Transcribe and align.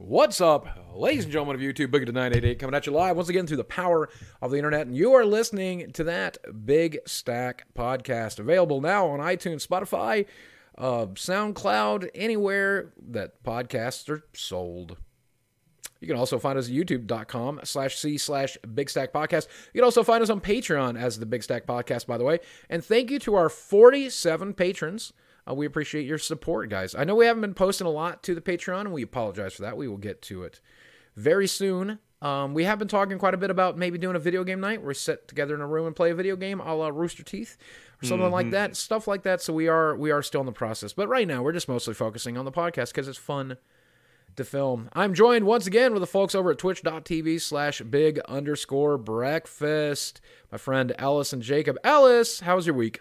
What's 0.00 0.40
up, 0.40 0.68
ladies 0.94 1.24
and 1.24 1.32
gentlemen 1.32 1.56
of 1.56 1.60
YouTube? 1.60 1.88
Boogie2988 1.88 2.60
coming 2.60 2.76
at 2.76 2.86
you 2.86 2.92
live 2.92 3.16
once 3.16 3.28
again 3.28 3.48
through 3.48 3.56
the 3.56 3.64
power 3.64 4.08
of 4.40 4.52
the 4.52 4.56
internet. 4.56 4.86
And 4.86 4.96
you 4.96 5.12
are 5.14 5.24
listening 5.24 5.90
to 5.90 6.04
that 6.04 6.38
Big 6.64 7.00
Stack 7.04 7.66
podcast 7.76 8.38
available 8.38 8.80
now 8.80 9.08
on 9.08 9.18
iTunes, 9.18 9.66
Spotify, 9.66 10.26
uh, 10.78 11.06
SoundCloud, 11.06 12.10
anywhere 12.14 12.92
that 13.08 13.42
podcasts 13.42 14.08
are 14.08 14.22
sold. 14.34 14.98
You 16.00 16.06
can 16.06 16.16
also 16.16 16.38
find 16.38 16.56
us 16.56 16.68
at 16.68 16.74
youtube.com 16.74 17.62
slash 17.64 17.98
C 17.98 18.18
slash 18.18 18.56
Big 18.72 18.88
Stack 18.88 19.12
Podcast. 19.12 19.48
You 19.74 19.80
can 19.80 19.84
also 19.84 20.04
find 20.04 20.22
us 20.22 20.30
on 20.30 20.40
Patreon 20.40 20.96
as 20.96 21.18
the 21.18 21.26
Big 21.26 21.42
Stack 21.42 21.66
Podcast, 21.66 22.06
by 22.06 22.16
the 22.16 22.24
way. 22.24 22.38
And 22.70 22.84
thank 22.84 23.10
you 23.10 23.18
to 23.18 23.34
our 23.34 23.48
47 23.48 24.54
patrons. 24.54 25.12
Uh, 25.48 25.54
we 25.54 25.66
appreciate 25.66 26.06
your 26.06 26.18
support, 26.18 26.68
guys. 26.68 26.94
I 26.94 27.04
know 27.04 27.14
we 27.14 27.26
haven't 27.26 27.40
been 27.40 27.54
posting 27.54 27.86
a 27.86 27.90
lot 27.90 28.22
to 28.24 28.34
the 28.34 28.40
Patreon, 28.40 28.82
and 28.82 28.92
we 28.92 29.02
apologize 29.02 29.54
for 29.54 29.62
that. 29.62 29.76
We 29.76 29.88
will 29.88 29.96
get 29.96 30.22
to 30.22 30.42
it 30.42 30.60
very 31.16 31.46
soon. 31.46 31.98
Um, 32.20 32.52
we 32.52 32.64
have 32.64 32.80
been 32.80 32.88
talking 32.88 33.18
quite 33.18 33.34
a 33.34 33.38
bit 33.38 33.50
about 33.50 33.78
maybe 33.78 33.96
doing 33.96 34.16
a 34.16 34.20
video 34.20 34.42
game 34.42 34.60
night 34.60 34.80
where 34.80 34.88
we 34.88 34.94
sit 34.94 35.28
together 35.28 35.54
in 35.54 35.60
a 35.60 35.66
room 35.66 35.86
and 35.86 35.94
play 35.94 36.10
a 36.10 36.14
video 36.14 36.34
game 36.34 36.60
a 36.60 36.74
la 36.74 36.88
Rooster 36.88 37.22
Teeth 37.22 37.56
or 38.02 38.06
something 38.06 38.30
like 38.30 38.50
that, 38.50 38.76
stuff 38.76 39.06
like 39.06 39.22
that. 39.22 39.40
So 39.40 39.52
we 39.52 39.68
are 39.68 39.96
we 39.96 40.10
are 40.10 40.22
still 40.22 40.40
in 40.40 40.46
the 40.46 40.52
process, 40.52 40.92
but 40.92 41.08
right 41.08 41.28
now 41.28 41.42
we're 41.42 41.52
just 41.52 41.68
mostly 41.68 41.94
focusing 41.94 42.36
on 42.36 42.44
the 42.44 42.52
podcast 42.52 42.88
because 42.88 43.06
it's 43.06 43.18
fun 43.18 43.56
to 44.34 44.44
film. 44.44 44.88
I'm 44.94 45.14
joined 45.14 45.46
once 45.46 45.68
again 45.68 45.92
with 45.92 46.00
the 46.00 46.08
folks 46.08 46.34
over 46.34 46.50
at 46.50 46.58
twitch.tv 46.58 47.40
slash 47.40 47.80
big 47.82 48.18
underscore 48.28 48.98
breakfast. 48.98 50.20
My 50.50 50.58
friend 50.58 50.92
Alice 50.98 51.32
and 51.32 51.42
Jacob. 51.42 51.76
Alice, 51.84 52.40
how 52.40 52.56
was 52.56 52.66
your 52.66 52.74
week? 52.74 53.00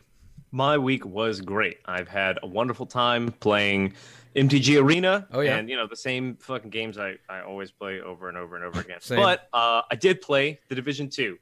My 0.51 0.77
week 0.77 1.05
was 1.05 1.41
great. 1.41 1.77
I've 1.85 2.07
had 2.07 2.39
a 2.41 2.47
wonderful 2.47 2.85
time 2.85 3.31
playing 3.33 3.93
MTG 4.35 4.81
Arena. 4.81 5.27
Oh, 5.31 5.41
yeah? 5.41 5.57
And, 5.57 5.69
you 5.69 5.75
know, 5.75 5.87
the 5.87 5.95
same 5.95 6.35
fucking 6.37 6.69
games 6.69 6.97
I, 6.97 7.15
I 7.29 7.41
always 7.41 7.71
play 7.71 7.99
over 8.01 8.29
and 8.29 8.37
over 8.37 8.55
and 8.55 8.63
over 8.63 8.79
again. 8.79 9.01
Same. 9.01 9.17
But 9.19 9.49
uh, 9.53 9.81
I 9.91 9.95
did 9.95 10.21
play 10.21 10.59
The 10.69 10.75
Division 10.75 11.09
2, 11.09 11.37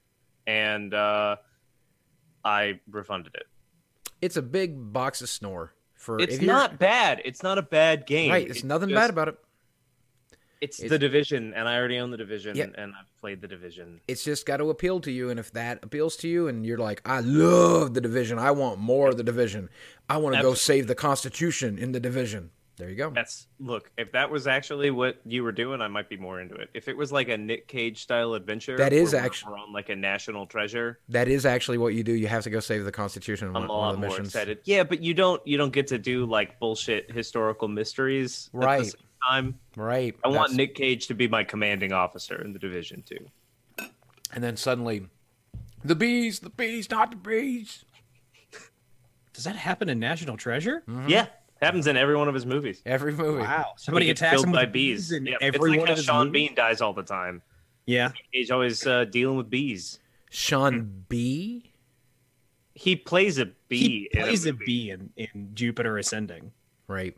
and 0.47 0.93
uh, 0.93 1.35
I 2.43 2.79
refunded 2.89 3.35
it. 3.35 3.43
It's 4.21 4.37
a 4.37 4.41
big 4.41 4.91
box 4.93 5.21
of 5.21 5.29
snore. 5.29 5.73
For 5.93 6.19
It's 6.19 6.41
not 6.41 6.77
bad. 6.79 7.21
It's 7.25 7.41
not 7.43 7.57
a 7.57 7.61
bad 7.63 8.05
game. 8.05 8.31
right. 8.31 8.47
It's 8.47 8.63
nothing 8.63 8.89
just- 8.89 8.99
bad 8.99 9.09
about 9.09 9.27
it. 9.29 9.37
It's, 10.65 10.79
it's- 10.79 10.89
The 10.89 10.99
Division, 10.99 11.53
and 11.53 11.67
I 11.67 11.77
already 11.77 11.97
own 11.97 12.09
The 12.11 12.17
Division, 12.17 12.55
Yep. 12.57 12.73
and 12.77 12.93
I've 12.99 13.15
played 13.21 13.39
The 13.41 13.47
Division. 13.47 14.01
It's 14.07 14.23
just 14.23 14.45
got 14.45 14.57
to 14.57 14.69
appeal 14.69 14.99
to 15.01 15.11
you, 15.11 15.29
and 15.29 15.39
if 15.39 15.51
that 15.53 15.79
appeals 15.83 16.15
to 16.17 16.27
you, 16.27 16.47
and 16.47 16.65
you're 16.65 16.77
like, 16.77 17.01
I 17.05 17.19
love 17.19 17.93
the 17.93 18.01
division, 18.01 18.39
I 18.39 18.51
want 18.51 18.79
more 18.79 19.09
of 19.09 19.17
the 19.17 19.23
division, 19.23 19.69
I 20.09 20.17
want 20.17 20.35
to 20.35 20.41
go 20.41 20.53
save 20.53 20.87
the 20.87 20.95
Constitution 20.95 21.77
in 21.77 21.91
the 21.91 21.99
division. 21.99 22.49
There 22.77 22.89
you 22.89 22.97
go. 22.97 23.09
That's 23.09 23.47
look. 23.57 23.89
If 23.97 24.11
that 24.11 24.29
was 24.29 24.47
actually 24.47 24.91
what 24.91 25.21
you 25.25 25.43
were 25.45 25.53
doing, 25.53 25.79
I 25.79 25.87
might 25.87 26.09
be 26.09 26.17
more 26.17 26.41
into 26.41 26.55
it. 26.55 26.69
If 26.73 26.89
it 26.89 26.97
was 26.97 27.09
like 27.09 27.29
a 27.29 27.37
Nick 27.37 27.69
Cage 27.69 28.01
style 28.01 28.33
adventure, 28.33 28.75
That 28.75 28.91
is 28.91 29.13
actually 29.13 29.53
we're- 29.53 29.63
on 29.67 29.71
like 29.71 29.87
a 29.87 29.95
national 29.95 30.45
treasure. 30.45 30.99
That 31.07 31.29
is 31.29 31.45
actually 31.45 31.77
what 31.77 31.93
you 31.93 32.03
do. 32.03 32.11
You 32.11 32.27
have 32.27 32.43
to 32.43 32.49
go 32.49 32.59
save 32.59 32.83
the 32.83 32.91
Constitution 32.91 33.47
I'm 33.55 33.69
a 33.69 33.73
one 33.73 33.93
the 33.93 33.99
more 34.01 34.09
missions. 34.09 34.27
excited. 34.27 34.57
Yeah, 34.65 34.83
but 34.83 34.99
you 35.01 35.13
don't 35.13 35.41
you 35.47 35.57
don't 35.57 35.71
get 35.71 35.87
to 35.87 35.97
do 35.97 36.25
like 36.25 36.59
bullshit 36.59 37.09
historical 37.09 37.69
mysteries 37.69 38.49
Right. 38.51 38.93
The 39.27 39.33
same 39.35 39.43
time. 39.43 39.59
Right. 39.75 40.15
I 40.23 40.27
want 40.27 40.37
That's- 40.51 40.55
Nick 40.57 40.75
Cage 40.75 41.07
to 41.07 41.13
be 41.13 41.27
my 41.27 41.43
commanding 41.43 41.91
officer 41.91 42.41
in 42.41 42.53
the 42.53 42.59
division 42.59 43.03
too. 43.03 43.25
And 44.33 44.43
then 44.43 44.57
suddenly, 44.57 45.05
the 45.83 45.95
bees, 45.95 46.39
the 46.39 46.49
bees, 46.49 46.89
not 46.89 47.11
the 47.11 47.17
bees. 47.17 47.85
Does 49.33 49.43
that 49.43 49.55
happen 49.55 49.89
in 49.89 49.99
National 49.99 50.37
Treasure? 50.37 50.81
Mm-hmm. 50.87 51.09
Yeah, 51.09 51.27
happens 51.61 51.87
in 51.87 51.97
every 51.97 52.15
one 52.15 52.27
of 52.27 52.33
his 52.33 52.45
movies. 52.45 52.81
Every 52.85 53.11
movie. 53.13 53.41
Wow. 53.41 53.73
Somebody 53.77 54.05
gets 54.07 54.21
attacks 54.21 54.35
killed 54.35 54.45
him 54.47 54.51
by 54.53 54.63
with 54.63 54.73
bees. 54.73 55.11
in 55.11 55.25
Yep. 55.25 55.37
every 55.41 55.55
it's 55.55 55.61
like 55.69 55.79
one 55.79 55.87
how 55.87 55.91
of 55.93 55.97
his 55.97 56.05
Sean 56.05 56.27
movies? 56.27 56.47
Bean 56.47 56.55
dies 56.55 56.81
all 56.81 56.93
the 56.93 57.03
time. 57.03 57.41
Yeah. 57.85 58.11
He's 58.31 58.49
always 58.49 58.85
uh, 58.87 59.05
dealing 59.05 59.37
with 59.37 59.49
bees. 59.49 59.99
Sean 60.31 61.03
B. 61.09 61.71
He 62.73 62.95
plays 62.95 63.37
a 63.37 63.47
bee. 63.67 63.77
He 63.77 64.09
in 64.13 64.21
plays 64.23 64.45
a, 64.45 64.53
movie. 64.53 64.65
bee 64.65 64.89
in, 64.91 65.09
in 65.17 65.49
Jupiter 65.53 65.97
Ascending. 65.97 66.51
Right. 66.87 67.15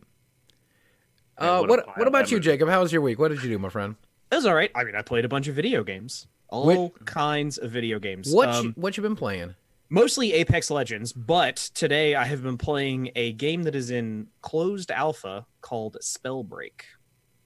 Man, 1.40 1.50
Uh, 1.50 1.60
what 1.62 1.70
what 1.70 1.98
what 1.98 2.08
about 2.08 2.26
that 2.26 2.32
you. 2.32 2.40
Jacob? 2.40 2.70
How 2.70 2.82
was 2.82 2.92
your 2.92 3.02
week? 3.02 3.20
What 3.20 3.30
did 3.30 3.44
you 3.44 3.50
do, 3.50 3.60
my 3.60 3.70
friend? 3.70 3.96
It 4.32 4.36
was 4.36 4.46
all 4.46 4.56
right. 4.56 4.72
I 4.76 4.84
mean, 4.84 4.96
I 4.96 5.02
played 5.02 5.26
a 5.26 5.30
bunch 5.30 5.48
of 5.48 5.56
video 5.56 5.84
games. 5.84 6.28
All 6.50 6.66
What- 6.66 7.06
kinds 7.06 7.58
of 7.58 7.72
video 7.72 8.00
games. 8.00 8.32
What 8.34 8.50
Um, 8.50 8.66
you, 8.68 8.72
what 8.76 8.98
you 8.98 9.04
been 9.04 9.16
playing? 9.16 9.56
mostly 9.90 10.34
Apex 10.34 10.70
Legends, 10.72 11.14
but 11.14 11.56
today 11.74 12.14
I 12.16 12.26
have 12.26 12.44
been 12.44 12.58
playing 12.58 13.12
a 13.16 13.32
game 13.34 13.64
that 13.64 13.76
is 13.76 13.90
in 13.90 14.28
closed 14.42 14.92
alpha 14.92 15.46
called 15.62 15.98
Spellbreak. 16.02 16.82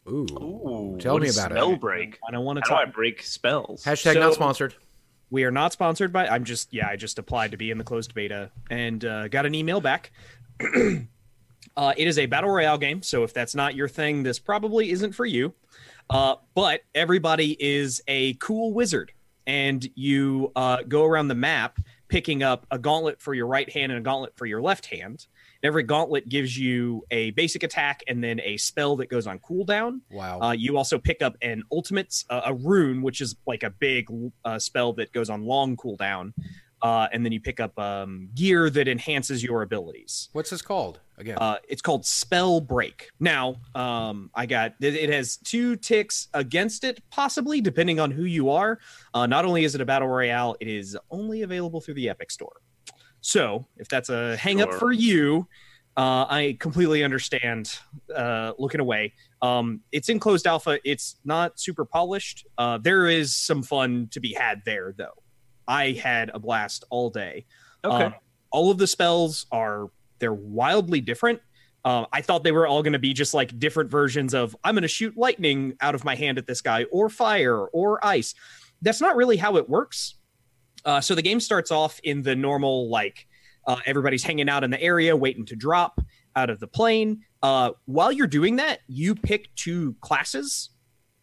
Ooh. 0.09 0.25
Ooh, 0.41 0.97
Tell 1.00 1.19
me 1.19 1.28
is 1.28 1.38
about 1.38 1.51
it. 1.51 1.56
spell 1.56 1.75
break. 1.75 2.18
I 2.28 2.31
don't 2.31 2.44
want 2.46 2.57
to 2.57 2.63
How 2.68 2.78
do 2.78 2.81
I 2.81 2.85
talk. 2.85 2.94
break 2.96 3.22
spells? 3.22 3.84
Hashtag 3.84 4.16
not 4.16 4.34
sponsored. 4.34 4.74
We 5.30 5.44
are 5.44 5.51
not 5.51 5.72
sponsored 5.74 6.12
by. 6.12 6.28
I'm 6.28 6.44
just 6.44 6.74
yeah. 6.74 6.88
I 6.88 6.96
just 6.96 7.19
applied 7.19 7.51
to 7.51 7.57
be 7.57 7.69
in 7.72 7.78
the 7.78 7.84
closed 7.84 8.13
beta 8.16 8.50
and 8.72 9.06
uh, 9.06 9.28
got 9.28 9.46
an 9.46 9.53
email 9.56 9.80
back. 9.81 10.12
uh, 11.78 11.94
it 11.98 12.08
is 12.08 12.18
a 12.18 12.26
battle 12.26 12.50
royale 12.50 12.78
game, 12.78 13.02
so 13.02 13.24
if 13.24 13.34
that's 13.34 13.56
not 13.56 13.76
your 13.76 13.88
thing, 13.88 14.24
this 14.24 14.40
probably 14.40 14.92
isn't 14.92 15.14
for 15.14 15.26
you. 15.26 15.54
Uh, 16.10 16.36
but 16.56 16.82
everybody 16.94 17.56
is 17.60 18.02
a 18.08 18.34
cool 18.36 18.74
wizard, 18.74 19.12
and 19.48 19.88
you 19.96 20.52
uh, 20.56 20.84
go 20.88 21.06
around 21.06 21.30
the 21.30 21.36
map 21.36 21.80
picking 22.12 22.44
up 22.44 22.68
a 22.72 22.78
gauntlet 22.78 23.22
for 23.22 23.34
your 23.34 23.48
right 23.48 23.72
hand 23.72 23.92
and 23.92 24.00
a 24.00 24.02
gauntlet 24.02 24.36
for 24.36 24.46
your 24.46 24.62
left 24.62 24.86
hand. 24.88 25.28
And 25.64 25.68
Every 25.70 25.84
gauntlet 25.84 26.28
gives 26.28 26.58
you 26.58 27.06
a 27.10 27.32
basic 27.32 27.64
attack 27.64 28.04
and 28.06 28.22
then 28.22 28.42
a 28.42 28.58
spell 28.58 28.98
that 28.98 29.10
goes 29.10 29.28
on 29.28 29.40
cooldown. 29.40 30.02
Wow. 30.12 30.42
Uh, 30.42 30.52
you 30.52 30.76
also 30.76 30.98
pick 30.98 31.22
up 31.22 31.38
an 31.42 31.64
ultimate, 31.72 32.26
uh, 32.30 32.42
a 32.46 32.54
rune, 32.54 33.02
which 33.02 33.22
is 33.22 33.38
like 33.48 33.64
a 33.64 33.70
big 33.70 34.10
uh, 34.44 34.60
spell 34.60 34.92
that 34.94 35.14
goes 35.14 35.30
on 35.30 35.46
long 35.46 35.78
cooldown. 35.78 36.34
Uh, 36.81 37.08
and 37.14 37.24
then 37.24 37.31
you 37.31 37.40
pick 37.40 37.59
up 37.59 37.78
um, 37.78 38.30
gear 38.34 38.69
that 38.69 38.88
enhances 38.88 39.44
your 39.44 39.62
abilities. 39.62 40.30
What's 40.34 40.50
this 40.50 40.62
called 40.62 41.00
again? 41.18 41.38
Uh, 41.40 41.58
it's 41.69 41.81
called 41.81 42.06
Spell 42.06 42.59
Break. 42.59 43.09
Now, 43.19 43.58
um, 43.75 44.31
I 44.34 44.46
got 44.46 44.74
it, 44.81 44.96
it 44.96 45.09
has 45.09 45.38
two 45.38 45.75
ticks 45.75 46.28
against 46.34 46.84
it, 46.84 47.03
possibly 47.12 47.62
depending 47.62 48.00
on 48.00 48.09
who 48.12 48.24
you 48.24 48.50
are. 48.50 48.80
Uh, 49.14 49.28
not 49.28 49.46
only 49.46 49.64
is 49.64 49.75
it 49.75 49.81
a 49.81 49.86
battle 49.86 50.08
royale, 50.08 50.56
it 50.59 50.68
is 50.68 50.97
only 51.12 51.44
available 51.44 51.81
through 51.81 51.96
the 51.96 52.09
Epic 52.09 52.31
Store. 52.31 52.62
So, 53.22 53.68
if 53.78 53.88
that's 53.88 54.09
a 54.09 54.36
hang 54.38 54.62
up 54.62 54.72
Sure. 54.72 54.80
for 54.80 54.92
you, 54.92 55.48
uh, 55.98 56.25
I 56.28 56.58
completely 56.59 57.03
understand 57.03 57.78
uh, 58.16 58.53
looking 58.58 58.80
away. 58.81 59.13
Um, 59.42 59.81
it's 59.92 60.09
in 60.09 60.19
closed 60.19 60.48
alpha. 60.48 60.80
It's 60.84 61.18
not 61.25 61.59
super 61.59 61.86
polished. 61.86 62.48
Uh, 62.58 62.78
there 62.80 63.08
is 63.08 63.36
some 63.36 63.62
fun 63.62 64.08
to 64.12 64.19
be 64.19 64.34
had 64.34 64.62
there, 64.66 64.94
though. 64.98 65.21
I 65.72 65.94
had 65.94 66.30
a 66.34 66.40
blast 66.40 66.84
all 66.90 67.09
day. 67.09 67.46
Okay. 67.86 68.04
Um, 68.04 68.16
all 68.52 68.72
of 68.72 68.78
the 68.78 68.88
spells 68.88 69.46
are 69.54 69.90
they're 70.20 70.34
wildly 70.34 71.00
different. 71.00 71.40
Uh, 71.86 72.06
I 72.12 72.22
thought 72.22 72.44
they 72.44 72.52
were 72.52 72.68
all 72.68 72.84
going 72.84 72.94
to 72.94 73.00
be 73.00 73.14
just 73.14 73.34
like 73.34 73.58
different 73.58 73.90
versions 73.90 74.34
of 74.34 74.54
I'm 74.66 74.76
going 74.76 74.81
to 74.81 74.90
shoot 74.90 75.16
lightning 75.16 75.78
out 75.80 75.96
of 75.96 76.04
my 76.04 76.14
hand 76.14 76.38
at 76.38 76.46
this 76.46 76.60
guy, 76.62 76.84
or 76.92 77.10
fire, 77.10 77.58
or 77.58 78.06
ice. 78.06 78.36
That's 78.81 79.00
not 79.00 79.16
really 79.16 79.38
how 79.38 79.56
it 79.56 79.70
works. 79.70 80.16
Uh, 80.84 81.00
so 81.00 81.16
the 81.16 81.22
game 81.22 81.40
starts 81.40 81.72
off 81.72 82.02
in 82.04 82.22
the 82.22 82.36
normal 82.36 82.90
like 82.90 83.26
uh, 83.66 83.78
everybody's 83.86 84.24
hanging 84.24 84.50
out 84.50 84.66
in 84.66 84.72
the 84.72 84.81
area 84.81 85.16
waiting 85.16 85.46
to 85.46 85.56
drop 85.56 86.02
out 86.36 86.50
of 86.50 86.60
the 86.60 86.68
plane. 86.68 87.22
Uh, 87.42 87.72
while 87.86 88.12
you're 88.12 88.28
doing 88.28 88.58
that, 88.58 88.80
you 88.88 89.16
pick 89.16 89.56
two 89.56 89.96
classes, 90.02 90.72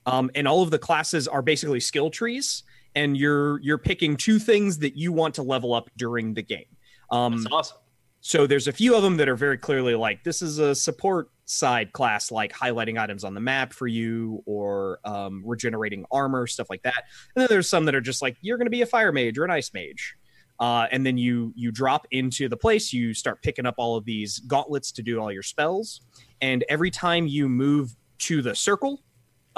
um, 0.07 0.31
and 0.35 0.49
all 0.49 0.63
of 0.63 0.71
the 0.71 0.79
classes 0.79 1.29
are 1.29 1.43
basically 1.43 1.81
skill 1.81 2.09
trees, 2.09 2.63
and 2.95 3.17
you're 3.17 3.61
you're 3.61 3.79
picking 3.79 4.17
two 4.17 4.39
things 4.39 4.79
that 4.79 4.97
you 4.97 5.13
want 5.13 5.35
to 5.37 5.43
level 5.43 5.75
up 5.75 5.91
during 5.97 6.35
the 6.35 6.43
game. 6.43 6.67
Um, 7.11 7.43
That's 7.43 7.53
awesome. 7.53 7.79
so 8.21 8.47
there's 8.47 8.69
a 8.69 8.73
few 8.73 8.95
of 8.95 9.03
them 9.03 9.17
that 9.17 9.29
are 9.29 9.37
very 9.37 9.59
clearly 9.59 9.95
like 9.95 10.25
this 10.25 10.43
is 10.43 10.59
a 10.59 10.75
support 10.75 11.31
side 11.47 11.93
class, 11.93 12.31
like 12.31 12.53
highlighting 12.53 13.01
items 13.01 13.25
on 13.25 13.35
the 13.35 13.41
map 13.41 13.73
for 13.73 13.87
you 13.87 14.43
or 14.45 15.01
um, 15.05 15.43
regenerating 15.47 16.05
armor, 16.11 16.47
stuff 16.47 16.69
like 16.69 16.83
that. 16.83 17.05
And 17.35 17.43
then 17.43 17.47
there's 17.49 17.69
some 17.69 17.87
that 17.87 17.95
are 17.95 18.01
just 18.01 18.21
like 18.21 18.37
you're 18.41 18.59
going 18.59 18.67
to 18.67 18.71
be 18.71 18.83
a 18.83 18.87
fire 18.87 19.13
mage 19.13 19.39
or 19.39 19.45
an 19.45 19.51
ice 19.51 19.73
mage. 19.73 20.15
Uh, 20.61 20.87
and 20.91 21.07
then 21.07 21.17
you 21.17 21.53
you 21.55 21.71
drop 21.71 22.07
into 22.11 22.49
the 22.49 22.57
place. 22.57 22.93
You 22.93 23.15
start 23.15 23.43
picking 23.43 23.65
up 23.65 23.77
all 23.79 23.97
of 23.97 24.05
these 24.05 24.41
gauntlets 24.41 24.91
to 24.93 25.03
do 25.03 25.21
all 25.21 25.33
your 25.33 25.43
spells. 25.43 26.01
And 26.41 26.65
every 26.69 26.91
time 26.91 27.27
you 27.27 27.49
move 27.49 27.95
to 28.19 28.43
the 28.43 28.55
circle, 28.55 29.01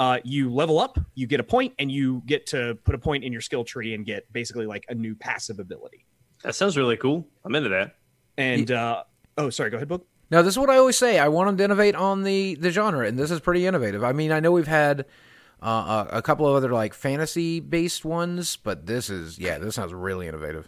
uh, 0.01 0.17
you 0.23 0.51
level 0.51 0.79
up. 0.79 0.97
You 1.13 1.27
get 1.27 1.39
a 1.39 1.43
point, 1.43 1.75
and 1.77 1.91
you 1.91 2.23
get 2.25 2.47
to 2.47 2.73
put 2.85 2.95
a 2.95 2.97
point 2.97 3.23
in 3.23 3.31
your 3.31 3.41
skill 3.41 3.63
tree 3.63 3.93
and 3.93 4.03
get 4.03 4.25
basically 4.33 4.65
like 4.65 4.83
a 4.89 4.95
new 4.95 5.13
passive 5.13 5.59
ability. 5.59 6.07
That 6.43 6.55
sounds 6.55 6.75
really 6.75 6.97
cool. 6.97 7.27
I'm 7.45 7.53
into 7.53 7.69
that. 7.69 7.97
And 8.35 8.71
uh, 8.71 9.03
oh, 9.37 9.51
sorry, 9.51 9.69
go 9.69 9.77
ahead, 9.77 9.87
book. 9.87 10.07
Now, 10.31 10.41
this 10.41 10.55
is 10.55 10.57
what 10.57 10.71
I 10.71 10.77
always 10.77 10.97
say. 10.97 11.19
I 11.19 11.27
want 11.27 11.49
them 11.49 11.57
to 11.57 11.63
innovate 11.65 11.93
on 11.93 12.23
the 12.23 12.55
the 12.55 12.71
genre, 12.71 13.05
and 13.05 13.19
this 13.19 13.29
is 13.29 13.39
pretty 13.39 13.67
innovative. 13.67 14.03
I 14.03 14.11
mean, 14.11 14.31
I 14.31 14.39
know 14.39 14.51
we've 14.51 14.65
had 14.65 15.05
uh, 15.61 16.07
a, 16.11 16.17
a 16.17 16.21
couple 16.23 16.47
of 16.47 16.55
other 16.55 16.71
like 16.71 16.95
fantasy 16.95 17.59
based 17.59 18.03
ones, 18.03 18.55
but 18.55 18.87
this 18.87 19.07
is 19.07 19.37
yeah, 19.37 19.59
this 19.59 19.75
sounds 19.75 19.93
really 19.93 20.27
innovative. 20.27 20.67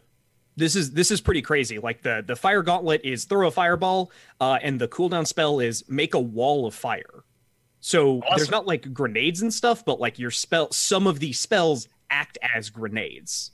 this 0.58 0.76
is 0.76 0.92
this 0.92 1.10
is 1.10 1.22
pretty 1.22 1.42
crazy. 1.42 1.80
Like 1.80 2.04
the 2.04 2.24
the 2.26 2.36
fire 2.36 2.62
gauntlet 2.62 3.02
is 3.04 3.26
throw 3.26 3.48
a 3.48 3.52
fireball, 3.52 4.12
uh, 4.40 4.60
and 4.62 4.80
the 4.80 4.88
cooldown 4.88 5.26
spell 5.26 5.60
is 5.60 5.84
make 5.90 6.14
a 6.14 6.20
wall 6.20 6.68
of 6.68 6.76
fire. 6.76 7.24
So 7.86 8.20
Awesome. 8.22 8.38
there's 8.38 8.50
not 8.50 8.66
like 8.66 8.94
grenades 8.94 9.42
and 9.42 9.54
stuff, 9.54 9.84
but 9.84 10.00
like 10.00 10.18
your 10.18 10.32
spell, 10.32 10.72
some 10.72 11.06
of 11.06 11.20
these 11.20 11.38
spells 11.38 11.90
act 12.10 12.38
as 12.56 12.70
grenades. 12.70 13.52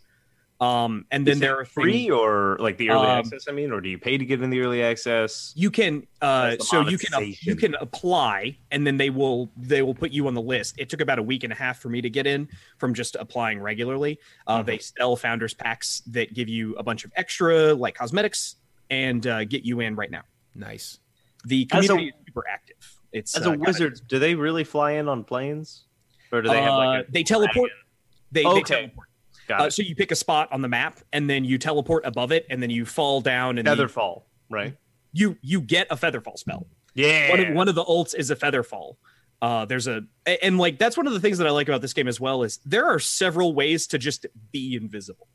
Um, 0.62 1.06
and 1.10 1.26
then 1.26 1.36
Is 1.36 1.40
there 1.40 1.56
it 1.56 1.62
are 1.62 1.66
free 1.66 1.94
things- 2.04 2.12
or 2.12 2.58
like 2.60 2.78
the 2.78 2.92
early 2.92 3.08
Um, 3.08 3.18
access. 3.20 3.48
I 3.48 3.54
mean, 3.54 3.72
or 3.72 3.82
do 3.82 3.90
you 3.90 3.98
pay 3.98 4.20
to 4.20 4.26
get 4.26 4.40
in 4.44 4.52
the 4.52 4.60
early 4.60 4.84
access? 4.84 5.52
you 5.56 5.72
can 5.72 6.06
uh 6.22 6.58
so 6.60 6.82
you 6.88 6.98
can 7.00 7.34
you 7.42 7.56
can 7.56 7.74
apply 7.76 8.56
and 8.70 8.86
then 8.86 8.98
they 8.98 9.10
will 9.10 9.50
they 9.58 9.82
will 9.82 9.96
put 9.96 10.12
you 10.12 10.28
on 10.28 10.34
the 10.36 10.42
list 10.42 10.76
it 10.78 10.90
took 10.90 11.02
about 11.02 11.18
a 11.18 11.24
week 11.24 11.44
and 11.44 11.52
a 11.54 11.56
half 11.56 11.80
for 11.80 11.90
me 11.90 12.00
to 12.02 12.10
get 12.10 12.28
in 12.28 12.48
from 12.78 12.94
just 12.94 13.16
applying 13.16 13.60
regularly 13.60 14.20
uh, 14.48 14.62
Mhm. 14.62 14.66
they 14.68 14.78
sell 14.78 15.16
founders 15.16 15.54
packs 15.56 16.02
that 16.08 16.34
give 16.36 16.50
you 16.50 16.76
a 16.76 16.84
bunch 16.84 17.04
of 17.06 17.12
extra 17.16 17.74
like 17.74 17.96
cosmetics 17.96 18.58
and 18.92 19.26
uh, 19.26 19.46
get 19.46 19.64
you 19.64 19.80
in 19.80 19.96
right 19.96 20.12
now 20.12 20.24
Nice. 20.54 21.00
the 21.46 21.68
As 21.72 21.86
a- 21.86 21.88
community 21.88 22.10
is 22.20 22.26
super 22.28 22.44
active 22.48 22.99
it's 23.14 23.36
As 23.36 23.46
uh, 23.46 23.50
a 23.50 23.52
kinda- 23.54 23.66
wizard, 23.68 24.02
do 24.08 24.20
they 24.20 24.36
really 24.36 24.64
fly 24.64 24.92
in 24.94 25.08
on 25.08 25.24
planes, 25.24 25.86
or 26.32 26.42
do 26.42 26.50
they 26.50 26.62
have 26.62 26.74
like 26.76 27.00
uh, 27.00 27.08
a 27.08 27.12
they 27.12 27.24
teleport 27.24 27.72
they, 28.32 28.44
they 28.44 28.48
Okay. 28.50 28.62
teleport 28.82 29.08
Got 29.48 29.62
uh, 29.62 29.64
it. 29.66 29.72
so 29.74 29.82
you 29.82 29.96
pick 29.96 30.12
a 30.12 30.16
spot 30.16 30.48
on 30.52 30.62
the 30.62 30.68
map 30.68 31.00
and 31.12 31.28
then 31.30 31.44
you 31.44 31.58
teleport 31.58 32.06
above 32.06 32.32
it 32.32 32.46
and 32.52 32.62
then 32.62 32.70
you 32.70 32.86
fall 32.86 33.20
down 33.22 33.58
and 33.58 33.68
you, 33.68 33.74
Featherfall, 33.74 34.24
right? 34.50 34.76
you 35.12 35.38
you 35.42 35.60
get 35.62 35.88
a 35.90 35.98
feather 35.98 36.22
fall 36.22 36.38
spell 36.38 36.68
Yeah. 36.94 37.32
one 37.32 37.40
of, 37.40 37.54
one 37.56 37.68
of 37.70 37.74
the 37.76 37.84
ults 37.84 38.14
is 38.16 38.30
a 38.30 38.36
feather 38.36 38.62
fall. 38.62 38.98
Uh, 39.42 39.66
there's 39.66 39.88
a 39.88 40.04
a- 40.28 40.44
and 40.46 40.58
like 40.60 40.78
that's 40.78 40.98
one 40.98 41.08
of 41.08 41.14
the 41.14 41.20
things 41.20 41.40
that 41.40 41.48
I 41.48 41.50
like 41.50 41.68
about 41.68 41.82
this 41.82 41.94
game 41.94 42.08
as 42.08 42.20
well 42.20 42.44
is 42.44 42.60
there 42.66 42.86
are 42.86 43.00
several 43.00 43.54
ways 43.56 43.88
to 43.88 43.98
just 43.98 44.28
be 44.52 44.76
invisible, 44.76 45.28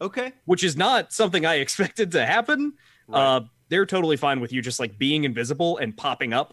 okay. 0.00 0.32
which 0.44 0.64
is 0.64 0.76
not 0.76 1.12
something 1.12 1.46
I 1.46 1.54
expected 1.66 2.10
to 2.12 2.26
happen. 2.26 2.74
Right. 3.08 3.18
Uh, 3.36 3.40
they're 3.68 3.86
totally 3.86 4.16
fine 4.18 4.40
with 4.40 4.52
you 4.52 4.60
just 4.60 4.78
like 4.80 4.98
being 4.98 5.24
invisible 5.24 5.78
and 5.78 5.96
popping 5.96 6.32
up. 6.34 6.52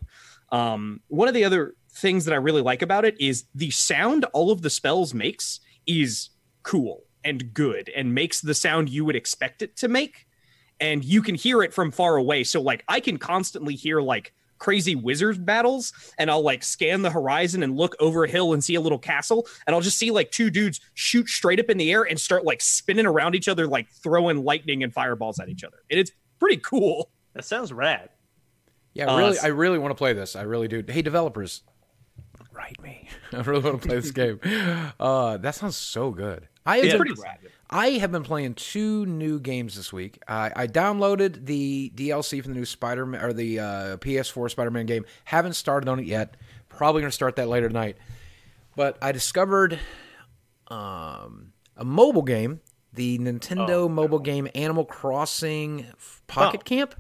Um, 0.52 1.02
one 1.08 1.28
of 1.28 1.34
the 1.34 1.44
other 1.44 1.76
things 1.92 2.26
that 2.26 2.34
I 2.34 2.38
really 2.38 2.62
like 2.62 2.82
about 2.82 3.06
it 3.06 3.20
is 3.20 3.46
the 3.54 3.72
sound 3.72 4.26
all 4.34 4.52
of 4.52 4.62
the 4.62 4.70
spells 4.70 5.14
makes 5.14 5.60
is 5.88 6.30
cool 6.64 7.04
and 7.24 7.54
good 7.54 7.90
and 7.96 8.14
makes 8.14 8.42
the 8.42 8.54
sound 8.54 8.90
you 8.90 9.06
would 9.06 9.16
expect 9.16 9.62
it 9.62 9.76
to 9.78 9.88
make. 9.88 10.28
And 10.80 11.04
you 11.04 11.22
can 11.22 11.36
hear 11.36 11.62
it 11.62 11.74
from 11.74 11.92
far 11.92 12.16
away. 12.16 12.44
So 12.44 12.62
like 12.62 12.84
I 12.88 13.00
can 13.00 13.18
constantly 13.18 13.76
hear 13.76 14.02
like 14.02 14.34
crazy 14.60 14.96
wizard 14.96 15.46
battles 15.46 15.94
and 16.18 16.30
I'll 16.30 16.42
like 16.42 16.64
scan 16.64 17.02
the 17.02 17.10
horizon 17.10 17.64
and 17.64 17.78
look 17.78 17.96
over 18.00 18.26
a 18.26 18.30
hill 18.30 18.54
and 18.54 18.64
see 18.64 18.76
a 18.76 18.82
little 18.82 19.00
castle 19.00 19.48
and 19.66 19.74
I'll 19.74 19.82
just 19.82 19.98
see 19.98 20.12
like 20.12 20.32
two 20.32 20.50
dudes 20.50 20.82
shoot 20.94 21.28
straight 21.30 21.60
up 21.60 21.70
in 21.70 21.78
the 21.78 21.92
air 21.92 22.04
and 22.04 22.20
start 22.20 22.44
like 22.44 22.62
spinning 22.62 23.06
around 23.06 23.36
each 23.36 23.48
other 23.48 23.68
like 23.68 23.90
throwing 24.04 24.44
lightning 24.44 24.84
and 24.84 24.94
fireballs 24.94 25.40
at 25.40 25.50
each 25.50 25.64
other. 25.64 25.78
And 25.90 26.00
it's 26.00 26.12
pretty 26.40 26.58
cool. 26.58 27.10
that 27.34 27.46
sounds 27.46 27.74
rad. 27.74 28.10
Yeah, 28.94 29.06
Uh, 29.14 29.18
really, 29.18 29.40
I 29.40 29.48
really 29.48 29.78
want 29.80 29.92
to 29.92 29.96
play 29.96 30.14
this. 30.14 30.36
I 30.36 30.42
really 30.44 30.68
do. 30.68 30.84
Hey, 30.88 31.02
developers, 31.02 31.62
write 32.54 32.82
me. 32.82 33.08
I 33.34 33.42
really 33.42 33.62
want 33.62 33.82
to 33.82 33.88
play 33.88 34.00
this 34.00 34.12
game. 34.12 34.40
Uh, 35.00 35.38
that 35.38 35.56
sounds 35.56 35.76
so 35.78 36.12
good. 36.12 36.48
I 36.66 36.78
have 36.78 36.86
It's 36.86 36.94
been-. 36.96 37.16
I 37.72 37.90
have 37.92 38.12
been 38.12 38.24
playing 38.24 38.56
two 38.56 39.06
new 39.06 39.40
games 39.40 39.76
this 39.76 39.94
week. 39.94 40.20
I, 40.28 40.52
I 40.56 40.68
downloaded 40.68 41.46
the 41.46 41.92
DLC 41.96 42.42
for 42.42 42.48
the 42.50 42.56
new 42.56 42.66
Spider 42.66 43.06
Man 43.06 43.24
or 43.24 43.32
the 43.32 43.60
uh, 43.60 43.98
PS4 43.98 44.50
Spider 44.50 44.72
Man 44.72 44.88
game. 44.88 45.06
Haven't 45.26 45.54
started 45.54 45.88
on 45.88 46.00
it 46.00 46.06
yet. 46.08 46.36
Probably 46.68 47.02
going 47.02 47.10
to 47.12 47.16
start 47.16 47.36
that 47.36 47.48
later 47.48 47.68
tonight. 47.68 47.98
But 48.76 48.98
I 49.04 49.12
discovered 49.12 49.80
um, 50.70 51.54
a 51.78 51.86
mobile 51.86 52.22
game, 52.24 52.62
the 52.94 53.20
Nintendo 53.20 53.70
Oh, 53.86 53.90
mobile 53.90 54.20
game 54.20 54.48
Animal 54.56 54.86
Crossing 54.86 55.86
Pocket 56.28 56.62
Oh. 56.62 56.64
Camp. 56.64 56.96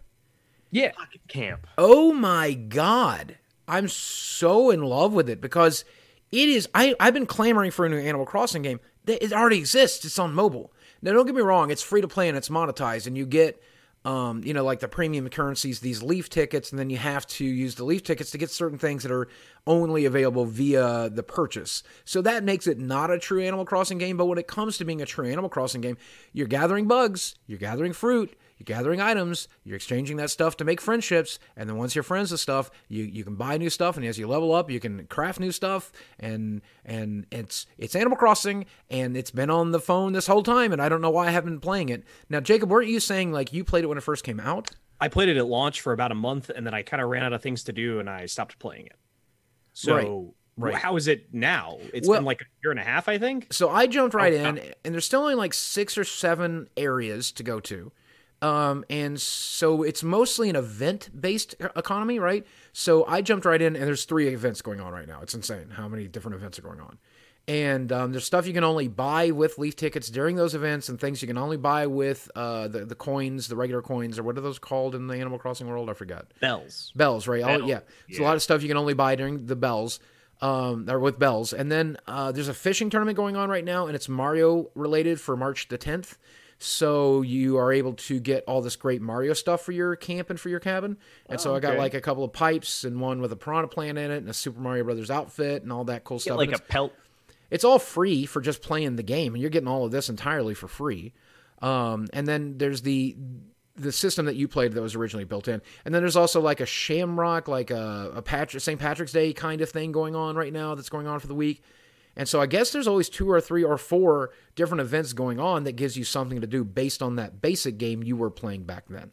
Yeah. 0.71 0.91
Pocket 0.91 1.21
camp. 1.27 1.67
Oh 1.77 2.13
my 2.13 2.53
god. 2.53 3.37
I'm 3.67 3.87
so 3.87 4.71
in 4.71 4.81
love 4.81 5.13
with 5.13 5.29
it 5.29 5.41
because 5.41 5.85
it 6.31 6.49
is 6.49 6.67
I, 6.73 6.95
I've 6.99 7.13
been 7.13 7.25
clamoring 7.25 7.71
for 7.71 7.85
a 7.85 7.89
new 7.89 7.99
Animal 7.99 8.25
Crossing 8.25 8.61
game. 8.61 8.79
It 9.07 9.33
already 9.33 9.57
exists. 9.57 10.05
It's 10.05 10.19
on 10.19 10.33
mobile. 10.33 10.73
Now 11.01 11.13
don't 11.13 11.25
get 11.25 11.35
me 11.35 11.41
wrong, 11.41 11.71
it's 11.71 11.81
free 11.81 12.01
to 12.01 12.07
play 12.07 12.27
and 12.27 12.37
it's 12.37 12.49
monetized 12.49 13.07
and 13.07 13.17
you 13.17 13.25
get 13.25 13.61
um, 14.05 14.43
you 14.45 14.53
know, 14.53 14.63
like 14.63 14.79
the 14.79 14.87
premium 14.87 15.27
currencies, 15.29 15.81
these 15.81 16.01
leaf 16.01 16.29
tickets, 16.29 16.71
and 16.71 16.79
then 16.79 16.89
you 16.89 16.97
have 16.97 17.27
to 17.27 17.43
use 17.43 17.75
the 17.75 17.83
leaf 17.83 18.03
tickets 18.03 18.31
to 18.31 18.37
get 18.37 18.49
certain 18.49 18.77
things 18.77 19.03
that 19.03 19.11
are 19.11 19.27
only 19.67 20.05
available 20.05 20.45
via 20.45 21.09
the 21.09 21.23
purchase. 21.23 21.83
So 22.05 22.21
that 22.21 22.43
makes 22.43 22.65
it 22.65 22.79
not 22.79 23.11
a 23.11 23.19
true 23.19 23.41
Animal 23.41 23.65
Crossing 23.65 23.97
game. 23.97 24.15
But 24.15 24.27
when 24.27 24.37
it 24.37 24.47
comes 24.47 24.77
to 24.77 24.85
being 24.85 25.01
a 25.01 25.05
true 25.05 25.27
Animal 25.27 25.49
Crossing 25.49 25.81
game, 25.81 25.97
you're 26.31 26.47
gathering 26.47 26.87
bugs, 26.87 27.35
you're 27.45 27.59
gathering 27.59 27.91
fruit, 27.91 28.37
you're 28.59 28.65
gathering 28.65 28.99
items, 29.01 29.47
you're 29.63 29.77
exchanging 29.77 30.17
that 30.17 30.29
stuff 30.29 30.57
to 30.57 30.65
make 30.65 30.81
friendships, 30.81 31.39
and 31.55 31.67
then 31.69 31.77
once 31.77 31.95
you're 31.95 32.03
friends 32.03 32.29
with 32.31 32.41
stuff, 32.41 32.69
you, 32.89 33.05
you 33.05 33.23
can 33.23 33.35
buy 33.35 33.57
new 33.57 33.69
stuff, 33.69 33.95
and 33.97 34.05
as 34.05 34.19
you 34.19 34.27
level 34.27 34.53
up, 34.53 34.69
you 34.69 34.79
can 34.81 35.07
craft 35.07 35.39
new 35.39 35.51
stuff, 35.51 35.91
and 36.19 36.61
and 36.85 37.25
it's 37.31 37.65
it's 37.77 37.95
Animal 37.95 38.17
Crossing, 38.17 38.65
and 38.89 39.15
it's 39.15 39.31
been 39.31 39.49
on 39.49 39.71
the 39.71 39.79
phone 39.79 40.11
this 40.13 40.27
whole 40.27 40.43
time, 40.43 40.71
and 40.73 40.81
I 40.81 40.89
don't 40.89 41.01
know 41.01 41.09
why 41.09 41.27
I 41.27 41.31
haven't 41.31 41.53
been 41.53 41.59
playing 41.61 41.89
it. 41.89 42.03
Now, 42.29 42.41
Jacob, 42.41 42.69
weren't 42.69 42.89
you 42.89 42.99
saying 42.99 43.31
like 43.31 43.53
you 43.53 43.63
played 43.63 43.85
it 43.85 43.87
when 43.87 43.97
it 43.97 44.03
first 44.03 44.23
came 44.23 44.39
out? 44.39 44.71
I 45.01 45.07
played 45.07 45.29
it 45.29 45.37
at 45.37 45.45
launch 45.47 45.79
for 45.79 45.93
about 45.93 46.11
a 46.11 46.15
month 46.15 46.49
and 46.53 46.65
then 46.67 46.73
I 46.73 46.81
kind 46.81 47.01
of 47.01 47.07
ran 47.07 47.23
out 47.23 47.31
of 47.31 47.41
things 47.41 47.63
to 47.63 47.71
do 47.71 48.01
and 48.01 48.09
I 48.09 48.25
stopped 48.25 48.59
playing 48.59 48.87
it. 48.87 48.97
So 49.71 50.33
Right, 50.57 50.73
right. 50.73 50.75
how 50.75 50.97
is 50.97 51.07
it 51.07 51.33
now? 51.33 51.77
It's 51.93 52.05
Well- 52.05 52.19
been 52.19 52.25
like 52.25 52.41
a 52.41 52.45
year 52.61 52.71
and 52.71 52.79
a 52.81 52.83
half, 52.83 53.07
I 53.07 53.17
think. 53.17 53.47
So 53.53 53.69
I 53.69 53.87
jumped 53.87 54.13
right 54.13 54.33
Oh, 54.33 54.35
in, 54.49 54.55
wow. 54.57 54.61
and 54.83 54.93
there's 54.93 55.05
still 55.05 55.21
only 55.21 55.35
like 55.35 55.53
six 55.53 55.97
or 55.97 56.03
seven 56.03 56.67
areas 56.75 57.31
to 57.31 57.43
go 57.43 57.61
to. 57.61 57.93
Um, 58.41 58.85
and 58.89 59.19
so 59.19 59.83
it's 59.83 60.03
mostly 60.03 60.49
an 60.49 60.55
event 60.55 61.09
based 61.19 61.55
economy, 61.75 62.19
right? 62.19 62.45
So 62.71 63.05
I 63.05 63.21
jumped 63.21 63.45
right 63.45 63.61
in, 63.61 63.75
and 63.75 63.85
there's 63.85 64.05
three 64.05 64.27
events 64.29 64.61
going 64.61 64.79
on 64.79 64.93
right 64.93 65.07
now. 65.07 65.19
It's 65.21 65.33
insane 65.33 65.71
how 65.71 65.87
many 65.87 66.07
different 66.07 66.35
events 66.35 66.57
are 66.57 66.61
going 66.61 66.79
on. 66.79 66.97
And 67.47 67.91
um, 67.91 68.11
there's 68.11 68.25
stuff 68.25 68.45
you 68.45 68.53
can 68.53 68.63
only 68.63 68.87
buy 68.87 69.31
with 69.31 69.57
leaf 69.57 69.75
tickets 69.75 70.09
during 70.09 70.35
those 70.35 70.53
events, 70.53 70.87
and 70.87 70.99
things 70.99 71.21
you 71.21 71.27
can 71.27 71.37
only 71.37 71.57
buy 71.57 71.87
with 71.87 72.29
uh, 72.35 72.67
the 72.67 72.85
the 72.85 72.93
coins, 72.95 73.47
the 73.47 73.55
regular 73.55 73.81
coins, 73.81 74.19
or 74.19 74.23
what 74.23 74.37
are 74.37 74.41
those 74.41 74.59
called 74.59 74.93
in 74.93 75.07
the 75.07 75.15
Animal 75.15 75.39
Crossing 75.39 75.67
world? 75.67 75.89
I 75.89 75.93
forgot. 75.93 76.27
Bells. 76.39 76.91
Bells, 76.95 77.27
right? 77.27 77.41
Oh, 77.41 77.57
Bells, 77.57 77.69
yeah. 77.69 77.79
It's 78.07 78.19
a 78.19 78.23
lot 78.23 78.35
of 78.35 78.43
stuff 78.43 78.61
you 78.61 78.67
can 78.67 78.77
only 78.77 78.93
buy 78.93 79.15
during 79.15 79.47
the 79.47 79.55
bells, 79.55 79.99
um, 80.41 80.87
or 80.87 80.99
with 80.99 81.17
bells. 81.17 81.51
And 81.51 81.71
then 81.71 81.97
uh, 82.05 82.31
there's 82.31 82.49
a 82.49 82.53
fishing 82.53 82.91
tournament 82.91 83.17
going 83.17 83.35
on 83.35 83.49
right 83.49 83.65
now, 83.65 83.87
and 83.87 83.95
it's 83.95 84.07
Mario 84.07 84.69
related 84.75 85.19
for 85.19 85.35
March 85.35 85.69
the 85.69 85.77
10th. 85.77 86.17
So 86.61 87.21
you 87.21 87.57
are 87.57 87.71
able 87.71 87.93
to 87.93 88.19
get 88.19 88.43
all 88.45 88.61
this 88.61 88.75
great 88.75 89.01
Mario 89.01 89.31
stuff 89.33 89.61
for 89.61 89.71
your 89.71 89.95
camp 89.95 90.29
and 90.29 90.37
for 90.39 90.49
your 90.49 90.59
cabin. 90.59 90.97
And 91.29 91.39
so 91.39 91.53
Oh, 91.53 91.55
I 91.55 91.59
got 91.61 91.71
okay. 91.71 91.79
like 91.79 91.93
a 91.93 92.01
couple 92.01 92.23
of 92.25 92.33
pipes 92.33 92.83
and 92.83 92.99
one 92.99 93.21
with 93.21 93.31
a 93.31 93.37
piranha 93.37 93.69
plant 93.69 93.97
in 93.97 94.11
it 94.11 94.17
and 94.17 94.29
a 94.29 94.33
Super 94.33 94.59
Mario 94.59 94.83
Brothers 94.83 95.09
outfit 95.09 95.63
and 95.63 95.71
all 95.71 95.85
that 95.85 96.03
cool 96.03 96.19
stuff. 96.19 96.37
like 96.37 96.49
a 96.49 96.55
it's- 96.55 96.67
pelt. 96.69 96.91
it's 97.49 97.63
all 97.63 97.79
free 97.79 98.25
for 98.25 98.41
just 98.41 98.61
playing 98.61 98.97
the 98.97 99.03
game, 99.03 99.33
and 99.33 99.41
you're 99.41 99.49
getting 99.49 99.69
all 99.69 99.85
of 99.85 99.91
this 99.91 100.09
entirely 100.09 100.53
for 100.53 100.67
free. 100.67 101.13
Um, 101.61 102.07
and 102.13 102.27
then 102.27 102.57
there's 102.57 102.81
the 102.81 103.15
the 103.75 103.91
system 103.93 104.25
that 104.25 104.35
you 104.35 104.45
played 104.49 104.73
that 104.73 104.81
was 104.81 104.93
originally 104.95 105.23
built 105.23 105.47
in, 105.47 105.61
and 105.85 105.95
then 105.95 106.01
there's 106.01 106.17
also 106.17 106.41
like 106.41 106.59
a 106.59 106.65
Shamrock, 106.65 107.47
like 107.47 107.71
a, 107.71 108.11
a 108.15 108.21
Patrick 108.21 108.61
St. 108.61 108.77
Patrick's 108.77 109.13
Day 109.13 109.31
kind 109.31 109.61
of 109.61 109.69
thing 109.69 109.93
going 109.93 110.17
on 110.17 110.35
right 110.35 110.51
now 110.51 110.75
that's 110.75 110.89
going 110.89 111.07
on 111.07 111.21
for 111.21 111.27
the 111.27 111.35
week. 111.35 111.63
And 112.19 112.27
so 112.27 112.41
I 112.41 112.47
guess 112.47 112.71
there's 112.73 112.85
always 112.85 113.07
two 113.07 113.31
or 113.31 113.39
three 113.39 113.63
or 113.63 113.77
four 113.77 114.31
different 114.53 114.81
events 114.81 115.13
going 115.13 115.39
on 115.39 115.63
that 115.63 115.77
gives 115.77 115.95
you 115.95 116.03
something 116.03 116.41
to 116.41 116.47
do 116.47 116.65
based 116.65 117.01
on 117.01 117.15
that 117.15 117.41
basic 117.41 117.77
game 117.77 118.03
you 118.03 118.17
were 118.17 118.29
playing 118.29 118.65
back 118.65 118.83
then. 118.89 119.11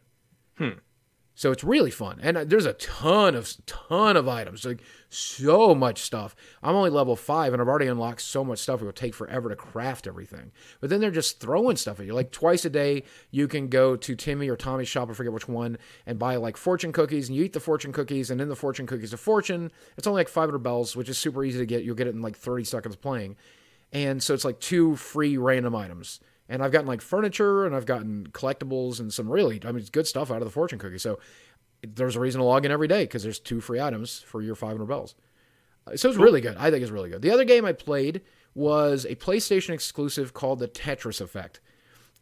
Hmm. 0.57 0.79
So 1.37 1.51
it's 1.51 1.63
really 1.63 1.91
fun, 1.91 2.17
and 2.23 2.35
there's 2.35 2.65
a 2.65 2.73
ton 2.73 3.35
of 3.35 3.53
ton 3.67 4.17
of 4.17 4.27
items, 4.27 4.65
like 4.65 4.81
so 5.07 5.75
much 5.75 6.01
stuff. 6.01 6.35
I'm 6.63 6.73
only 6.73 6.89
level 6.89 7.15
five, 7.15 7.53
and 7.53 7.61
I've 7.61 7.67
already 7.67 7.85
unlocked 7.85 8.21
so 8.21 8.43
much 8.43 8.57
stuff. 8.57 8.81
It 8.81 8.85
will 8.85 8.91
take 8.91 9.13
forever 9.13 9.47
to 9.47 9.55
craft 9.55 10.07
everything. 10.07 10.51
But 10.81 10.89
then 10.89 10.99
they're 10.99 11.11
just 11.11 11.39
throwing 11.39 11.77
stuff 11.77 11.99
at 11.99 12.07
you. 12.07 12.15
Like 12.15 12.31
twice 12.31 12.65
a 12.65 12.71
day, 12.71 13.03
you 13.29 13.47
can 13.47 13.67
go 13.67 13.95
to 13.95 14.15
Timmy 14.15 14.49
or 14.49 14.55
Tommy's 14.55 14.87
shop, 14.87 15.11
I 15.11 15.13
forget 15.13 15.31
which 15.31 15.47
one, 15.47 15.77
and 16.07 16.17
buy 16.17 16.37
like 16.37 16.57
fortune 16.57 16.91
cookies, 16.91 17.29
and 17.29 17.37
you 17.37 17.43
eat 17.43 17.53
the 17.53 17.59
fortune 17.59 17.93
cookies, 17.93 18.31
and 18.31 18.41
in 18.41 18.49
the 18.49 18.55
fortune 18.55 18.87
cookies, 18.87 19.13
a 19.13 19.17
fortune. 19.17 19.71
It's 19.95 20.07
only 20.07 20.21
like 20.21 20.29
500 20.29 20.57
bells, 20.57 20.95
which 20.95 21.07
is 21.07 21.19
super 21.19 21.43
easy 21.43 21.59
to 21.59 21.67
get. 21.67 21.83
You'll 21.83 21.93
get 21.93 22.07
it 22.07 22.15
in 22.15 22.23
like 22.23 22.35
30 22.35 22.63
seconds 22.63 22.95
playing, 22.95 23.35
and 23.93 24.23
so 24.23 24.33
it's 24.33 24.43
like 24.43 24.59
two 24.59 24.95
free 24.95 25.37
random 25.37 25.75
items. 25.75 26.19
And 26.49 26.63
I've 26.63 26.71
gotten 26.71 26.87
like 26.87 27.01
furniture 27.01 27.65
and 27.65 27.75
I've 27.75 27.85
gotten 27.85 28.27
collectibles 28.31 28.99
and 28.99 29.11
some 29.11 29.29
really, 29.29 29.59
I 29.63 29.67
mean, 29.67 29.79
it's 29.79 29.89
good 29.89 30.07
stuff 30.07 30.31
out 30.31 30.37
of 30.37 30.45
the 30.45 30.51
fortune 30.51 30.79
cookie. 30.79 30.97
So 30.97 31.19
there's 31.81 32.15
a 32.15 32.19
reason 32.19 32.39
to 32.39 32.45
log 32.45 32.65
in 32.65 32.71
every 32.71 32.87
day 32.87 33.03
because 33.03 33.23
there's 33.23 33.39
two 33.39 33.61
free 33.61 33.81
items 33.81 34.19
for 34.19 34.41
your 34.41 34.55
500 34.55 34.85
bells. 34.85 35.15
So 35.95 36.09
it's 36.09 36.17
really 36.17 36.41
good. 36.41 36.57
I 36.57 36.69
think 36.69 36.81
it's 36.81 36.91
really 36.91 37.09
good. 37.09 37.21
The 37.21 37.31
other 37.31 37.45
game 37.45 37.65
I 37.65 37.73
played 37.73 38.21
was 38.53 39.05
a 39.05 39.15
PlayStation 39.15 39.69
exclusive 39.69 40.33
called 40.33 40.59
the 40.59 40.67
Tetris 40.67 41.21
Effect. 41.21 41.59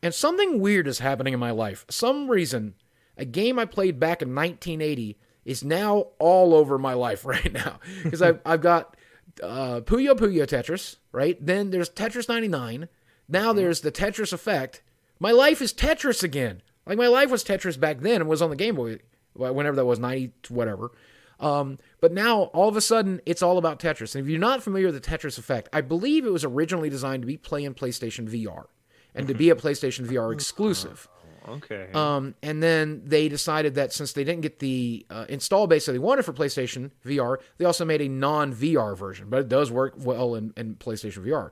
And 0.03 0.13
something 0.13 0.59
weird 0.59 0.87
is 0.87 0.99
happening 0.99 1.33
in 1.33 1.39
my 1.39 1.51
life. 1.51 1.85
Some 1.89 2.29
reason, 2.29 2.75
a 3.17 3.25
game 3.25 3.57
I 3.57 3.65
played 3.65 3.99
back 3.99 4.21
in 4.21 4.35
1980 4.35 5.17
is 5.45 5.63
now 5.63 6.07
all 6.19 6.53
over 6.53 6.77
my 6.77 6.93
life 6.93 7.25
right 7.25 7.51
now. 7.51 7.79
Because 8.03 8.21
I've, 8.21 8.39
I've 8.45 8.61
got 8.61 8.97
uh, 9.41 9.81
Puyo 9.81 10.15
Puyo 10.15 10.45
Tetris, 10.45 10.97
right? 11.11 11.43
Then 11.43 11.71
there's 11.71 11.89
Tetris 11.89 12.29
99. 12.29 12.87
Now 13.27 13.53
there's 13.53 13.81
the 13.81 13.91
Tetris 13.91 14.33
Effect. 14.33 14.81
My 15.19 15.31
life 15.31 15.61
is 15.61 15.73
Tetris 15.73 16.23
again. 16.23 16.61
Like 16.85 16.97
my 16.97 17.07
life 17.07 17.31
was 17.31 17.43
Tetris 17.43 17.79
back 17.79 17.99
then 18.01 18.21
and 18.21 18.29
was 18.29 18.41
on 18.41 18.49
the 18.49 18.55
Game 18.55 18.75
Boy, 18.75 18.99
whenever 19.33 19.75
that 19.75 19.85
was, 19.85 19.99
90, 19.99 20.33
whatever. 20.49 20.91
Um, 21.39 21.79
but 21.99 22.13
now 22.13 22.43
all 22.53 22.69
of 22.69 22.77
a 22.77 22.81
sudden 22.81 23.21
it's 23.25 23.41
all 23.41 23.57
about 23.57 23.79
Tetris. 23.79 24.15
And 24.15 24.23
if 24.23 24.29
you're 24.29 24.39
not 24.39 24.63
familiar 24.63 24.91
with 24.91 25.01
the 25.01 25.09
Tetris 25.09 25.37
effect, 25.37 25.69
I 25.73 25.81
believe 25.81 26.25
it 26.25 26.31
was 26.31 26.43
originally 26.43 26.89
designed 26.89 27.23
to 27.23 27.27
be 27.27 27.37
play 27.37 27.63
in 27.63 27.73
PlayStation 27.73 28.29
VR 28.29 28.65
and 29.13 29.27
to 29.27 29.33
be 29.33 29.49
a 29.49 29.55
PlayStation 29.55 30.05
VR 30.05 30.33
exclusive. 30.33 31.07
Okay. 31.47 31.89
Um, 31.93 32.35
and 32.41 32.61
then 32.61 33.03
they 33.05 33.29
decided 33.29 33.75
that 33.75 33.93
since 33.93 34.13
they 34.13 34.23
didn't 34.23 34.41
get 34.41 34.59
the 34.59 35.05
uh, 35.09 35.25
install 35.29 35.67
base 35.67 35.85
that 35.85 35.91
they 35.91 35.99
wanted 35.99 36.25
for 36.25 36.33
PlayStation 36.33 36.91
VR, 37.05 37.37
they 37.57 37.65
also 37.65 37.85
made 37.85 38.01
a 38.01 38.09
non 38.09 38.53
VR 38.53 38.97
version, 38.97 39.29
but 39.29 39.41
it 39.41 39.49
does 39.49 39.71
work 39.71 39.93
well 39.97 40.35
in, 40.35 40.53
in 40.57 40.75
PlayStation 40.75 41.23
VR. 41.25 41.51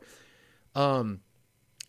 Um, 0.80 1.22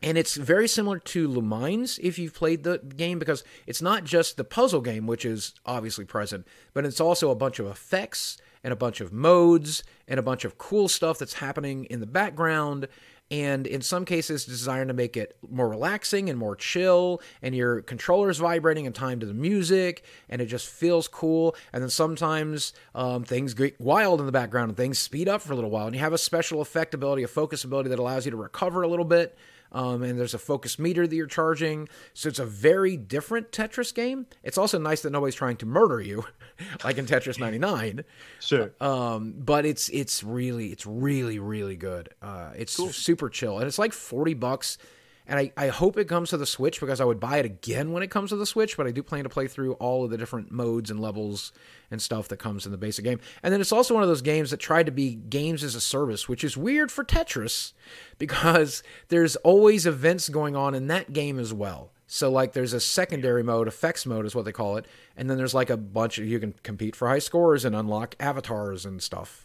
and 0.05 0.19
it's 0.19 0.37
very 0.37 0.69
similar 0.69 0.99
to 0.99 1.27
Lumines 1.27 1.99
if 2.03 2.19
you've 2.19 2.35
played 2.35 2.63
the 2.63 2.77
game 2.79 3.19
because 3.19 3.43
it's 3.67 3.81
not 3.81 4.05
just 4.05 4.37
the 4.37 4.45
puzzle 4.45 4.83
game, 4.83 5.07
which 5.07 5.25
is 5.25 5.55
obviously 5.65 6.05
present, 6.05 6.47
but 6.75 6.85
it's 6.85 7.01
also 7.01 7.31
a 7.31 7.35
bunch 7.35 7.59
of 7.59 7.67
effects 7.67 8.37
and 8.63 8.71
a 8.71 8.77
bunch 8.77 9.01
of 9.01 9.15
modes 9.15 9.83
and 10.07 10.21
a 10.21 10.23
bunch 10.23 10.45
of 10.45 10.59
cool 10.59 10.89
stuff 10.89 11.19
that's 11.19 11.35
happening 11.35 11.87
in 11.87 12.01
the 12.01 12.07
background. 12.07 12.87
And 13.31 13.67
in 13.67 13.81
some 13.81 14.05
cases 14.05 14.45
designed 14.45 14.89
to 14.89 14.95
make 14.95 15.17
it 15.17 15.39
more 15.51 15.71
relaxing 15.71 16.29
and 16.29 16.39
more 16.39 16.55
chill 16.55 17.23
and 17.41 17.55
your 17.55 17.81
controller's 17.81 18.37
vibrating 18.37 18.85
in 18.85 18.93
time 18.93 19.21
to 19.21 19.27
the 19.27 19.33
music 19.33 20.05
and 20.29 20.43
it 20.43 20.47
just 20.47 20.69
feels 20.69 21.09
cool. 21.09 21.57
And 21.73 21.83
then 21.83 21.89
sometimes 21.89 22.75
um, 22.95 23.25
things 23.25 23.55
get 23.55 23.81
wild 23.81 24.21
in 24.21 24.27
the 24.27 24.33
background 24.33 24.69
and 24.69 24.77
things 24.77 24.99
speed 24.99 25.31
up 25.31 25.41
for 25.41 25.55
a 25.55 25.57
little 25.57 25.71
while 25.71 25.87
and 25.87 25.97
you 25.97 26.03
have 26.03 26.13
a 26.13 26.19
special 26.19 26.61
effect 26.61 26.93
ability 26.93 27.23
a 27.23 27.29
focus 27.29 27.65
ability 27.65 27.89
that 27.89 27.99
allows 27.99 28.27
you 28.27 28.31
to 28.33 28.37
recover 28.37 28.83
a 28.83 28.89
little 28.89 29.07
bit 29.07 29.39
um, 29.75 30.03
and 30.03 30.19
there's 30.19 30.35
a 30.35 30.39
focus 30.39 30.79
meter 30.79 31.07
that 31.07 31.15
you're 31.15 31.27
charging. 31.27 31.89
So 32.15 32.29
it's 32.29 32.39
a 32.39 32.47
very 32.47 32.97
different 32.97 33.51
Tetris 33.51 33.93
game. 33.93 34.27
It's 34.43 34.57
also 34.57 34.79
nice 34.79 35.03
that 35.03 35.11
nobody's 35.11 35.35
trying 35.35 35.57
to 35.59 35.67
murder 35.67 36.01
you, 36.01 36.25
like 36.85 36.97
in 36.97 37.07
Tetris 37.07 37.39
99. 37.39 38.05
sure. 38.41 38.73
Um, 38.81 39.35
but 39.37 39.67
it's 39.67 39.89
it's 39.91 40.23
really 40.23 40.69
it's 40.69 40.87
really 40.87 41.39
really 41.39 41.77
good. 41.77 42.11
Uh, 42.23 42.53
it's 42.57 42.73
super 42.97 43.29
chill, 43.29 43.59
and 43.59 43.67
it's 43.67 43.79
like 43.79 43.93
40 43.93 44.35
bucks. 44.35 44.79
And 45.27 45.39
I, 45.39 45.53
I 45.57 45.69
hope 45.69 45.97
it 45.97 46.09
comes 46.09 46.31
to 46.31 46.37
the 46.37 46.45
Switch 46.45 46.81
because 46.81 47.01
I 47.01 47.05
would 47.05 47.19
buy 47.19 47.39
it 47.39 47.47
again 47.47 47.93
when 47.93 48.03
it 48.03 48.11
comes 48.11 48.31
to 48.31 48.37
the 48.37 48.45
Switch, 48.45 48.77
but 48.77 48.87
I 48.87 48.91
do 48.91 49.03
plan 49.03 49.25
to 49.25 49.31
play 49.31 49.49
through 49.49 49.73
all 49.75 50.05
of 50.05 50.11
the 50.11 50.19
different 50.19 50.53
modes 50.53 50.91
and 50.91 51.01
levels 51.01 51.51
and 51.91 52.03
stuff 52.03 52.29
that 52.29 52.37
comes 52.37 52.67
in 52.67 52.73
the 52.73 52.79
basic 52.79 53.05
game. 53.05 53.21
And 53.43 53.53
then 53.53 53.61
it's 53.61 53.73
also 53.73 53.95
one 53.95 54.03
of 54.03 54.09
those 54.09 54.23
games 54.23 54.51
that 54.51 54.59
tried 54.59 54.87
to 54.87 54.93
be 54.93 55.15
games 55.15 55.65
as 55.65 55.75
a 55.75 55.81
service, 55.81 56.29
which 56.29 56.45
is 56.45 56.57
weird 56.57 56.93
for 56.93 57.05
Tetris 57.05 57.73
because 58.19 58.83
there's 59.09 59.37
always 59.37 59.87
events 59.87 60.29
going 60.29 60.57
on 60.57 60.75
in 60.75 60.89
that 60.89 61.15
game 61.15 61.39
as 61.39 61.55
well. 61.55 61.91
So 62.07 62.31
like 62.31 62.53
there's 62.53 62.75
a 62.75 62.81
secondary 62.81 63.43
mode, 63.43 63.67
effects 63.67 64.05
mode 64.05 64.27
is 64.27 64.35
what 64.35 64.45
they 64.45 64.53
call 64.53 64.77
it, 64.77 64.87
and 65.17 65.31
then 65.31 65.39
there's 65.39 65.55
like 65.55 65.71
a 65.71 65.77
bunch 65.77 66.19
of 66.19 66.27
you 66.27 66.39
can 66.39 66.55
compete 66.63 66.95
for 66.95 67.09
high 67.09 67.19
scores 67.19 67.65
and 67.65 67.75
unlock 67.75 68.15
avatars 68.21 68.85
and 68.85 69.03
stuff. 69.03 69.44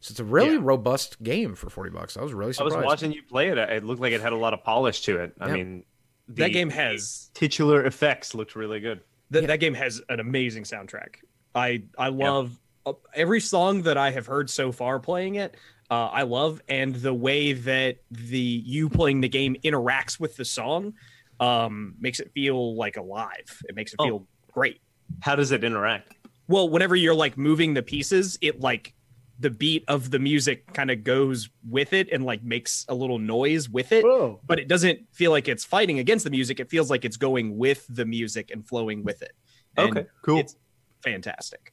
So 0.00 0.12
it's 0.12 0.20
a 0.20 0.24
really 0.24 0.54
Yeah. 0.54 0.60
robust 0.62 1.22
game 1.22 1.54
for 1.54 1.68
40 1.70 1.90
bucks. 1.90 2.16
I 2.16 2.22
was 2.22 2.32
really 2.32 2.52
surprised. 2.54 2.74
I 2.76 2.78
was 2.78 2.86
watching 2.86 3.12
you 3.12 3.22
play 3.22 3.48
it. 3.48 3.58
It 3.58 3.84
looked 3.84 4.00
like 4.00 4.12
it 4.12 4.20
had 4.20 4.32
a 4.32 4.36
lot 4.36 4.54
of 4.54 4.64
polish 4.64 5.02
to 5.02 5.18
it. 5.18 5.34
I 5.40 5.48
Yeah. 5.48 5.52
mean, 5.54 5.84
that 6.28 6.48
game 6.52 6.70
has 6.70 7.30
titular 7.34 7.84
effects 7.84 8.34
looked 8.34 8.54
really 8.56 8.80
good. 8.80 9.00
that 9.32 9.46
that 9.46 9.60
game 9.60 9.74
has 9.74 10.00
an 10.08 10.18
amazing 10.18 10.64
soundtrack. 10.64 11.16
I 11.54 11.84
I 11.98 12.08
love 12.08 12.58
uh, 12.86 12.94
every 13.14 13.40
song 13.40 13.82
that 13.82 13.96
I 13.96 14.10
have 14.10 14.26
heard 14.26 14.48
so 14.50 14.72
far 14.72 14.98
playing 14.98 15.36
it. 15.36 15.54
Uh, 15.90 16.06
I 16.06 16.22
love 16.22 16.60
and 16.68 16.94
the 16.96 17.12
way 17.14 17.52
that 17.52 17.98
the 18.10 18.38
you 18.40 18.88
playing 18.88 19.20
the 19.20 19.28
game 19.28 19.54
interacts 19.64 20.18
with 20.18 20.36
the 20.36 20.44
song 20.44 20.94
um, 21.40 21.94
makes 22.00 22.20
it 22.20 22.30
feel 22.32 22.74
like 22.76 22.96
alive. 22.96 23.62
It 23.68 23.74
makes 23.76 23.92
it 23.92 23.96
Oh. 24.00 24.04
feel 24.06 24.26
great. 24.52 24.80
How 25.20 25.36
does 25.36 25.52
it 25.52 25.62
interact? 25.64 26.14
Well, 26.48 26.68
whenever 26.68 26.96
you're 26.96 27.14
like 27.14 27.36
moving 27.38 27.74
the 27.74 27.82
pieces, 27.82 28.36
it 28.40 28.60
like 28.60 28.94
the 29.40 29.50
beat 29.50 29.84
of 29.88 30.10
the 30.10 30.18
music 30.18 30.72
kind 30.74 30.90
of 30.90 31.02
goes 31.02 31.48
with 31.68 31.92
it 31.94 32.08
and 32.12 32.24
like 32.24 32.42
makes 32.44 32.84
a 32.88 32.94
little 32.94 33.18
noise 33.18 33.68
with 33.68 33.90
it 33.90 34.04
Whoa. 34.04 34.38
but 34.46 34.58
it 34.60 34.68
doesn't 34.68 35.00
feel 35.12 35.30
like 35.30 35.48
it's 35.48 35.64
fighting 35.64 35.98
against 35.98 36.24
the 36.24 36.30
music. 36.30 36.60
It 36.60 36.68
feels 36.70 36.90
like 36.90 37.04
it's 37.06 37.16
going 37.16 37.56
with 37.56 37.86
the 37.88 38.04
music 38.04 38.50
and 38.50 38.66
flowing 38.68 39.02
with 39.02 39.22
it. 39.22 39.32
And 39.78 39.96
Okay, 39.96 40.06
cool. 40.22 40.38
It's 40.40 40.56
fantastic. 41.02 41.72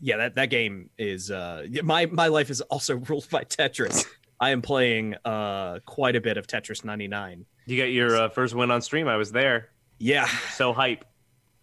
Yeah, 0.00 0.16
that, 0.16 0.34
that 0.36 0.46
game 0.46 0.90
is 0.98 1.30
uh 1.30 1.66
my 1.84 2.06
my 2.06 2.28
life 2.28 2.48
is 2.50 2.60
also 2.62 2.96
ruled 3.08 3.28
by 3.30 3.44
Tetris. 3.44 4.06
I 4.40 4.50
am 4.50 4.62
playing 4.62 5.16
uh 5.24 5.80
quite 5.84 6.16
a 6.16 6.20
bit 6.20 6.38
of 6.38 6.46
Tetris 6.46 6.84
99. 6.84 7.44
You 7.66 7.76
got 7.76 7.90
your 7.92 8.16
uh, 8.16 8.28
first 8.30 8.54
win 8.54 8.70
on 8.70 8.80
stream. 8.82 9.06
I 9.08 9.16
was 9.16 9.30
there. 9.30 9.68
Yeah, 9.98 10.26
So 10.54 10.72
hype. 10.72 11.04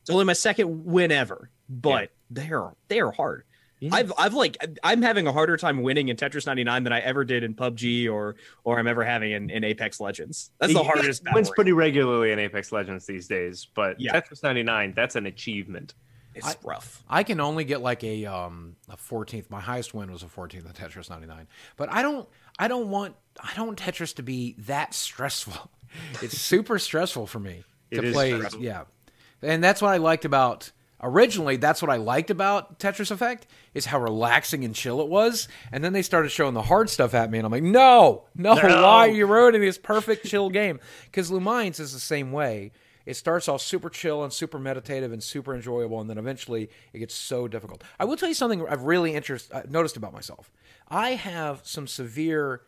it's 0.02 0.12
only 0.12 0.26
my 0.26 0.34
second 0.34 0.86
win 0.86 1.12
ever, 1.12 1.50
but 1.68 2.12
they're 2.30 2.72
they're 2.88 3.10
hard. 3.10 3.44
I've 3.92 4.12
I've 4.18 4.34
like 4.34 4.58
I'm 4.84 5.02
having 5.02 5.28
a 5.28 5.32
harder 5.32 5.56
time 5.58 5.82
winning 5.84 6.10
in 6.10 6.18
Tetris 6.18 6.46
99 6.48 6.84
than 6.84 6.94
I 6.94 7.00
ever 7.02 7.24
did 7.24 7.44
in 7.44 7.54
PUBG 7.54 8.12
or 8.12 8.36
or 8.64 8.80
I'm 8.80 8.88
ever 8.88 9.04
having 9.04 9.32
in, 9.32 9.50
in 9.50 9.64
Apex 9.64 10.00
Legends. 10.00 10.52
That's 10.60 10.74
the 10.74 10.80
He 10.80 10.86
hardest. 10.86 11.24
battle 11.24 11.38
Wins 11.38 11.52
pretty 11.52 11.74
regularly 11.74 12.32
in 12.32 12.40
Apex 12.40 12.72
Legends 12.72 13.06
these 13.06 13.28
days, 13.28 13.68
but 13.76 14.00
Yeah. 14.00 14.14
Tetris 14.20 14.42
99, 14.44 14.94
that's 14.96 15.16
an 15.16 15.26
achievement. 15.28 15.94
It's 16.34 16.56
rough. 16.64 17.04
I 17.10 17.24
can 17.24 17.40
only 17.40 17.64
get 17.64 17.82
like 17.82 18.04
a 18.04 18.26
um 18.26 18.76
a 18.90 18.96
14th. 18.98 19.50
My 19.50 19.60
highest 19.62 19.94
win 19.94 20.12
was 20.12 20.22
a 20.24 20.28
14th 20.28 20.66
in 20.66 20.72
Tetris 20.74 21.10
99. 21.10 21.48
But 21.78 21.92
I 21.92 22.02
don't 22.02 22.28
I 22.60 22.68
don't 22.68 22.90
want 22.90 23.16
I 23.40 23.54
don't 23.56 23.68
want 23.68 23.80
Tetris 23.80 24.16
to 24.16 24.24
be 24.24 24.56
that 24.60 24.94
stressful. 24.94 25.72
It's 26.22 26.38
super 26.38 26.78
stressful 26.80 27.28
for 27.28 27.40
me 27.40 27.64
to 27.92 27.98
It 28.00 28.04
is 28.04 28.14
play. 28.14 28.36
stressful. 28.36 28.62
Yeah. 28.62 28.84
And 29.42 29.64
that's 29.64 29.82
what 29.82 29.94
I 29.94 29.98
liked 29.98 30.26
about 30.26 30.72
originally 31.02 31.58
that's 31.58 31.82
what 31.82 31.92
I 31.92 31.98
liked 31.98 32.30
about 32.30 32.80
Tetris 32.80 33.12
Effect 33.12 33.48
is 33.74 33.86
how 33.86 34.00
relaxing 34.00 34.64
and 34.64 34.74
chill 34.74 35.02
it 35.02 35.08
was. 35.08 35.48
And 35.72 35.84
then 35.84 35.94
they 35.94 36.02
started 36.02 36.30
showing 36.30 36.54
the 36.54 36.64
hard 36.64 36.90
stuff 36.90 37.14
at 37.14 37.30
me 37.32 37.38
and 37.38 37.46
I'm 37.46 37.52
like, 37.52 37.64
"No. 37.64 38.26
No, 38.36 38.56
No. 38.56 38.62
why 38.84 39.08
are 39.08 39.12
you 39.12 39.26
ruining 39.26 39.62
this 39.62 39.78
perfect 39.78 40.26
chill 40.26 40.50
game?" 40.50 40.80
Cuz 41.12 41.30
Lumines 41.32 41.80
is 41.80 41.94
the 41.94 42.00
same 42.00 42.32
way. 42.32 42.72
It 43.06 43.16
starts 43.16 43.48
off 43.48 43.62
super 43.62 43.90
chill 43.90 44.22
and 44.24 44.34
super 44.34 44.60
meditative 44.60 45.14
and 45.14 45.24
super 45.24 45.56
enjoyable, 45.56 46.02
and 46.02 46.10
then 46.10 46.18
eventually 46.18 46.70
it 46.92 47.00
gets 47.00 47.16
so 47.16 47.48
difficult. 47.48 47.82
I 47.98 48.04
will 48.04 48.18
tell 48.18 48.28
you 48.28 48.36
something 48.36 48.68
I've 48.68 48.82
really 48.84 49.14
interest, 49.14 49.50
uh, 49.54 49.62
noticed 49.70 49.96
about 49.96 50.12
myself. 50.12 50.52
I 50.90 51.12
have 51.12 51.62
some 51.64 51.88
severe 51.88 52.64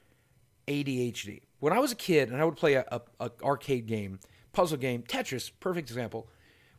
ADHD. 0.65 1.41
When 1.59 1.74
I 1.74 1.79
was 1.79 1.91
a 1.91 1.95
kid 1.95 2.29
and 2.29 2.41
I 2.41 2.45
would 2.45 2.55
play 2.55 2.75
a, 2.75 2.86
a, 2.89 3.01
a 3.19 3.31
arcade 3.43 3.86
game, 3.86 4.19
puzzle 4.53 4.77
game, 4.77 5.03
Tetris, 5.03 5.51
perfect 5.59 5.89
example. 5.89 6.29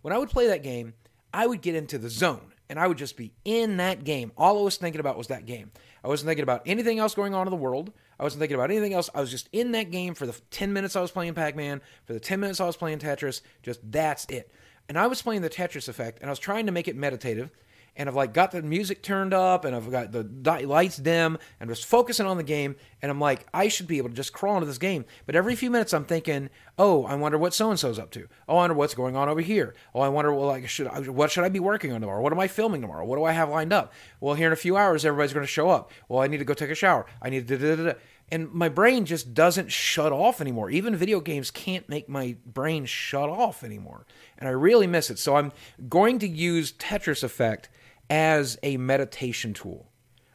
When 0.00 0.14
I 0.14 0.18
would 0.18 0.30
play 0.30 0.46
that 0.46 0.62
game, 0.62 0.94
I 1.32 1.46
would 1.46 1.60
get 1.62 1.74
into 1.74 1.98
the 1.98 2.10
zone 2.10 2.52
and 2.68 2.78
I 2.78 2.86
would 2.86 2.98
just 2.98 3.16
be 3.16 3.32
in 3.44 3.78
that 3.78 4.04
game. 4.04 4.32
All 4.36 4.58
I 4.58 4.62
was 4.62 4.76
thinking 4.76 5.00
about 5.00 5.18
was 5.18 5.26
that 5.26 5.46
game. 5.46 5.72
I 6.04 6.08
wasn't 6.08 6.28
thinking 6.28 6.42
about 6.42 6.62
anything 6.66 6.98
else 6.98 7.14
going 7.14 7.34
on 7.34 7.46
in 7.46 7.50
the 7.50 7.56
world. 7.56 7.92
I 8.18 8.22
wasn't 8.22 8.40
thinking 8.40 8.54
about 8.54 8.70
anything 8.70 8.94
else. 8.94 9.10
I 9.14 9.20
was 9.20 9.30
just 9.30 9.48
in 9.52 9.72
that 9.72 9.90
game 9.90 10.14
for 10.14 10.26
the 10.26 10.38
10 10.50 10.72
minutes 10.72 10.96
I 10.96 11.00
was 11.00 11.10
playing 11.10 11.34
Pac 11.34 11.56
Man, 11.56 11.80
for 12.04 12.12
the 12.12 12.20
10 12.20 12.38
minutes 12.40 12.60
I 12.60 12.66
was 12.66 12.76
playing 12.76 12.98
Tetris. 12.98 13.40
Just 13.62 13.80
that's 13.90 14.24
it. 14.26 14.52
And 14.88 14.98
I 14.98 15.06
was 15.06 15.22
playing 15.22 15.42
the 15.42 15.50
Tetris 15.50 15.88
effect 15.88 16.20
and 16.20 16.28
I 16.28 16.32
was 16.32 16.38
trying 16.38 16.66
to 16.66 16.72
make 16.72 16.88
it 16.88 16.96
meditative 16.96 17.50
and 17.96 18.08
I've 18.08 18.14
like 18.14 18.32
got 18.32 18.50
the 18.50 18.62
music 18.62 19.02
turned 19.02 19.34
up 19.34 19.64
and 19.64 19.74
I've 19.74 19.90
got 19.90 20.12
the 20.12 20.22
lights 20.66 20.96
dim 20.96 21.38
and 21.58 21.70
just 21.70 21.86
focusing 21.86 22.26
on 22.26 22.36
the 22.36 22.42
game 22.42 22.76
and 23.02 23.10
I'm 23.10 23.20
like 23.20 23.46
I 23.52 23.68
should 23.68 23.86
be 23.86 23.98
able 23.98 24.08
to 24.08 24.14
just 24.14 24.32
crawl 24.32 24.56
into 24.56 24.66
this 24.66 24.78
game. 24.78 25.04
But 25.26 25.36
every 25.36 25.54
few 25.56 25.70
minutes 25.70 25.92
I'm 25.92 26.04
thinking 26.04 26.50
oh 26.78 27.04
I 27.04 27.14
wonder 27.14 27.38
what 27.38 27.54
so 27.54 27.70
and 27.70 27.78
so's 27.78 27.98
up 27.98 28.10
to. 28.12 28.28
Oh 28.48 28.54
I 28.54 28.60
wonder 28.60 28.74
what's 28.74 28.94
going 28.94 29.16
on 29.16 29.28
over 29.28 29.40
here. 29.40 29.74
Oh 29.94 30.00
I 30.00 30.08
wonder 30.08 30.32
well 30.32 30.46
like 30.46 30.68
should 30.68 30.86
I, 30.86 31.00
what 31.00 31.30
should 31.30 31.44
I 31.44 31.48
be 31.48 31.60
working 31.60 31.92
on 31.92 32.00
tomorrow? 32.00 32.22
What 32.22 32.32
am 32.32 32.40
I 32.40 32.48
filming 32.48 32.80
tomorrow? 32.80 33.04
What 33.04 33.16
do 33.16 33.24
I 33.24 33.32
have 33.32 33.48
lined 33.48 33.72
up? 33.72 33.92
Well 34.20 34.34
here 34.34 34.46
in 34.46 34.52
a 34.52 34.56
few 34.56 34.76
hours 34.76 35.04
everybody's 35.04 35.32
going 35.32 35.46
to 35.46 35.52
show 35.52 35.70
up. 35.70 35.90
Well 36.08 36.22
I 36.22 36.26
need 36.26 36.38
to 36.38 36.44
go 36.44 36.54
take 36.54 36.70
a 36.70 36.74
shower. 36.74 37.06
I 37.20 37.30
need 37.30 37.48
to 37.48 37.58
da, 37.58 37.76
da, 37.76 37.84
da, 37.84 37.98
and 38.32 38.52
my 38.52 38.68
brain 38.68 39.04
just 39.04 39.34
doesn't 39.34 39.72
shut 39.72 40.12
off 40.12 40.40
anymore. 40.40 40.70
Even 40.70 40.94
video 40.94 41.20
games 41.20 41.50
can't 41.50 41.88
make 41.88 42.08
my 42.08 42.36
brain 42.46 42.84
shut 42.84 43.28
off 43.28 43.64
anymore. 43.64 44.06
And 44.38 44.48
I 44.48 44.52
really 44.52 44.86
miss 44.86 45.10
it. 45.10 45.18
So 45.18 45.36
I'm 45.36 45.52
going 45.88 46.20
to 46.20 46.28
use 46.28 46.72
Tetris 46.72 47.24
effect 47.24 47.68
as 48.10 48.58
a 48.62 48.76
meditation 48.76 49.54
tool. 49.54 49.86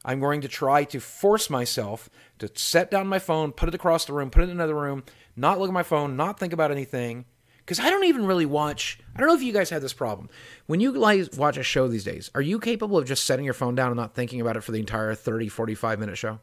I'm 0.06 0.20
going 0.20 0.42
to 0.42 0.48
try 0.48 0.84
to 0.86 1.00
force 1.00 1.50
myself 1.50 2.10
to 2.40 2.50
set 2.56 2.90
down 2.90 3.08
my 3.08 3.20
phone, 3.20 3.52
put 3.52 3.70
it 3.70 3.76
across 3.76 4.06
the 4.06 4.14
room, 4.14 4.30
put 4.30 4.44
it 4.44 4.46
in 4.46 4.52
another 4.52 4.76
room, 4.76 5.04
not 5.36 5.60
look 5.60 5.68
at 5.70 5.74
my 5.74 5.84
phone, 5.84 6.16
not 6.16 6.40
think 6.40 6.54
about 6.54 6.72
anything. 6.72 7.26
Because 7.58 7.80
I 7.80 7.90
don't 7.90 8.04
even 8.04 8.28
really 8.28 8.46
watch. 8.46 9.00
I 9.16 9.20
don't 9.20 9.28
know 9.28 9.36
if 9.36 9.42
you 9.42 9.52
guys 9.52 9.72
have 9.72 9.82
this 9.82 9.94
problem. 9.94 10.30
When 10.68 10.80
you 10.80 10.94
guys 10.94 11.32
watch 11.36 11.58
a 11.58 11.64
show 11.64 11.88
these 11.88 12.04
days, 12.04 12.30
are 12.36 12.42
you 12.42 12.60
capable 12.60 13.00
of 13.00 13.08
just 13.08 13.26
setting 13.26 13.44
your 13.44 13.56
phone 13.56 13.74
down 13.74 13.88
and 13.88 13.98
not 13.98 14.14
thinking 14.14 14.40
about 14.40 14.56
it 14.56 14.62
for 14.62 14.72
the 14.72 14.80
entire 14.80 15.16
30, 15.16 15.48
45 15.50 16.00
minute 16.00 16.16
show? 16.16 16.40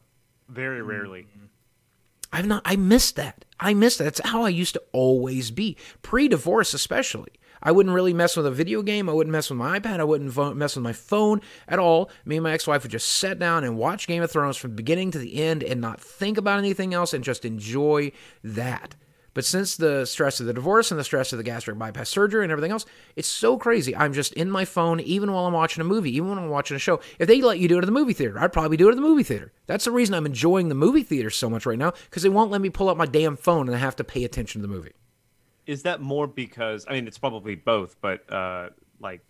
Very 0.48 0.82
rarely. 0.82 1.28
I've 2.32 2.46
not. 2.46 2.62
I 2.64 2.74
missed 2.74 3.14
that. 3.16 3.44
I 3.60 3.72
missed 3.72 3.98
that. 3.98 4.04
That's 4.04 4.28
how 4.28 4.42
I 4.42 4.48
used 4.48 4.74
to 4.74 4.82
always 4.90 5.52
be, 5.52 5.76
pre-divorce 6.02 6.74
especially. 6.74 7.30
I 7.62 7.72
wouldn't 7.72 7.94
really 7.94 8.12
mess 8.12 8.36
with 8.36 8.46
a 8.46 8.50
video 8.50 8.82
game. 8.82 9.08
I 9.08 9.12
wouldn't 9.12 9.32
mess 9.32 9.50
with 9.50 9.58
my 9.58 9.78
iPad. 9.78 10.00
I 10.00 10.04
wouldn't 10.04 10.30
vo- 10.30 10.54
mess 10.54 10.74
with 10.74 10.82
my 10.82 10.92
phone 10.92 11.40
at 11.68 11.78
all. 11.78 12.10
Me 12.24 12.36
and 12.36 12.44
my 12.44 12.52
ex-wife 12.52 12.82
would 12.82 12.92
just 12.92 13.08
sit 13.08 13.38
down 13.38 13.64
and 13.64 13.76
watch 13.76 14.06
Game 14.06 14.22
of 14.22 14.30
Thrones 14.30 14.56
from 14.56 14.74
beginning 14.74 15.10
to 15.12 15.18
the 15.18 15.42
end 15.42 15.62
and 15.62 15.80
not 15.80 16.00
think 16.00 16.38
about 16.38 16.58
anything 16.58 16.92
else 16.92 17.14
and 17.14 17.22
just 17.22 17.44
enjoy 17.44 18.12
that. 18.42 18.96
But 19.34 19.44
since 19.44 19.76
the 19.76 20.04
stress 20.04 20.40
of 20.40 20.46
the 20.46 20.52
divorce 20.52 20.90
and 20.90 21.00
the 21.00 21.04
stress 21.04 21.32
of 21.32 21.38
the 21.38 21.42
gastric 21.42 21.78
bypass 21.78 22.10
surgery 22.10 22.42
and 22.44 22.52
everything 22.52 22.70
else, 22.70 22.84
it's 23.16 23.28
so 23.28 23.56
crazy. 23.56 23.96
I'm 23.96 24.12
just 24.12 24.34
in 24.34 24.50
my 24.50 24.64
phone 24.64 25.00
even 25.00 25.32
while 25.32 25.46
I'm 25.46 25.54
watching 25.54 25.80
a 25.80 25.84
movie, 25.84 26.14
even 26.16 26.28
when 26.28 26.38
I'm 26.38 26.50
watching 26.50 26.76
a 26.76 26.80
show. 26.80 27.00
If 27.18 27.28
they 27.28 27.40
let 27.40 27.58
you 27.58 27.68
do 27.68 27.76
it 27.78 27.82
at 27.82 27.86
the 27.86 27.92
movie 27.92 28.12
theater, 28.12 28.38
I'd 28.38 28.52
probably 28.52 28.76
do 28.76 28.88
it 28.88 28.92
at 28.92 28.96
the 28.96 29.02
movie 29.02 29.22
theater. 29.22 29.52
That's 29.66 29.86
the 29.86 29.90
reason 29.90 30.14
I'm 30.14 30.26
enjoying 30.26 30.68
the 30.68 30.74
movie 30.74 31.02
theater 31.02 31.30
so 31.30 31.48
much 31.48 31.64
right 31.64 31.78
now 31.78 31.92
because 32.10 32.22
they 32.22 32.28
won't 32.28 32.50
let 32.50 32.60
me 32.60 32.68
pull 32.68 32.90
up 32.90 32.98
my 32.98 33.06
damn 33.06 33.36
phone 33.36 33.68
and 33.68 33.76
I 33.76 33.80
have 33.80 33.96
to 33.96 34.04
pay 34.04 34.24
attention 34.24 34.60
to 34.60 34.66
the 34.66 34.74
movie. 34.74 34.92
Is 35.66 35.82
that 35.82 36.00
more 36.00 36.26
because 36.26 36.84
I 36.88 36.94
mean 36.94 37.06
it's 37.06 37.18
probably 37.18 37.54
both, 37.54 38.00
but 38.00 38.30
uh, 38.32 38.70
like 39.00 39.22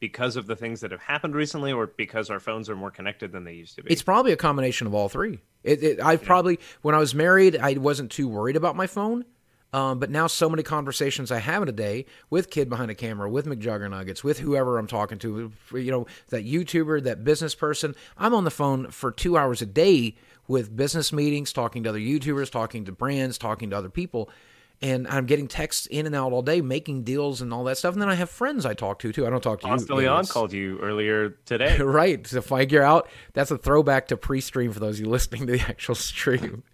because 0.00 0.36
of 0.36 0.46
the 0.46 0.56
things 0.56 0.80
that 0.80 0.90
have 0.90 1.00
happened 1.00 1.34
recently, 1.34 1.72
or 1.72 1.86
because 1.86 2.28
our 2.28 2.40
phones 2.40 2.68
are 2.68 2.76
more 2.76 2.90
connected 2.90 3.32
than 3.32 3.44
they 3.44 3.54
used 3.54 3.76
to 3.76 3.82
be? 3.82 3.90
It's 3.90 4.02
probably 4.02 4.32
a 4.32 4.36
combination 4.36 4.86
of 4.86 4.94
all 4.94 5.08
three. 5.08 5.40
It, 5.62 5.82
it, 5.82 6.00
I 6.02 6.16
probably, 6.16 6.60
when 6.82 6.94
I 6.94 6.98
was 6.98 7.14
married, 7.14 7.56
I 7.56 7.72
wasn't 7.74 8.10
too 8.10 8.28
worried 8.28 8.56
about 8.56 8.76
my 8.76 8.86
phone. 8.86 9.24
Um, 9.72 9.98
but 9.98 10.10
now, 10.10 10.26
so 10.28 10.48
many 10.48 10.62
conversations 10.62 11.32
I 11.32 11.38
have 11.38 11.62
in 11.62 11.68
a 11.68 11.72
day 11.72 12.04
with 12.30 12.50
kid 12.50 12.68
behind 12.68 12.90
a 12.90 12.94
camera, 12.94 13.28
with 13.28 13.46
McJuggernuggets, 13.46 14.22
with 14.22 14.38
whoever 14.38 14.78
I'm 14.78 14.86
talking 14.86 15.18
to, 15.20 15.50
you 15.72 15.90
know, 15.90 16.06
that 16.28 16.44
YouTuber, 16.44 17.02
that 17.04 17.24
business 17.24 17.54
person. 17.54 17.96
I'm 18.16 18.34
on 18.34 18.44
the 18.44 18.52
phone 18.52 18.90
for 18.90 19.10
two 19.10 19.36
hours 19.36 19.62
a 19.62 19.66
day 19.66 20.16
with 20.46 20.76
business 20.76 21.12
meetings, 21.12 21.52
talking 21.52 21.82
to 21.84 21.88
other 21.88 21.98
YouTubers, 21.98 22.50
talking 22.50 22.84
to 22.84 22.92
brands, 22.92 23.38
talking 23.38 23.70
to 23.70 23.76
other 23.76 23.90
people 23.90 24.30
and 24.84 25.08
I'm 25.08 25.24
getting 25.24 25.48
texts 25.48 25.86
in 25.86 26.04
and 26.04 26.14
out 26.14 26.32
all 26.32 26.42
day, 26.42 26.60
making 26.60 27.04
deals 27.04 27.40
and 27.40 27.54
all 27.54 27.64
that 27.64 27.78
stuff. 27.78 27.94
And 27.94 28.02
then 28.02 28.10
I 28.10 28.14
have 28.16 28.28
friends 28.28 28.66
I 28.66 28.74
talk 28.74 28.98
to 28.98 29.12
too. 29.12 29.26
I 29.26 29.30
don't 29.30 29.42
talk 29.42 29.60
to 29.60 29.66
Ponce 29.66 29.88
you. 29.88 29.94
Leon 29.94 30.26
called 30.26 30.52
you 30.52 30.78
earlier 30.80 31.30
today. 31.46 31.78
right 31.82 32.22
to 32.22 32.42
figure 32.42 32.82
out 32.82 33.08
that's 33.32 33.50
a 33.50 33.56
throwback 33.56 34.08
to 34.08 34.18
pre-stream 34.18 34.72
for 34.72 34.80
those 34.80 35.00
of 35.00 35.06
you 35.06 35.10
listening 35.10 35.46
to 35.46 35.54
the 35.54 35.60
actual 35.68 35.94
stream 35.94 36.64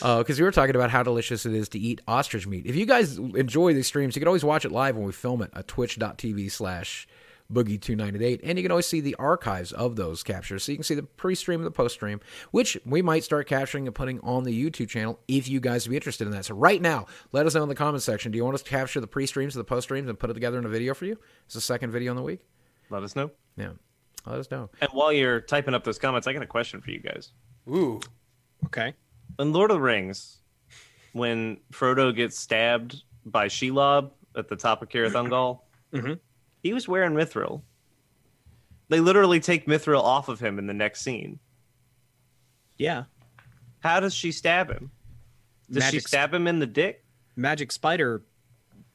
uh, 0.00 0.18
because 0.18 0.38
we 0.38 0.44
were 0.44 0.52
talking 0.52 0.74
about 0.74 0.90
how 0.90 1.02
delicious 1.02 1.44
it 1.44 1.52
is 1.52 1.68
to 1.68 1.78
eat 1.78 2.00
ostrich 2.08 2.46
meat 2.46 2.64
if 2.64 2.76
you 2.76 2.86
guys 2.86 3.18
enjoy 3.18 3.74
these 3.74 3.86
streams 3.86 4.16
you 4.16 4.20
can 4.20 4.26
always 4.26 4.44
watch 4.44 4.64
it 4.64 4.72
live 4.72 4.96
when 4.96 5.04
we 5.04 5.12
film 5.12 5.42
it 5.42 5.50
at 5.54 5.68
twitch.tv 5.68 6.50
slash 6.50 7.06
boogie 7.52 7.78
298 7.80 8.40
and 8.42 8.58
you 8.58 8.62
can 8.64 8.70
always 8.72 8.86
see 8.86 9.00
the 9.00 9.14
archives 9.16 9.70
of 9.72 9.96
those 9.96 10.22
captures 10.22 10.64
so 10.64 10.72
you 10.72 10.78
can 10.78 10.82
see 10.82 10.94
the 10.94 11.02
pre-stream 11.02 11.60
and 11.60 11.66
the 11.66 11.70
post-stream 11.70 12.18
which 12.52 12.78
we 12.86 13.02
might 13.02 13.22
start 13.22 13.46
capturing 13.46 13.86
and 13.86 13.94
putting 13.94 14.18
on 14.20 14.44
the 14.44 14.70
youtube 14.70 14.88
channel 14.88 15.20
if 15.28 15.46
you 15.46 15.60
guys 15.60 15.84
would 15.86 15.90
be 15.90 15.96
interested 15.96 16.26
in 16.26 16.32
that 16.32 16.44
so 16.46 16.54
right 16.54 16.80
now 16.80 17.04
let 17.32 17.44
us 17.44 17.54
know 17.54 17.62
in 17.62 17.68
the 17.68 17.74
comment 17.74 18.02
section 18.02 18.32
do 18.32 18.36
you 18.36 18.44
want 18.44 18.54
us 18.54 18.62
to 18.62 18.70
capture 18.70 18.98
the 18.98 19.06
pre-streams 19.06 19.54
and 19.54 19.60
the 19.60 19.64
post-streams 19.68 20.08
and 20.08 20.18
put 20.18 20.30
it 20.30 20.34
together 20.34 20.58
in 20.58 20.64
a 20.64 20.68
video 20.70 20.94
for 20.94 21.04
you 21.04 21.18
it's 21.44 21.54
the 21.54 21.60
second 21.60 21.90
video 21.90 22.12
in 22.12 22.16
the 22.16 22.22
week 22.22 22.40
Let 22.88 23.02
us 23.02 23.14
know. 23.14 23.30
yeah 23.58 23.72
let 24.26 24.38
us 24.38 24.50
know 24.50 24.70
And 24.80 24.90
while 24.92 25.12
you're 25.12 25.42
typing 25.42 25.74
up 25.74 25.84
those 25.84 25.98
comments, 25.98 26.26
I 26.26 26.32
got 26.32 26.42
a 26.42 26.46
question 26.46 26.80
for 26.80 26.90
you 26.92 27.00
guys. 27.00 27.32
ooh 27.68 28.00
Okay. 28.64 28.94
In 29.38 29.52
Lord 29.52 29.70
of 29.70 29.76
the 29.76 29.80
Rings, 29.82 30.38
when 31.12 31.58
Frodo 31.72 32.14
gets 32.16 32.38
stabbed 32.38 33.02
by 33.26 33.48
Shelob 33.48 34.12
at 34.34 34.48
the 34.48 34.56
top 34.56 34.80
of 34.80 34.88
Cirith 34.88 35.12
Ungol, 35.12 35.60
Mhm. 35.92 36.18
He 36.64 36.72
was 36.72 36.88
wearing 36.88 37.12
mithril. 37.12 37.62
They 38.88 38.98
literally 38.98 39.38
take 39.38 39.66
mithril 39.66 40.02
off 40.02 40.28
of 40.28 40.40
him 40.40 40.58
in 40.58 40.66
the 40.66 40.74
next 40.74 41.02
scene. 41.02 41.38
Yeah. 42.76 43.04
How 43.80 44.00
does 44.00 44.14
she 44.14 44.32
stab 44.32 44.70
him? 44.70 44.90
Does 45.70 45.84
she 45.84 45.96
Magic- 45.98 46.08
stab 46.08 46.34
him 46.34 46.46
in 46.48 46.58
the 46.58 46.66
dick? 46.66 47.04
Magic 47.36 47.70
spider 47.70 48.22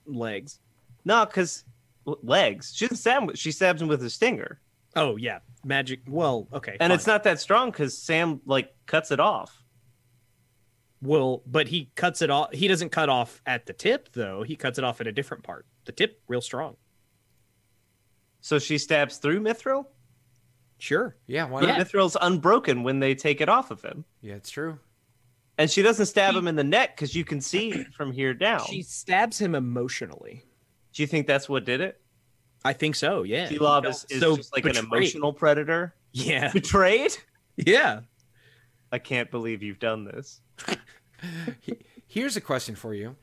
legs. 0.06 0.60
No, 1.06 1.26
because 1.26 1.64
legs. 2.06 2.74
She 2.76 2.86
doesn't 2.86 2.98
stab 2.98 3.24
him. 3.24 3.36
She 3.36 3.52
stabs 3.52 3.82
him 3.82 3.88
with 3.88 4.04
a 4.04 4.10
stinger, 4.10 4.60
Oh 4.96 5.16
yeah. 5.16 5.40
Magic. 5.64 6.00
Well, 6.08 6.48
okay. 6.54 6.72
and 6.80 6.90
fine. 6.90 6.92
it's 6.92 7.06
not 7.08 7.24
that 7.24 7.40
strong 7.40 7.70
because 7.70 7.96
Sam 7.98 8.42
like 8.46 8.74
cuts 8.88 9.12
it 9.12 9.20
off. 9.20 9.64
Well, 11.02 11.44
but 11.46 11.68
he 11.68 11.92
cuts 11.96 12.22
it 12.22 12.30
off. 12.30 12.54
He 12.54 12.68
doesn't 12.68 12.90
cut 12.90 13.10
off 13.10 13.42
at 13.46 13.66
the 13.66 13.74
tip 13.74 14.10
though. 14.14 14.42
He 14.44 14.56
cuts 14.56 14.78
it 14.80 14.84
off 14.84 15.00
at 15.02 15.08
a 15.08 15.12
different 15.12 15.44
part. 15.44 15.66
The 15.86 15.92
tip, 15.92 16.22
real 16.28 16.42
strong. 16.42 16.76
So 18.42 18.60
she 18.60 18.78
stabs 18.78 19.18
through 19.18 19.42
mithril. 19.42 19.86
Sure. 20.78 21.16
yeah 21.28 21.44
why 21.46 21.60
But 21.62 21.68
not 21.68 21.80
mithril's 21.80 22.16
unbroken 22.22 22.84
when 22.84 23.00
they 23.00 23.14
take 23.14 23.42
it 23.42 23.50
off 23.50 23.70
of 23.70 23.82
him. 23.82 24.06
yeah 24.22 24.36
it's 24.36 24.50
true 24.50 24.80
And 25.58 25.70
she 25.70 25.82
doesn't 25.82 26.06
stab 26.06 26.34
him 26.36 26.48
in 26.48 26.56
the 26.56 26.64
neck 26.64 26.96
because 26.96 27.14
you 27.14 27.26
can 27.26 27.42
see 27.42 27.84
from 27.98 28.14
here 28.14 28.34
down. 28.34 28.66
She 28.66 28.82
stabs 28.82 29.38
him 29.40 29.56
emotionally. 29.56 30.46
Do 30.94 31.04
you 31.04 31.08
think 31.08 31.28
that's 31.28 31.50
what 31.50 31.66
did 31.66 31.82
it? 31.82 32.00
I 32.64 32.72
think 32.74 32.96
so. 32.96 33.24
Yeah. 33.24 33.48
He 33.50 33.58
Shelob 33.58 33.86
is, 33.88 34.06
is 34.10 34.22
so 34.22 34.38
just 34.38 34.54
like 34.56 34.64
an 34.66 34.78
emotional 34.78 35.34
predator. 35.34 35.94
Yeah. 36.14 36.50
Betrayed? 36.54 37.12
Yeah. 37.58 38.02
I 38.92 39.00
can't 39.00 39.30
believe 39.30 39.62
you've 39.62 39.80
done 39.80 40.06
this. 40.06 40.40
Here's 42.08 42.38
a 42.38 42.42
question 42.42 42.76
for 42.76 42.94
you. 42.94 43.16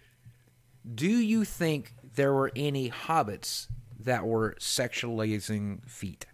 Do 0.94 1.08
you 1.08 1.44
think 1.44 1.94
there 2.14 2.32
were 2.34 2.52
any 2.54 2.90
hobbits 2.90 3.66
that 4.06 4.26
were 4.26 4.56
sexualizing 4.58 5.88
feet? 5.88 6.26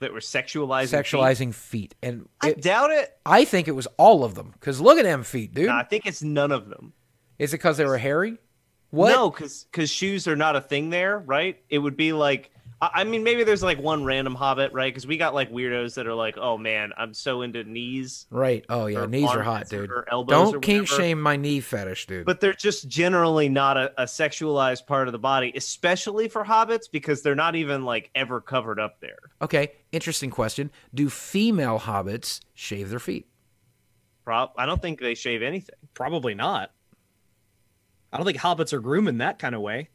That 0.00 0.12
we're 0.12 0.18
sexualizing. 0.18 0.90
feet? 0.90 1.04
Sexualizing 1.04 1.54
feet. 1.54 1.94
And 2.02 2.28
I 2.40 2.50
it, 2.50 2.62
doubt 2.62 2.90
it. 2.90 3.16
I 3.24 3.44
think 3.44 3.68
it 3.68 3.72
was 3.72 3.86
all 3.96 4.24
of 4.24 4.34
them. 4.34 4.50
Because 4.52 4.80
look 4.80 4.98
at 4.98 5.04
them 5.04 5.22
feet, 5.22 5.54
dude. 5.54 5.66
No, 5.66 5.74
I 5.74 5.84
think 5.84 6.06
it's 6.06 6.22
none 6.22 6.52
of 6.52 6.68
them. 6.68 6.92
Is 7.38 7.54
it 7.54 7.58
because 7.58 7.76
they 7.76 7.84
were 7.84 7.98
hairy? 7.98 8.38
What? 8.90 9.10
No, 9.10 9.30
because 9.30 9.64
because 9.64 9.90
shoes 9.90 10.26
are 10.26 10.36
not 10.36 10.56
a 10.56 10.60
thing 10.60 10.90
there, 10.90 11.18
right? 11.18 11.62
It 11.68 11.78
would 11.78 11.96
be 11.96 12.12
like, 12.12 12.50
I, 12.80 12.90
I 12.94 13.04
mean, 13.04 13.22
maybe 13.24 13.44
there's 13.44 13.62
like 13.62 13.78
one 13.80 14.04
random 14.04 14.34
hobbit, 14.34 14.72
right? 14.72 14.92
Because 14.92 15.06
we 15.06 15.16
got 15.16 15.34
like 15.34 15.50
weirdos 15.50 15.94
that 15.94 16.06
are 16.06 16.14
like, 16.14 16.36
oh 16.38 16.56
man, 16.58 16.92
I'm 16.96 17.14
so 17.14 17.42
into 17.42 17.64
knees. 17.64 18.26
Right. 18.30 18.64
Oh, 18.68 18.86
yeah. 18.86 19.06
Knees 19.06 19.30
are 19.30 19.42
hot, 19.42 19.68
dude. 19.68 19.90
or 19.90 20.06
elbows 20.10 20.52
Don't 20.52 20.62
kink 20.62 20.86
shame 20.86 21.20
my 21.20 21.36
knee 21.36 21.60
fetish, 21.60 22.06
dude. 22.06 22.26
But 22.26 22.40
they're 22.40 22.52
just 22.52 22.88
generally 22.88 23.48
not 23.48 23.76
a, 23.76 24.02
a 24.02 24.04
sexualized 24.04 24.86
part 24.86 25.08
of 25.08 25.12
the 25.12 25.18
body, 25.18 25.52
especially 25.56 26.28
for 26.28 26.44
hobbits, 26.44 26.90
because 26.90 27.22
they're 27.22 27.34
not 27.34 27.56
even 27.56 27.84
like 27.84 28.10
ever 28.14 28.40
covered 28.40 28.78
up 28.80 29.00
there. 29.00 29.18
okay. 29.42 29.72
Interesting 29.90 30.30
question. 30.30 30.70
Do 30.92 31.08
female 31.08 31.78
hobbits 31.78 32.40
shave 32.52 32.90
their 32.90 32.98
feet? 32.98 33.26
Prob- 34.24 34.52
I 34.58 34.66
don't 34.66 34.82
think 34.82 35.00
they 35.00 35.14
shave 35.14 35.40
anything. 35.42 35.74
Probably 35.94 36.34
not. 36.34 36.72
I 38.12 38.18
don't 38.18 38.26
think 38.26 38.38
hobbits 38.38 38.74
are 38.74 38.80
grooming 38.80 39.18
that 39.18 39.38
kind 39.38 39.54
of 39.54 39.62
way. 39.62 39.88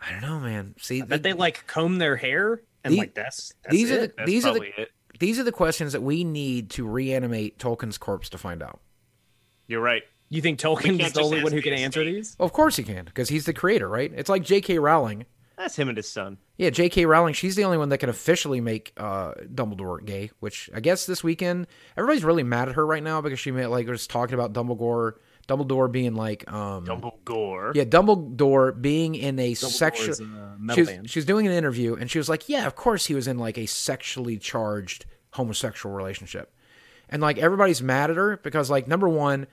I 0.00 0.12
don't 0.12 0.22
know, 0.22 0.40
man. 0.40 0.74
See, 0.78 1.02
I 1.02 1.04
bet 1.04 1.22
the- 1.22 1.30
they 1.30 1.32
like 1.34 1.66
comb 1.66 1.98
their 1.98 2.16
hair 2.16 2.62
and 2.84 2.94
The- 2.94 2.98
like 2.98 3.14
that's, 3.14 3.52
that's 3.62 3.72
these 3.74 3.90
are 3.90 4.00
the 4.06 4.12
That's 4.16 4.26
these 4.30 4.46
are 4.46 4.54
the 4.54 4.80
it. 4.82 4.90
these 5.18 5.38
are 5.38 5.44
the 5.44 5.52
questions 5.52 5.92
that 5.92 6.02
we 6.02 6.24
need 6.24 6.70
to 6.70 6.86
reanimate 6.86 7.58
Tolkien's 7.58 7.98
corpse 7.98 8.28
to 8.30 8.38
find 8.38 8.62
out. 8.62 8.80
You're 9.66 9.80
right. 9.82 10.02
You 10.30 10.40
think 10.40 10.58
Tolkien's 10.58 11.12
the 11.12 11.20
only 11.22 11.42
one 11.42 11.52
who 11.52 11.60
can 11.60 11.72
to 11.72 11.78
answer 11.78 12.04
these? 12.04 12.36
Well, 12.38 12.46
of 12.46 12.52
course 12.52 12.76
he 12.76 12.82
can, 12.84 13.04
because 13.04 13.28
he's 13.28 13.44
the 13.46 13.52
creator, 13.52 13.88
right? 13.88 14.12
It's 14.14 14.28
like 14.30 14.42
J.K. 14.44 14.78
Rowling. 14.78 15.26
That's 15.58 15.76
him 15.76 15.88
and 15.88 15.96
his 15.96 16.08
son. 16.08 16.38
Yeah, 16.56 16.70
J.K. 16.70 17.04
Rowling. 17.04 17.34
She's 17.34 17.54
the 17.56 17.64
only 17.64 17.76
one 17.76 17.90
that 17.90 17.98
can 17.98 18.08
officially 18.08 18.60
make 18.60 18.92
uh, 18.96 19.32
Dumbledore 19.52 20.02
gay. 20.04 20.30
Which 20.40 20.70
I 20.74 20.80
guess 20.80 21.04
this 21.04 21.22
weekend 21.22 21.66
everybody's 21.96 22.24
really 22.24 22.44
mad 22.44 22.68
at 22.68 22.76
her 22.76 22.86
right 22.86 23.02
now 23.02 23.20
because 23.20 23.38
she 23.40 23.50
made, 23.50 23.66
like 23.66 23.86
was 23.88 24.06
talking 24.06 24.34
about 24.34 24.52
Dumbledore, 24.52 25.14
Dumbledore 25.50 25.90
being 25.90 26.14
like, 26.14 26.50
um, 26.52 26.86
Dumbledore. 26.86 27.74
yeah, 27.74 27.84
Dumbledore 27.84 28.80
being 28.80 29.14
in 29.14 29.38
a 29.38 29.54
sexual. 29.54 30.14
Dumbledore's 30.14 30.20
a 30.20 30.74
She 30.74 30.80
was, 30.82 31.10
she 31.10 31.18
was 31.18 31.24
doing 31.24 31.46
an 31.46 31.52
interview 31.52 31.96
and 31.96 32.10
she 32.10 32.18
was 32.18 32.28
like, 32.28 32.48
"Yeah, 32.48 32.66
of 32.66 32.76
course 32.76 33.06
he 33.06 33.14
was 33.14 33.26
in 33.26 33.38
like 33.38 33.58
a 33.58 33.66
sexually 33.66 34.38
charged 34.38 35.06
homosexual 35.32 35.94
relationship," 35.94 36.52
and 37.08 37.20
like 37.20 37.38
everybody's 37.38 37.82
mad 37.82 38.10
at 38.10 38.16
her 38.16 38.36
because 38.36 38.70
like 38.70 38.86
number 38.86 39.08
one, 39.08 39.46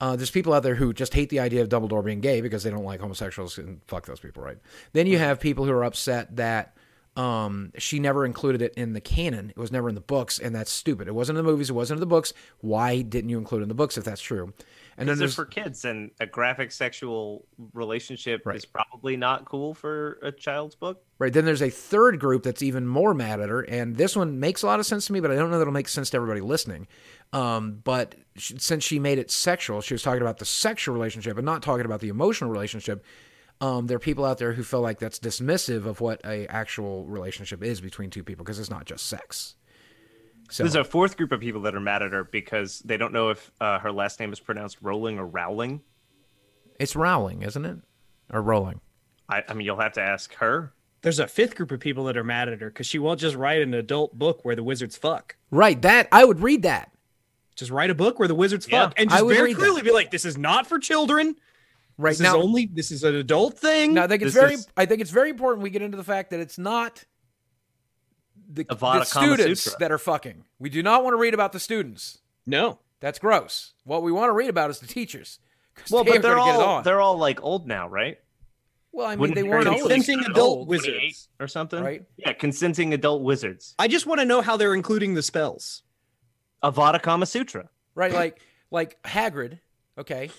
uh, 0.00 0.16
there's 0.16 0.30
people 0.30 0.52
out 0.52 0.62
there 0.62 0.74
who 0.76 0.92
just 0.92 1.14
hate 1.14 1.28
the 1.28 1.40
idea 1.40 1.62
of 1.62 1.68
Dumbledore 1.68 2.04
being 2.04 2.20
gay 2.20 2.40
because 2.40 2.62
they 2.62 2.70
don't 2.70 2.84
like 2.84 3.00
homosexuals 3.00 3.58
and 3.58 3.80
fuck 3.86 4.06
those 4.06 4.20
people, 4.20 4.42
right? 4.42 4.58
Then 4.92 5.06
you 5.06 5.18
have 5.18 5.40
people 5.40 5.64
who 5.64 5.72
are 5.72 5.84
upset 5.84 6.36
that 6.36 6.76
um, 7.16 7.72
she 7.76 7.98
never 7.98 8.24
included 8.24 8.62
it 8.62 8.74
in 8.74 8.94
the 8.94 9.00
canon. 9.00 9.50
It 9.50 9.58
was 9.58 9.70
never 9.70 9.88
in 9.88 9.94
the 9.94 10.00
books, 10.00 10.38
and 10.38 10.54
that's 10.54 10.72
stupid. 10.72 11.08
It 11.08 11.14
wasn't 11.14 11.38
in 11.38 11.44
the 11.44 11.50
movies. 11.50 11.70
It 11.70 11.74
wasn't 11.74 11.98
in 11.98 12.00
the 12.00 12.06
books. 12.06 12.32
Why 12.60 13.02
didn't 13.02 13.30
you 13.30 13.38
include 13.38 13.60
it 13.60 13.64
in 13.64 13.68
the 13.68 13.74
books 13.74 13.98
if 13.98 14.04
that's 14.04 14.22
true? 14.22 14.52
And 14.98 15.08
then 15.08 15.18
there's 15.18 15.34
for 15.34 15.44
kids, 15.46 15.84
and 15.84 16.10
a 16.20 16.26
graphic 16.26 16.70
sexual 16.72 17.46
relationship 17.72 18.42
Right. 18.44 18.56
is 18.56 18.64
probably 18.64 19.16
not 19.16 19.44
cool 19.44 19.74
for 19.74 20.18
a 20.22 20.30
child's 20.32 20.74
book. 20.74 21.02
Right. 21.18 21.32
Then 21.32 21.44
there's 21.44 21.62
a 21.62 21.70
third 21.70 22.18
group 22.20 22.42
that's 22.42 22.62
even 22.62 22.86
more 22.86 23.14
mad 23.14 23.40
at 23.40 23.48
her, 23.48 23.62
and 23.62 23.96
this 23.96 24.14
one 24.16 24.38
makes 24.40 24.62
a 24.62 24.66
lot 24.66 24.80
of 24.80 24.86
sense 24.86 25.06
to 25.06 25.12
me, 25.12 25.20
but 25.20 25.30
I 25.30 25.36
don't 25.36 25.50
know 25.50 25.56
that 25.58 25.62
it'll 25.62 25.72
make 25.72 25.88
sense 25.88 26.10
to 26.10 26.16
everybody 26.16 26.40
listening. 26.40 26.88
Um, 27.32 27.80
but 27.84 28.14
she, 28.36 28.58
since 28.58 28.84
she 28.84 28.98
made 28.98 29.18
it 29.18 29.30
sexual, 29.30 29.80
she 29.80 29.94
was 29.94 30.02
talking 30.02 30.22
about 30.22 30.38
the 30.38 30.44
sexual 30.44 30.94
relationship 30.94 31.36
and 31.38 31.46
not 31.46 31.62
talking 31.62 31.86
about 31.86 32.00
the 32.00 32.08
emotional 32.08 32.50
relationship. 32.50 33.04
Um, 33.60 33.86
there 33.86 33.96
are 33.96 34.00
people 34.00 34.24
out 34.24 34.38
there 34.38 34.52
who 34.52 34.62
feel 34.64 34.80
like 34.80 34.98
that's 34.98 35.18
dismissive 35.20 35.86
of 35.86 36.00
what 36.00 36.20
a 36.24 36.46
actual 36.48 37.06
relationship 37.06 37.62
is 37.62 37.80
between 37.80 38.10
two 38.10 38.24
people 38.24 38.44
because 38.44 38.58
it's 38.58 38.70
not 38.70 38.84
just 38.86 39.06
sex. 39.06 39.54
So 40.52 40.62
There's 40.64 40.74
a 40.74 40.84
fourth 40.84 41.16
group 41.16 41.32
of 41.32 41.40
people 41.40 41.62
that 41.62 41.74
are 41.74 41.80
mad 41.80 42.02
at 42.02 42.12
her 42.12 42.24
because 42.24 42.80
they 42.80 42.98
don't 42.98 43.12
know 43.14 43.30
if 43.30 43.50
uh, 43.60 43.78
her 43.78 43.90
last 43.90 44.20
name 44.20 44.32
is 44.34 44.38
pronounced 44.40 44.76
Rolling 44.82 45.18
or 45.18 45.26
Rowling. 45.26 45.80
it's 46.78 46.94
Rowling, 46.94 47.40
isn't 47.42 47.64
it, 47.64 47.78
or 48.30 48.42
Rolling? 48.42 48.80
I, 49.30 49.42
I 49.48 49.54
mean, 49.54 49.64
you'll 49.64 49.80
have 49.80 49.94
to 49.94 50.02
ask 50.02 50.34
her. 50.34 50.74
There's 51.00 51.18
a 51.18 51.26
fifth 51.26 51.54
group 51.56 51.70
of 51.72 51.80
people 51.80 52.04
that 52.04 52.18
are 52.18 52.22
mad 52.24 52.50
at 52.50 52.60
her 52.60 52.68
because 52.68 52.86
she 52.86 52.98
won't 52.98 53.18
just 53.18 53.34
write 53.34 53.62
an 53.62 53.72
adult 53.72 54.18
book 54.18 54.44
where 54.44 54.54
the 54.54 54.62
wizards 54.62 54.94
fuck. 54.96 55.36
Right. 55.50 55.80
That 55.80 56.06
I 56.12 56.24
would 56.24 56.40
read 56.40 56.62
that. 56.62 56.92
Just 57.56 57.70
write 57.70 57.88
a 57.90 57.94
book 57.94 58.18
where 58.18 58.28
the 58.28 58.34
wizards 58.34 58.68
Yeah, 58.68 58.84
fuck 58.88 58.94
and 58.98 59.08
I 59.10 59.14
just 59.14 59.24
would 59.24 59.34
very 59.34 59.48
read 59.48 59.56
that. 59.56 59.60
clearly 59.60 59.82
be 59.82 59.90
like, 59.92 60.10
this 60.10 60.24
is 60.26 60.36
not 60.36 60.66
for 60.66 60.78
children. 60.78 61.34
Right 61.98 62.10
this 62.10 62.20
now, 62.20 62.38
is 62.38 62.44
only 62.44 62.66
this 62.72 62.90
is 62.90 63.04
an 63.04 63.14
adult 63.14 63.58
thing. 63.58 63.94
now 63.94 64.04
I 64.04 64.06
think 64.06 64.22
it's 64.22 64.34
This 64.34 64.42
very 64.42 64.54
is- 64.54 64.68
I 64.76 64.84
think 64.86 65.00
it's 65.00 65.10
very 65.10 65.30
important 65.30 65.62
we 65.62 65.70
get 65.70 65.80
into 65.82 65.96
the 65.96 66.04
fact 66.04 66.30
that 66.30 66.40
it's 66.40 66.58
not 66.58 67.04
the, 68.52 68.64
the 68.64 68.76
Kama 68.76 69.04
students 69.04 69.62
Sutra. 69.62 69.78
that 69.80 69.92
are 69.92 69.98
fucking. 69.98 70.44
We 70.58 70.70
do 70.70 70.82
not 70.82 71.02
want 71.04 71.14
to 71.14 71.18
read 71.18 71.34
about 71.34 71.52
the 71.52 71.60
students. 71.60 72.18
no. 72.46 72.78
That's 73.00 73.18
gross. 73.18 73.74
What 73.82 74.04
we 74.04 74.12
want 74.12 74.28
to 74.28 74.32
read 74.32 74.48
about 74.48 74.70
is 74.70 74.78
the 74.78 74.86
teachers. 74.86 75.40
Well, 75.90 76.04
they 76.04 76.12
but 76.12 76.18
are 76.18 76.22
they're 76.22 76.34
gonna 76.36 76.52
get 76.52 76.60
it 76.60 76.62
all 76.62 76.74
on. 76.76 76.82
they're 76.84 77.00
all 77.00 77.18
like 77.18 77.42
old 77.42 77.66
now, 77.66 77.88
right? 77.88 78.18
Well, 78.92 79.06
I 79.08 79.10
mean, 79.10 79.18
Wouldn't 79.18 79.34
they 79.34 79.42
weren't 79.42 79.64
be 79.64 79.80
old. 79.80 79.90
Consenting 79.90 80.24
adult 80.30 80.58
old, 80.58 80.68
wizards. 80.68 81.28
or 81.40 81.48
something, 81.48 81.82
right? 81.82 82.04
Yeah, 82.16 82.32
consenting 82.34 82.94
adult 82.94 83.22
wizards. 83.22 83.74
I 83.76 83.88
just 83.88 84.06
want 84.06 84.20
to 84.20 84.24
know 84.24 84.40
how 84.40 84.56
they're 84.56 84.74
including 84.74 85.14
the 85.14 85.22
spells. 85.24 85.82
Avada 86.62 87.02
Kama 87.02 87.26
Sutra. 87.26 87.70
right? 87.96 88.12
Like 88.12 88.40
like 88.70 89.02
Hagrid, 89.02 89.58
okay. 89.98 90.30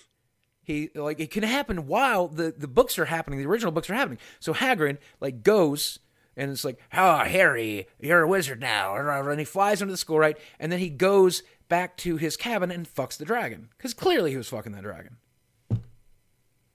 He 0.62 0.89
like 0.95 1.19
it 1.19 1.32
can 1.32 1.43
happen 1.43 1.86
while 1.88 2.30
the 2.30 2.54
the 2.58 2.69
books 2.69 2.97
are 2.97 3.06
happening. 3.06 3.39
The 3.39 3.45
original 3.45 3.73
books 3.73 3.89
are 3.89 3.93
happening. 3.95 4.19
So 4.39 4.54
Hagrid 4.54 4.99
like 5.19 5.43
goes 5.43 5.99
and 6.38 6.52
it's 6.52 6.63
like, 6.65 6.80
"Oh, 6.93 7.19
Harry, 7.19 7.88
you're 8.00 8.22
a 8.22 8.28
wizard 8.28 8.60
now," 8.60 8.96
and 8.96 9.39
he 9.39 9.46
flies 9.46 9.82
into 9.82 9.91
the 9.93 9.98
school, 9.98 10.19
right? 10.19 10.38
And 10.60 10.72
then 10.72 10.80
he 10.80 10.89
goes 10.89 11.43
back 11.69 11.98
to 11.98 12.17
his 12.17 12.38
cabin 12.38 12.69
and 12.72 12.88
fucks 12.88 13.17
the 13.17 13.26
dragon 13.26 13.69
because 13.78 13.93
clearly 13.93 14.32
he 14.32 14.38
was 14.38 14.48
fucking 14.50 14.72
that 14.74 14.84
dragon. 14.84 15.17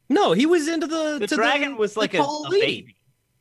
No, 0.08 0.32
he 0.32 0.46
was 0.46 0.68
into 0.68 0.86
the 0.86 1.18
The 1.18 1.26
to 1.26 1.36
dragon 1.36 1.72
the, 1.72 1.76
was 1.76 1.96
like 1.96 2.14
a, 2.14 2.18
tall 2.18 2.46
a 2.46 2.50
lady. 2.50 2.94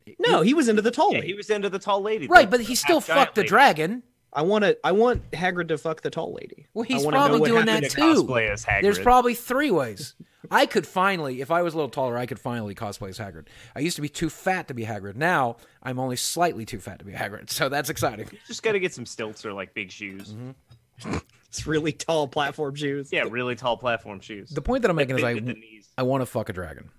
baby. 0.06 0.16
No, 0.18 0.42
he 0.42 0.54
was 0.54 0.68
into 0.68 0.82
the 0.82 0.90
tall 0.90 1.12
Yeah, 1.12 1.18
lady. 1.20 1.28
he 1.28 1.34
was 1.34 1.50
into 1.50 1.68
the 1.70 1.78
tall 1.78 2.02
lady. 2.02 2.26
Right, 2.26 2.50
the- 2.50 2.58
but 2.58 2.66
he 2.66 2.74
still 2.74 3.00
half-giant 3.00 3.20
fucked 3.26 3.34
the 3.36 3.40
lady. 3.42 3.48
dragon. 3.48 4.02
I 4.32 4.42
want 4.42 4.64
to. 4.64 4.76
I 4.84 4.92
want 4.92 5.30
Hagrid 5.30 5.68
to 5.68 5.78
fuck 5.78 6.02
the 6.02 6.10
tall 6.10 6.34
lady. 6.34 6.66
Well, 6.74 6.82
he's 6.82 7.04
wanna 7.04 7.16
know 7.16 7.22
probably 7.22 7.40
what 7.40 7.48
doing 7.48 7.66
that 7.66 7.82
to 7.84 7.88
too. 7.88 8.00
Cosplay 8.00 8.50
as 8.50 8.64
Hagrid. 8.64 8.82
There's 8.82 8.98
probably 8.98 9.34
three 9.34 9.70
ways. 9.70 10.14
I 10.50 10.66
could 10.66 10.86
finally, 10.86 11.40
if 11.40 11.50
I 11.50 11.62
was 11.62 11.74
a 11.74 11.76
little 11.76 11.90
taller, 11.90 12.16
I 12.16 12.26
could 12.26 12.38
finally 12.38 12.74
cosplay 12.74 13.08
as 13.08 13.18
Hagrid. 13.18 13.46
I 13.74 13.80
used 13.80 13.96
to 13.96 14.02
be 14.02 14.08
too 14.08 14.30
fat 14.30 14.68
to 14.68 14.74
be 14.74 14.84
Hagrid. 14.84 15.16
Now 15.16 15.56
I'm 15.82 15.98
only 15.98 16.16
slightly 16.16 16.64
too 16.64 16.78
fat 16.78 16.98
to 17.00 17.04
be 17.04 17.12
Hagrid, 17.12 17.50
so 17.50 17.68
that's 17.68 17.90
exciting. 17.90 18.28
just 18.46 18.62
got 18.62 18.72
to 18.72 18.80
get 18.80 18.92
some 18.94 19.06
stilts 19.06 19.44
or 19.44 19.52
like 19.52 19.74
big 19.74 19.90
shoes. 19.90 20.34
Mm-hmm. 20.34 21.18
It's 21.48 21.66
really 21.66 21.92
tall 21.92 22.28
platform 22.28 22.74
shoes. 22.74 23.08
Yeah, 23.10 23.24
really 23.28 23.56
tall 23.56 23.78
platform 23.78 24.20
shoes. 24.20 24.50
The 24.50 24.60
point 24.60 24.82
that 24.82 24.90
I'm 24.90 24.96
making 24.96 25.16
is 25.16 25.24
I, 25.24 25.32
at 25.32 25.46
the 25.46 25.54
knees. 25.54 25.88
I 25.96 26.02
want 26.02 26.20
to 26.20 26.26
fuck 26.26 26.50
a 26.50 26.52
dragon. 26.52 26.90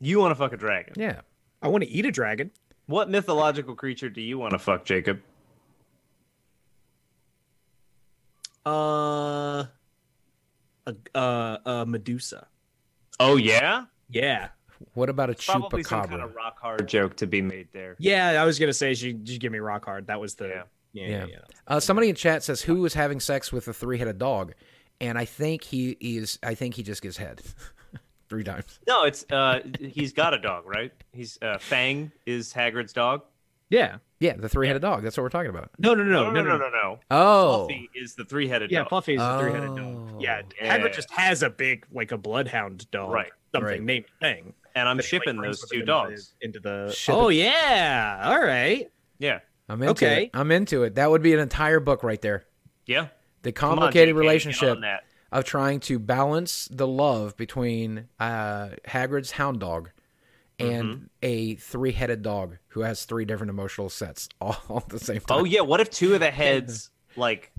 You 0.00 0.18
want 0.18 0.32
to 0.32 0.34
fuck 0.34 0.52
a 0.52 0.56
dragon? 0.56 0.94
Yeah. 0.96 1.20
I 1.62 1.68
want 1.68 1.84
to 1.84 1.88
eat 1.88 2.04
a 2.04 2.10
dragon. 2.10 2.50
What 2.86 3.08
mythological 3.08 3.76
creature 3.76 4.10
do 4.10 4.20
you 4.20 4.38
want 4.38 4.52
to 4.52 4.58
fuck, 4.58 4.84
Jacob? 4.84 5.20
Uh, 8.66 9.64
a, 10.86 10.94
uh, 11.14 11.58
a 11.64 11.86
Medusa. 11.86 12.46
Oh 13.20 13.36
yeah, 13.36 13.84
Yeah, 14.10 14.48
What 14.94 15.08
about 15.08 15.30
a 15.30 15.34
probably 15.34 15.82
some 15.84 16.02
chupacabra? 16.02 16.08
kind 16.10 16.22
of 16.22 16.34
rock 16.34 16.58
hard 16.60 16.86
joke 16.88 17.16
to 17.18 17.26
be 17.26 17.40
made 17.40 17.68
there. 17.72 17.96
yeah. 17.98 18.42
I 18.42 18.44
was 18.44 18.58
gonna 18.58 18.72
say 18.72 18.94
she 18.94 19.12
just 19.12 19.40
give 19.40 19.52
me 19.52 19.58
rock 19.58 19.84
hard. 19.84 20.08
That 20.08 20.20
was 20.20 20.34
the 20.34 20.48
Yeah. 20.48 20.62
yeah, 20.92 21.02
Yeah. 21.06 21.08
yeah. 21.10 21.26
yeah. 21.30 21.38
Uh, 21.68 21.80
somebody 21.80 22.08
in 22.08 22.14
chat 22.16 22.42
says 22.42 22.60
who 22.62 22.76
was 22.80 22.94
having 22.94 23.20
sex 23.20 23.52
with 23.52 23.68
a 23.68 23.72
three-headed 23.72 24.18
dog, 24.18 24.54
and 25.00 25.16
I 25.16 25.24
think 25.26 25.62
he 25.62 25.96
is. 26.00 26.38
I 26.42 26.54
think 26.54 26.74
he 26.74 26.82
just 26.82 27.02
gives 27.02 27.16
head 27.16 27.40
three 28.28 28.44
times. 28.44 28.78
No, 28.88 29.04
it's 29.04 29.24
uh, 29.30 29.60
he's 29.80 30.12
got 30.12 30.34
a 30.34 30.38
dog, 30.38 30.64
right? 30.66 30.92
He's 31.12 31.38
uh, 31.40 31.58
Fang 31.58 32.10
is 32.26 32.52
Hagrid's 32.52 32.92
dog. 32.92 33.22
Yeah. 33.70 33.98
Yeah, 34.24 34.36
the 34.38 34.48
three-headed 34.48 34.80
dog. 34.82 35.02
That's 35.02 35.16
what 35.16 35.22
we're 35.22 35.28
talking 35.28 35.50
about. 35.50 35.70
No, 35.78 35.94
no, 35.94 36.02
No, 36.02 36.30
no, 36.30 36.42
no, 36.42 36.56
no, 36.56 36.68
no. 36.70 36.98
Oh, 37.10 37.66
Fluffy 37.66 37.90
is 37.94 38.14
the 38.14 38.24
three-headed 38.24 38.70
Yeah, 38.70 38.80
dog. 38.80 38.88
Fluffy 38.88 39.14
is 39.14 39.20
the 39.20 39.38
three-headed 39.38 39.70
Oh. 39.70 39.76
dog. 39.76 40.22
Yeah, 40.22 40.42
Yeah. 40.60 40.78
Hagrid 40.78 40.94
just 40.94 41.10
has 41.10 41.42
a 41.42 41.50
big, 41.50 41.86
like 41.92 42.10
a 42.12 42.16
bloodhound 42.16 42.90
dog, 42.90 43.12
Right, 43.12 43.30
Something 43.52 43.68
right. 43.70 43.82
named 43.82 44.06
Fang. 44.20 44.54
and 44.74 44.88
I'm 44.88 44.96
that 44.96 45.02
like, 45.02 45.08
shipping 45.10 45.40
those 45.40 45.62
two 45.68 45.82
dogs. 45.82 46.34
into 46.40 46.58
the. 46.60 46.84
Into 46.84 47.06
the 47.06 47.12
oh 47.12 47.28
yeah, 47.28 48.22
all 48.24 48.40
right. 48.40 48.90
Yeah, 49.18 49.40
I'm 49.68 49.82
into 49.82 49.90
Okay. 50.06 50.24
it. 50.24 50.30
I'm 50.34 50.50
into 50.50 50.82
it. 50.84 50.94
That 50.94 51.10
would 51.10 51.22
be 51.22 51.34
an 51.34 51.40
entire 51.40 51.80
book 51.80 52.02
right 52.02 52.20
there. 52.22 52.44
yeah. 52.86 53.08
The 53.42 53.52
Come 53.52 53.72
on, 53.72 53.76
complicated 53.76 54.14
relationship 54.16 54.80
that. 54.80 55.04
of 55.30 55.44
trying 55.44 55.78
to 55.80 55.98
balance 55.98 56.66
the 56.70 56.86
love 56.86 57.36
between 57.36 58.08
uh, 58.18 58.70
Hagrid's 58.88 59.32
hound 59.32 59.60
dog 59.60 59.90
and 60.58 60.84
Mm-hmm. 60.84 61.04
a 61.22 61.54
three-headed 61.56 62.22
dog 62.22 62.58
who 62.68 62.80
has 62.82 63.04
three 63.04 63.24
different 63.24 63.50
emotional 63.50 63.88
sets 63.88 64.28
all 64.40 64.56
at 64.76 64.88
the 64.88 64.98
same 65.00 65.20
time. 65.20 65.40
Oh 65.40 65.44
yeah, 65.44 65.60
what 65.62 65.80
if 65.80 65.90
two 65.90 66.14
of 66.14 66.20
the 66.20 66.30
heads 66.42 66.90
like 67.16 67.52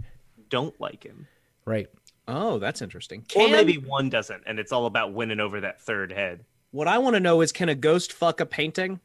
don't 0.49 0.79
like 0.79 1.03
him, 1.03 1.27
Right. 1.65 1.87
Oh, 2.27 2.57
that's 2.59 2.81
interesting. 2.81 3.23
or 3.35 3.47
maybe 3.49 3.77
one 3.77 4.09
doesn't, 4.09 4.43
and 4.47 4.57
it's 4.59 4.71
all 4.71 4.85
about 4.87 5.13
winning 5.13 5.39
over 5.39 5.61
that 5.61 5.79
third 5.81 6.11
head. 6.11 6.43
What 6.71 6.87
I 6.87 6.97
want 6.97 7.15
to 7.15 7.19
know 7.19 7.41
is, 7.41 7.51
can 7.51 7.69
a 7.69 7.75
ghost 7.75 8.11
fuck 8.13 8.39
a 8.39 8.45
painting? 8.45 8.99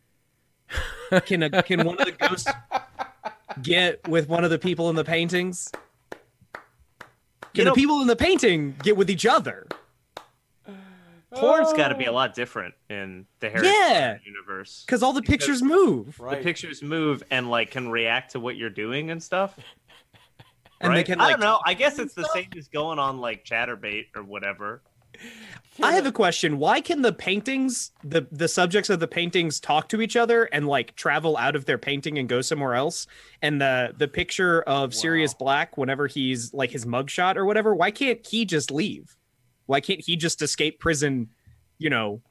Can 1.27 1.43
a 1.43 1.63
can 1.63 1.85
one 1.85 1.99
of 1.99 2.07
the 2.07 2.13
ghosts 2.13 2.51
get 3.63 4.07
with 4.09 4.29
one 4.29 4.45
of 4.45 4.51
the 4.51 4.59
people 4.59 4.89
in 4.91 4.97
the 4.97 5.05
paintings? 5.05 5.71
Can 6.53 6.61
You 7.55 7.65
know- 7.65 7.71
the 7.73 7.75
people 7.81 8.01
in 8.01 8.07
the 8.07 8.17
painting 8.17 8.77
get 8.83 8.97
with 8.97 9.11
each 9.11 9.27
other? 9.27 9.67
Porn's 11.33 11.73
got 11.73 11.89
to 11.89 11.95
be 11.95 12.07
a 12.07 12.11
oh. 12.11 12.15
lot 12.15 12.35
different 12.35 12.75
in 12.89 13.27
the 13.39 13.51
Harry 13.51 13.67
Yeah. 13.67 14.15
Potter 14.15 14.21
universe. 14.25 14.83
Because 14.87 15.03
all 15.03 15.13
the 15.13 15.23
pictures 15.23 15.63
move, 15.63 16.19
The 16.31 16.37
pictures 16.37 16.83
move 16.83 17.23
and 17.31 17.51
like 17.51 17.71
can 17.71 17.89
react 17.89 18.33
to 18.33 18.41
what 18.41 18.57
you're 18.57 18.71
doing 18.71 19.11
and 19.11 19.23
stuff. 19.23 19.57
and 20.81 20.93
they 20.93 20.99
right? 20.99 21.07
can 21.07 21.21
I 21.21 21.31
don't 21.31 21.41
know. 21.41 21.61
I 21.65 21.75
guess 21.75 21.99
it's 21.99 22.15
the 22.15 22.29
same 22.35 22.49
as 22.57 22.69
going 22.69 22.99
on 22.99 23.19
like 23.21 23.45
Chaturbate 23.45 24.07
or 24.17 24.23
whatever. 24.23 24.83
I 25.83 25.93
have 25.93 26.07
a 26.07 26.13
question. 26.13 26.59
Why 26.59 26.81
can 26.81 27.03
the 27.03 27.13
paintings, 27.13 27.93
the 28.05 28.27
the 28.31 28.49
subjects 28.49 28.91
of 28.91 29.01
the 29.01 29.09
paintings, 29.09 29.61
talk 29.61 29.89
to 29.91 30.03
each 30.03 30.17
other 30.17 30.45
and 30.45 30.67
like 30.67 30.95
travel 30.97 31.37
out 31.37 31.57
of 31.57 31.65
their 31.65 31.79
painting 31.79 32.19
and 32.19 32.29
go 32.29 32.41
somewhere 32.41 32.75
else? 32.75 33.07
And 33.41 33.61
the 33.61 33.95
the 33.97 34.09
picture 34.09 34.63
of 34.63 34.95
Sirius 34.95 35.35
Black, 35.35 35.77
whenever 35.79 36.07
he's 36.07 36.53
like 36.53 36.71
his 36.71 36.85
mugshot 36.85 37.37
or 37.37 37.45
whatever, 37.45 37.75
why 37.75 37.91
can't 37.91 38.25
he 38.27 38.45
just 38.45 38.71
leave? 38.71 39.17
Why 39.71 39.81
can't 39.81 40.01
he 40.05 40.17
just 40.17 40.43
escape 40.43 40.81
prison? 40.81 41.29
You 41.79 41.91
know, 41.91 42.23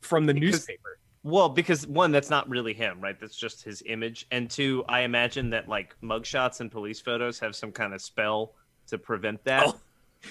from 0.00 0.26
the 0.26 0.34
Because- 0.34 0.50
newspaper. 0.52 0.98
Well, 1.24 1.48
because 1.48 1.86
one, 1.86 2.10
that's 2.10 2.30
not 2.30 2.48
really 2.48 2.74
him, 2.74 3.00
right? 3.00 3.16
That's 3.20 3.36
just 3.36 3.62
his 3.62 3.80
image. 3.86 4.26
And 4.32 4.50
two, 4.50 4.84
I 4.88 5.02
imagine 5.02 5.50
that 5.50 5.68
like 5.68 5.94
mugshots 6.02 6.58
and 6.60 6.68
police 6.68 7.00
photos 7.00 7.38
have 7.38 7.54
some 7.54 7.70
kind 7.70 7.94
of 7.94 8.02
spell 8.02 8.54
to 8.88 8.98
prevent 8.98 9.44
that. 9.44 9.62
Oh, 9.68 9.80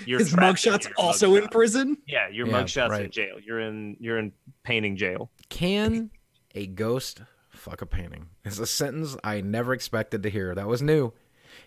You're 0.06 0.20
His 0.20 0.34
mugshot's 0.34 0.88
your 0.88 0.94
also 0.98 1.36
in 1.36 1.48
prison. 1.48 1.98
Yeah, 2.06 2.28
your 2.28 2.46
Yeah, 2.48 2.54
mugshot's 2.64 3.00
in 3.00 3.10
jail. 3.12 3.38
You're 3.40 3.62
in 3.62 3.96
you're 4.02 4.18
in 4.20 4.34
painting 4.64 4.98
jail. 4.98 5.32
Can 5.48 6.12
a 6.56 6.68
ghost 6.68 7.22
fuck 7.50 7.82
a 7.82 7.86
painting? 7.86 8.28
It's 8.44 8.60
a 8.60 8.68
sentence 8.68 9.16
I 9.24 9.40
never 9.40 9.74
expected 9.74 10.24
to 10.24 10.30
hear. 10.30 10.54
That 10.54 10.68
was 10.68 10.82
new. 10.82 11.14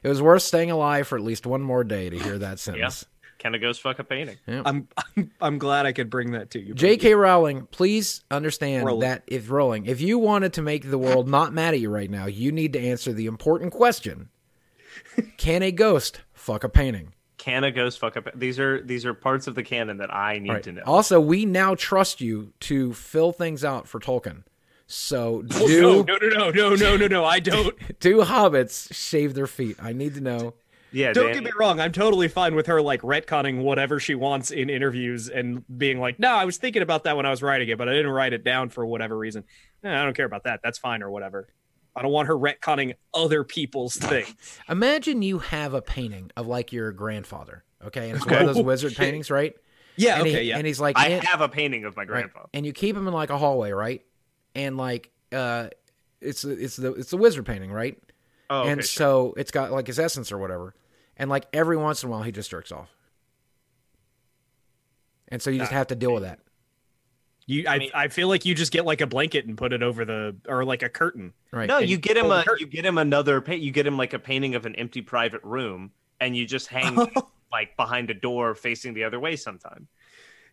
It 0.02 0.08
was 0.10 0.20
worth 0.20 0.42
staying 0.42 0.70
alive 0.70 1.08
for 1.08 1.16
at 1.16 1.24
least 1.24 1.46
one 1.46 1.62
more 1.62 1.82
day 1.84 2.10
to 2.10 2.18
hear 2.18 2.36
that 2.38 2.58
sentence. 2.66 3.06
Can 3.38 3.54
a 3.54 3.58
ghost 3.58 3.82
fuck 3.82 3.98
a 3.98 4.04
painting? 4.04 4.36
I'm, 4.46 4.88
I'm 5.16 5.30
I'm 5.40 5.58
glad 5.58 5.84
I 5.86 5.92
could 5.92 6.08
bring 6.08 6.32
that 6.32 6.50
to 6.52 6.60
you. 6.60 6.72
J.K. 6.74 7.14
Rowling, 7.14 7.66
please 7.70 8.22
understand 8.30 8.86
Rowling. 8.86 9.00
that 9.00 9.22
if 9.26 9.50
Rowling, 9.50 9.86
if 9.86 10.00
you 10.00 10.18
wanted 10.18 10.54
to 10.54 10.62
make 10.62 10.90
the 10.90 10.98
world 10.98 11.28
not 11.28 11.52
mad 11.52 11.74
at 11.74 11.80
you 11.80 11.90
right 11.90 12.10
now, 12.10 12.26
you 12.26 12.52
need 12.52 12.72
to 12.72 12.80
answer 12.80 13.12
the 13.12 13.26
important 13.26 13.72
question: 13.72 14.30
Can 15.36 15.62
a 15.62 15.70
ghost 15.72 16.20
fuck 16.32 16.64
a 16.64 16.68
painting? 16.68 17.12
Can 17.36 17.64
a 17.64 17.70
ghost 17.70 17.98
fuck 17.98 18.16
up? 18.16 18.28
These 18.34 18.58
are 18.58 18.80
these 18.80 19.04
are 19.04 19.12
parts 19.12 19.46
of 19.46 19.54
the 19.54 19.62
canon 19.62 19.98
that 19.98 20.14
I 20.14 20.38
need 20.38 20.50
Right. 20.50 20.62
to 20.62 20.72
know. 20.72 20.82
Also, 20.86 21.20
we 21.20 21.44
now 21.44 21.74
trust 21.74 22.20
you 22.22 22.52
to 22.60 22.94
fill 22.94 23.32
things 23.32 23.64
out 23.64 23.86
for 23.86 24.00
Tolkien. 24.00 24.44
So 24.86 25.42
Oh, 25.54 25.66
do 25.66 25.80
no, 25.82 26.02
no, 26.02 26.16
no, 26.20 26.28
no, 26.28 26.50
no, 26.50 26.74
no, 26.74 26.96
no, 26.96 27.06
no. 27.06 27.24
I 27.24 27.40
don't. 27.40 27.74
do 28.00 28.22
hobbits 28.22 28.92
shave 28.94 29.34
their 29.34 29.46
feet? 29.46 29.76
I 29.82 29.92
need 29.92 30.14
to 30.14 30.20
know. 30.20 30.54
Yeah, 30.94 31.12
Don't 31.12 31.26
Dan- 31.26 31.34
get 31.34 31.44
me 31.44 31.50
wrong. 31.58 31.80
I'm 31.80 31.92
totally 31.92 32.28
fine 32.28 32.54
with 32.54 32.66
her 32.66 32.80
like 32.80 33.02
retconning 33.02 33.62
whatever 33.62 33.98
she 33.98 34.14
wants 34.14 34.50
in 34.50 34.70
interviews 34.70 35.28
and 35.28 35.64
being 35.76 35.98
like, 35.98 36.18
"No, 36.18 36.32
I 36.32 36.44
was 36.44 36.56
thinking 36.56 36.82
about 36.82 37.04
that 37.04 37.16
when 37.16 37.26
I 37.26 37.30
was 37.30 37.42
writing 37.42 37.68
it, 37.68 37.78
but 37.78 37.88
I 37.88 37.92
didn't 37.92 38.12
write 38.12 38.32
it 38.32 38.44
down 38.44 38.68
for 38.70 38.86
whatever 38.86 39.18
reason." 39.18 39.44
Eh, 39.82 39.90
I 39.90 40.04
don't 40.04 40.14
care 40.14 40.26
about 40.26 40.44
that. 40.44 40.60
That's 40.62 40.78
fine 40.78 41.02
or 41.02 41.10
whatever. 41.10 41.48
I 41.96 42.02
don't 42.02 42.12
want 42.12 42.28
her 42.28 42.36
retconning 42.36 42.94
other 43.12 43.44
people's 43.44 43.96
things. 43.96 44.34
Imagine 44.68 45.22
you 45.22 45.40
have 45.40 45.74
a 45.74 45.82
painting 45.82 46.30
of 46.36 46.46
like 46.46 46.72
your 46.72 46.92
grandfather, 46.92 47.64
okay, 47.84 48.10
and 48.10 48.16
it's 48.16 48.26
one 48.26 48.42
of 48.42 48.54
those 48.54 48.64
wizard 48.64 48.92
shit. 48.92 48.98
paintings, 48.98 49.30
right? 49.30 49.54
Yeah. 49.96 50.14
and 50.18 50.22
okay. 50.22 50.42
he, 50.42 50.48
yeah. 50.50 50.58
And 50.58 50.66
he's 50.66 50.80
like, 50.80 50.98
I 50.98 51.08
have 51.10 51.40
a 51.40 51.48
painting 51.48 51.84
of 51.84 51.96
my 51.96 52.02
right, 52.02 52.08
grandfather. 52.08 52.48
and 52.52 52.64
you 52.66 52.72
keep 52.72 52.96
him 52.96 53.06
in 53.06 53.14
like 53.14 53.30
a 53.30 53.38
hallway, 53.38 53.72
right? 53.72 54.04
And 54.54 54.76
like, 54.76 55.10
uh, 55.32 55.68
it's 56.20 56.44
it's 56.44 56.76
the 56.76 56.94
it's 56.94 57.10
the 57.10 57.16
wizard 57.16 57.46
painting, 57.46 57.70
right? 57.72 57.98
Oh, 58.50 58.60
okay, 58.60 58.70
and 58.70 58.80
sure. 58.80 58.86
so 58.86 59.34
it's 59.36 59.50
got 59.50 59.72
like 59.72 59.86
his 59.86 59.98
essence 59.98 60.32
or 60.32 60.38
whatever, 60.38 60.74
and 61.16 61.30
like 61.30 61.46
every 61.52 61.76
once 61.76 62.02
in 62.02 62.08
a 62.08 62.12
while 62.12 62.22
he 62.22 62.32
just 62.32 62.50
jerks 62.50 62.72
off, 62.72 62.90
and 65.28 65.40
so 65.42 65.50
you 65.50 65.58
just 65.58 65.72
Ah, 65.72 65.76
have 65.76 65.86
to 65.88 65.94
deal 65.96 66.12
with 66.12 66.22
that. 66.22 66.40
you, 67.46 67.66
I, 67.68 67.78
mean- 67.78 67.90
I 67.94 68.08
feel 68.08 68.28
like 68.28 68.44
you 68.44 68.54
just 68.54 68.72
get 68.72 68.84
like 68.84 69.00
a 69.00 69.06
blanket 69.06 69.46
and 69.46 69.56
put 69.56 69.72
it 69.72 69.82
over 69.82 70.04
the 70.04 70.36
or 70.48 70.64
like 70.64 70.82
a 70.82 70.88
curtain. 70.88 71.32
Right. 71.52 71.68
no, 71.68 71.78
and 71.78 71.88
you 71.88 71.96
get 71.98 72.16
him 72.16 72.30
a 72.30 72.42
curtain. 72.44 72.66
you 72.66 72.72
get 72.72 72.84
him 72.84 72.98
another 72.98 73.40
paint. 73.40 73.60
You 73.62 73.70
get 73.70 73.86
him 73.86 73.96
like 73.96 74.12
a 74.12 74.18
painting 74.18 74.54
of 74.54 74.66
an 74.66 74.74
empty 74.76 75.02
private 75.02 75.42
room, 75.42 75.92
and 76.20 76.36
you 76.36 76.46
just 76.46 76.68
hang 76.68 76.96
like 77.52 77.76
behind 77.76 78.10
a 78.10 78.14
door 78.14 78.54
facing 78.54 78.94
the 78.94 79.04
other 79.04 79.20
way. 79.20 79.36
Sometime. 79.36 79.88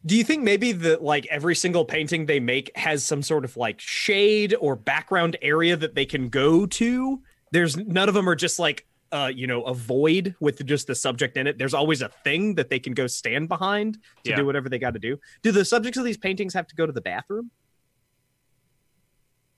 Do 0.04 0.18
you 0.18 0.24
think 0.24 0.42
maybe 0.44 0.72
that 0.72 1.04
like 1.04 1.28
every 1.30 1.54
single 1.56 1.86
painting 1.86 2.26
they 2.26 2.40
make 2.40 2.76
has 2.76 3.06
some 3.06 3.22
sort 3.22 3.46
of 3.46 3.56
like 3.56 3.80
shade 3.80 4.56
or 4.60 4.76
background 4.76 5.38
area 5.44 5.76
that 5.78 5.94
they 5.94 6.06
can 6.06 6.30
go 6.30 6.66
to? 6.66 7.22
There's 7.52 7.78
none 7.78 8.08
of 8.10 8.16
them 8.16 8.28
are 8.28 8.36
just 8.36 8.58
like 8.58 8.88
uh, 9.12 9.32
you 9.34 9.48
know, 9.48 9.64
a 9.64 9.74
void 9.74 10.36
with 10.40 10.66
just 10.66 10.88
the 10.88 10.96
subject 10.96 11.38
in 11.38 11.48
it. 11.48 11.58
There's 11.58 11.74
always 11.74 12.02
a 12.02 12.10
thing 12.24 12.56
that 12.56 12.70
they 12.70 12.80
can 12.80 12.94
go 12.94 13.08
stand 13.08 13.50
behind 13.50 13.96
to 14.24 14.30
Yeah. 14.32 14.36
do 14.38 14.46
whatever 14.46 14.70
they 14.70 14.80
got 14.80 14.94
to 14.94 15.00
do. 15.00 15.18
Do 15.42 15.52
the 15.52 15.66
subjects 15.66 15.98
of 15.98 16.06
these 16.06 16.18
paintings 16.18 16.54
have 16.54 16.68
to 16.68 16.76
go 16.76 16.86
to 16.86 16.92
the 16.94 17.02
bathroom? 17.02 17.52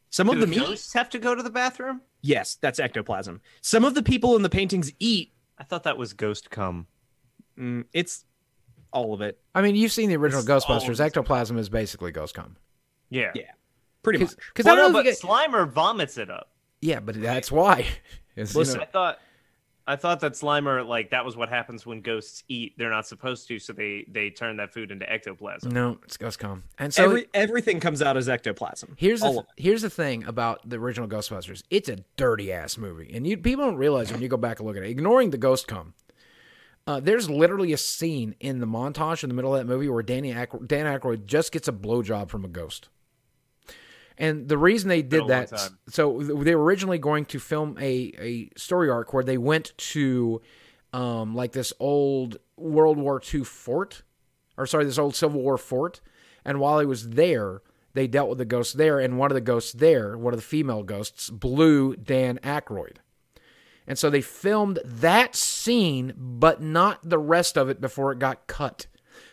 Some 0.10 0.28
Do 0.28 0.34
of 0.34 0.40
the 0.40 0.46
them 0.46 0.54
eat. 0.54 0.60
ghosts 0.68 0.94
have 0.94 1.10
to 1.12 1.20
go 1.20 1.34
to 1.36 1.42
the 1.42 1.50
bathroom? 1.50 2.02
Yes, 2.22 2.56
that's 2.62 2.80
ectoplasm. 2.80 3.42
Some 3.62 3.84
of 3.84 3.96
the 3.96 4.04
people 4.04 4.36
in 4.36 4.44
the 4.44 4.50
paintings 4.50 4.92
eat. 5.00 5.34
I 5.58 5.64
thought 5.64 5.84
that 5.84 5.98
was 5.98 6.14
ghost 6.14 6.50
cum. 6.52 6.88
Mm, 7.58 7.86
it's 7.94 8.26
all 8.92 9.14
of 9.16 9.22
it, 9.22 9.40
I 9.56 9.64
mean, 9.64 9.76
you've 9.76 9.92
seen 9.92 10.10
the 10.10 10.18
original 10.18 10.42
It's 10.44 10.66
Ghostbusters. 10.66 11.00
Ectoplasm 11.00 11.58
is 11.58 11.68
basically 11.68 12.12
ghost 12.12 12.36
cum. 12.36 12.58
Yeah. 13.10 13.32
Yeah. 13.34 13.52
pretty 14.04 14.20
much. 14.20 14.36
Because 14.50 14.66
Well, 14.66 14.76
I 14.76 14.78
no, 14.78 14.84
don't 14.84 14.92
know 14.94 15.00
but 15.00 15.04
get, 15.04 15.20
Slimer 15.20 15.68
vomits 15.68 16.18
it 16.20 16.30
up. 16.30 16.50
yeah, 16.82 17.00
but 17.00 17.20
that's 17.22 17.52
why. 17.52 17.88
It's, 18.36 18.54
you 18.56 18.62
Listen, 18.62 18.78
know- 18.78 18.84
I 18.84 18.86
thought 18.88 19.20
I 19.86 19.98
thought 19.98 20.22
that 20.22 20.34
Slimer 20.34 20.88
like 20.88 21.10
that 21.10 21.26
was 21.26 21.36
what 21.36 21.50
happens 21.50 21.86
when 21.86 22.02
ghosts 22.02 22.44
eat. 22.48 22.74
They're 22.78 22.90
not 22.90 23.06
supposed 23.06 23.48
to, 23.50 23.60
so 23.60 23.74
they 23.74 24.06
they 24.08 24.30
turn 24.30 24.58
that 24.58 24.74
food 24.74 24.92
into 24.92 25.12
ectoplasm. 25.12 25.72
no, 25.72 26.00
it's 26.04 26.16
ghost 26.16 26.40
cum. 26.40 26.64
And 26.80 26.94
so 26.94 27.04
Every 27.04 27.28
everything 27.34 27.80
comes 27.80 28.02
out 28.02 28.16
as 28.16 28.30
ectoplasm. 28.30 28.96
Here's 28.98 29.20
the 29.20 29.28
all 29.28 29.48
here's 29.58 29.82
the 29.82 29.90
thing 29.90 30.24
about 30.24 30.68
the 30.70 30.78
original 30.78 31.08
Ghostbusters. 31.10 31.64
It's 31.70 31.90
a 31.90 31.98
dirty 32.16 32.52
ass 32.52 32.78
movie, 32.78 33.12
and 33.14 33.28
you 33.28 33.38
people 33.38 33.66
don't 33.66 33.76
realize 33.76 34.12
when 34.12 34.22
you 34.22 34.30
go 34.30 34.38
back 34.38 34.60
and 34.60 34.68
look 34.68 34.78
at 34.78 34.84
it. 34.84 34.90
Ignoring 34.90 35.32
the 35.32 35.38
ghost 35.38 35.68
come, 35.68 35.94
uh, 36.88 37.00
there's 37.00 37.30
literally 37.30 37.74
a 37.74 37.78
scene 37.78 38.36
in 38.40 38.60
the 38.60 38.68
montage 38.68 39.24
in 39.24 39.30
the 39.30 39.36
middle 39.36 39.54
of 39.54 39.60
that 39.60 39.72
movie 39.72 39.90
where 39.90 40.04
Danny 40.04 40.34
Aykroyd, 40.34 40.68
Dan 40.68 40.86
Aykroyd 40.86 41.26
just 41.26 41.52
gets 41.52 41.68
a 41.68 41.74
blowjob 41.74 42.30
from 42.30 42.46
a 42.46 42.50
ghost. 42.50 42.90
And 44.18 44.48
the 44.48 44.58
reason 44.58 44.90
they 44.90 45.02
did 45.02 45.28
that, 45.28 45.52
so 45.90 46.20
they 46.22 46.56
were 46.56 46.64
originally 46.64 47.00
going 47.00 47.26
to 47.26 47.40
film 47.40 47.78
a, 47.80 48.14
a 48.20 48.50
story 48.56 48.90
arc 48.90 49.14
where 49.14 49.24
they 49.24 49.38
went 49.38 49.74
to 49.78 50.42
um, 50.94 51.36
like 51.36 51.52
this 51.52 51.74
old 51.80 52.38
World 52.56 52.98
War 52.98 53.22
II 53.34 53.44
fort, 53.44 54.04
or 54.58 54.68
sorry, 54.68 54.86
this 54.86 55.00
old 55.00 55.16
Civil 55.16 55.42
War 55.42 55.58
fort. 55.58 56.00
And 56.46 56.60
while 56.60 56.80
he 56.80 56.86
was 56.86 57.12
there, 57.12 57.62
they 57.94 58.08
dealt 58.08 58.30
with 58.30 58.38
the 58.38 58.46
ghosts 58.46 58.74
there, 58.74 59.00
and 59.00 59.18
one 59.18 59.32
of 59.32 59.36
the 59.36 59.42
ghosts 59.42 59.74
there, 59.74 60.18
one 60.18 60.34
of 60.34 60.40
the 60.40 60.46
female 60.46 60.84
ghosts, 60.84 61.30
blew 61.30 61.96
Dan 61.96 62.40
Aykroyd. 62.44 62.98
And 63.86 63.98
so 63.98 64.10
they 64.10 64.22
filmed 64.22 64.80
that 64.86 65.36
scene, 65.36 66.14
but 66.16 66.62
not 66.62 67.08
the 67.08 67.18
rest 67.18 67.58
of 67.58 67.70
it 67.70 67.82
before 67.82 68.12
it 68.12 68.20
got 68.20 68.48
cut. 68.48 68.88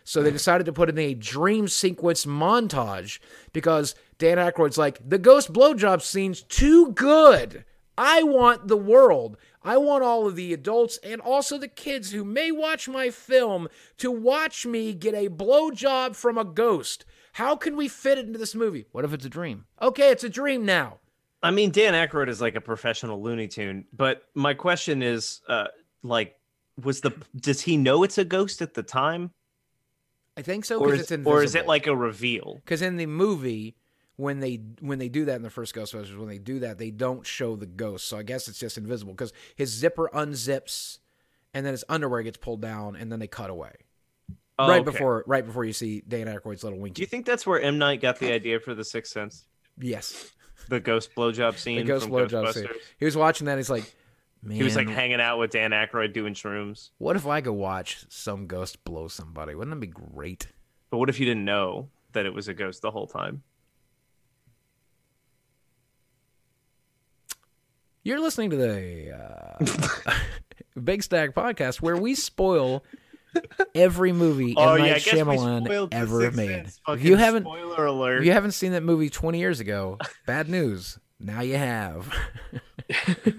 So 0.04 0.22
they 0.22 0.30
decided 0.32 0.64
to 0.64 0.72
put 0.72 0.88
in 0.88 0.98
a 0.98 1.14
dream 1.14 1.68
sequence 1.68 2.26
montage 2.26 3.18
because 3.52 3.94
Dan 4.20 4.36
Aykroyd's 4.36 4.76
like, 4.76 5.00
the 5.08 5.18
ghost 5.18 5.50
blowjob 5.50 6.02
scene's 6.02 6.42
too 6.42 6.92
good. 6.92 7.64
I 7.96 8.22
want 8.22 8.68
the 8.68 8.76
world. 8.76 9.38
I 9.62 9.78
want 9.78 10.04
all 10.04 10.26
of 10.26 10.36
the 10.36 10.52
adults 10.52 10.98
and 11.02 11.22
also 11.22 11.56
the 11.56 11.68
kids 11.68 12.12
who 12.12 12.22
may 12.22 12.52
watch 12.52 12.86
my 12.86 13.08
film 13.08 13.68
to 13.96 14.10
watch 14.10 14.66
me 14.66 14.92
get 14.92 15.14
a 15.14 15.30
blowjob 15.30 16.16
from 16.16 16.36
a 16.36 16.44
ghost. 16.44 17.06
How 17.32 17.56
can 17.56 17.76
we 17.76 17.88
fit 17.88 18.18
it 18.18 18.26
into 18.26 18.38
this 18.38 18.54
movie? 18.54 18.84
What 18.92 19.06
if 19.06 19.14
it's 19.14 19.24
a 19.24 19.30
dream? 19.30 19.64
Okay, 19.80 20.10
it's 20.10 20.24
a 20.24 20.28
dream 20.28 20.66
now. 20.66 20.98
I 21.42 21.50
mean, 21.50 21.70
Dan 21.70 21.94
Aykroyd 21.94 22.28
is 22.28 22.42
like 22.42 22.56
a 22.56 22.60
professional 22.60 23.22
Looney 23.22 23.48
Tune, 23.48 23.86
but 23.94 24.24
my 24.34 24.52
question 24.52 25.02
is, 25.02 25.40
uh, 25.48 25.68
like, 26.02 26.36
was 26.82 27.00
the 27.00 27.12
does 27.36 27.62
he 27.62 27.78
know 27.78 28.02
it's 28.02 28.18
a 28.18 28.24
ghost 28.24 28.60
at 28.60 28.74
the 28.74 28.82
time, 28.82 29.30
I 30.36 30.42
think 30.42 30.66
so 30.66 30.78
or 30.78 30.94
is, 30.94 31.10
it's 31.10 31.26
or 31.26 31.42
is 31.42 31.54
it 31.54 31.66
like 31.66 31.86
a 31.86 31.96
reveal? 31.96 32.56
because 32.56 32.82
in 32.82 32.96
the 32.96 33.06
movie 33.06 33.76
when 34.20 34.40
they 34.40 34.60
when 34.80 34.98
they 34.98 35.08
do 35.08 35.24
that 35.24 35.36
in 35.36 35.42
the 35.42 35.50
first 35.50 35.74
Ghostbusters 35.74 36.16
when 36.16 36.28
they 36.28 36.38
do 36.38 36.58
that 36.60 36.78
they 36.78 36.90
don't 36.90 37.26
show 37.26 37.56
the 37.56 37.66
ghost 37.66 38.06
so 38.06 38.18
I 38.18 38.22
guess 38.22 38.46
it's 38.48 38.58
just 38.58 38.76
invisible 38.78 39.12
because 39.12 39.32
his 39.56 39.70
zipper 39.70 40.10
unzips 40.12 40.98
and 41.54 41.64
then 41.64 41.72
his 41.72 41.84
underwear 41.88 42.22
gets 42.22 42.36
pulled 42.36 42.60
down 42.60 42.96
and 42.96 43.10
then 43.10 43.18
they 43.18 43.26
cut 43.26 43.50
away 43.50 43.72
Oh, 44.58 44.68
right 44.68 44.82
okay. 44.82 44.90
before 44.90 45.24
right 45.26 45.44
before 45.44 45.64
you 45.64 45.72
see 45.72 46.02
Dan 46.06 46.26
Aykroyd's 46.26 46.62
little 46.62 46.78
wink. 46.78 46.94
Do 46.94 47.00
you 47.00 47.06
think 47.06 47.24
that's 47.24 47.46
where 47.46 47.58
M 47.62 47.78
Night 47.78 48.02
got 48.02 48.18
the 48.18 48.30
idea 48.30 48.60
for 48.60 48.74
the 48.74 48.84
Sixth 48.84 49.10
Sense, 49.12 49.46
yes 49.78 50.32
the 50.68 50.78
ghost 50.78 51.14
blowjob 51.16 51.56
scene 51.56 51.78
the 51.78 51.84
ghost 51.84 52.04
from 52.04 52.12
blowjob 52.12 52.52
scene 52.52 52.64
Ghostbusters? 52.64 52.76
he 52.98 53.04
was 53.06 53.16
watching 53.16 53.46
that 53.46 53.56
he's 53.56 53.70
like 53.70 53.90
man 54.42 54.56
He 54.58 54.62
was 54.62 54.76
like 54.76 54.88
hanging 54.88 55.20
out 55.20 55.38
with 55.38 55.50
Dan 55.52 55.70
Aykroyd 55.70 56.12
doing 56.12 56.34
shrooms. 56.34 56.90
what 56.98 57.16
if 57.16 57.26
I 57.26 57.40
could 57.40 57.52
watch 57.54 58.04
some 58.10 58.46
ghost 58.46 58.84
blow 58.84 59.08
somebody 59.08 59.54
wouldn't 59.54 59.74
that 59.74 59.80
be 59.80 59.86
great 59.86 60.48
But 60.90 60.98
what 60.98 61.08
if 61.08 61.18
you 61.18 61.24
didn't 61.24 61.46
know 61.46 61.88
that 62.12 62.26
it 62.26 62.34
was 62.34 62.48
a 62.48 62.54
ghost 62.54 62.82
the 62.82 62.90
whole 62.90 63.06
time? 63.06 63.42
You're 68.02 68.20
listening 68.20 68.50
to 68.50 68.56
the 68.56 69.12
uh, 69.12 70.12
Big 70.82 71.02
Stack 71.02 71.34
podcast 71.34 71.82
where 71.82 71.96
we 71.96 72.14
spoil 72.14 72.82
every 73.74 74.12
movie 74.12 74.54
Oh, 74.56 74.74
M. 74.74 74.84
yeah, 74.84 74.92
Night 74.92 75.02
Shyamalan 75.02 75.88
ever 75.92 76.30
made. 76.30 76.70
If 76.88 77.04
you 77.04 77.16
haven't, 77.16 77.42
spoiler 77.44 77.86
alert. 77.86 78.18
if 78.20 78.24
you 78.26 78.32
haven't 78.32 78.52
seen 78.52 78.72
that 78.72 78.82
movie 78.82 79.10
20 79.10 79.38
years 79.38 79.60
ago, 79.60 79.98
bad 80.26 80.48
news. 80.48 80.98
Now 81.18 81.42
you 81.42 81.56
have. 81.58 82.10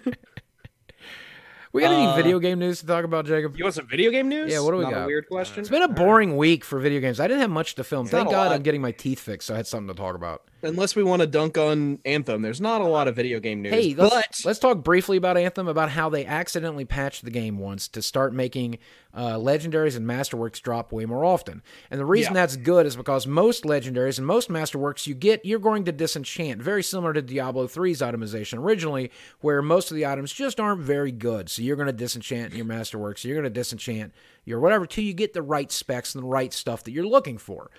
we 1.73 1.81
got 1.81 1.91
any 1.93 2.05
Uh, 2.05 2.15
video 2.15 2.37
game 2.37 2.59
news 2.59 2.81
to 2.81 2.85
talk 2.85 3.03
about, 3.03 3.25
Jacob? 3.25 3.57
You 3.57 3.63
want 3.63 3.73
some 3.73 3.87
video 3.87 4.11
game 4.11 4.29
news? 4.29 4.51
Yeah, 4.51 4.59
what 4.59 4.71
do 4.71 4.77
we 4.77 4.83
Not 4.83 4.93
got? 4.93 5.03
A 5.05 5.07
weird 5.07 5.27
question. 5.27 5.61
It's 5.61 5.69
been 5.69 5.81
a 5.81 5.87
boring 5.87 6.37
week 6.37 6.63
for 6.63 6.77
video 6.77 6.99
games. 7.01 7.19
I 7.19 7.25
didn't 7.27 7.41
have 7.41 7.49
much 7.49 7.73
to 7.75 7.83
film. 7.83 8.05
not 8.05 8.11
Thank 8.11 8.29
God 8.29 8.49
lot. 8.49 8.51
I'm 8.55 8.61
getting 8.61 8.81
my 8.81 8.91
teeth 8.91 9.19
fixed, 9.19 9.47
so 9.47 9.55
I 9.55 9.57
had 9.57 9.65
something 9.65 9.87
to 9.87 9.99
talk 9.99 10.13
about. 10.13 10.43
Unless 10.63 10.95
we 10.95 11.03
want 11.03 11.21
to 11.21 11.27
dunk 11.27 11.57
on 11.57 11.99
Anthem, 12.05 12.41
there's 12.41 12.61
not 12.61 12.81
a 12.81 12.85
lot 12.85 13.07
of 13.07 13.15
video 13.15 13.39
game 13.39 13.61
news. 13.61 13.73
Hey, 13.73 13.95
let's, 13.95 14.41
but 14.41 14.47
let's 14.47 14.59
talk 14.59 14.83
briefly 14.83 15.17
about 15.17 15.37
Anthem, 15.37 15.67
about 15.67 15.89
how 15.89 16.09
they 16.09 16.25
accidentally 16.25 16.85
patched 16.85 17.23
the 17.25 17.31
game 17.31 17.57
once 17.57 17.87
to 17.89 18.01
start 18.01 18.33
making 18.33 18.77
uh, 19.13 19.35
legendaries 19.35 19.95
and 19.95 20.05
masterworks 20.07 20.61
drop 20.61 20.91
way 20.91 21.05
more 21.05 21.25
often. 21.25 21.61
And 21.89 21.99
the 21.99 22.05
reason 22.05 22.33
Yeah. 22.33 22.41
that's 22.41 22.57
good 22.57 22.85
is 22.85 22.95
because 22.95 23.25
most 23.25 23.63
legendaries 23.63 24.17
and 24.17 24.27
most 24.27 24.49
masterworks 24.49 25.07
you 25.07 25.15
get, 25.15 25.45
you're 25.45 25.59
going 25.59 25.85
to 25.85 25.91
disenchant, 25.91 26.61
very 26.61 26.83
similar 26.83 27.13
to 27.13 27.21
Diablo 27.21 27.67
3's 27.67 28.01
itemization 28.01 28.59
originally, 28.59 29.11
where 29.39 29.61
most 29.61 29.89
of 29.91 29.95
the 29.95 30.05
items 30.05 30.31
just 30.31 30.59
aren't 30.59 30.81
very 30.81 31.11
good. 31.11 31.49
So 31.49 31.61
you're 31.61 31.75
going 31.75 31.87
to 31.87 31.93
disenchant 31.93 32.53
your 32.53 32.65
masterworks, 32.65 33.23
you're 33.23 33.35
going 33.35 33.43
to 33.43 33.49
disenchant 33.49 34.13
your 34.45 34.59
whatever 34.59 34.85
till 34.85 35.03
you 35.03 35.13
get 35.13 35.33
the 35.33 35.41
right 35.41 35.71
specs 35.71 36.15
and 36.15 36.23
the 36.23 36.27
right 36.27 36.53
stuff 36.53 36.83
that 36.83 36.91
you're 36.91 37.05
looking 37.05 37.37
for. 37.37 37.71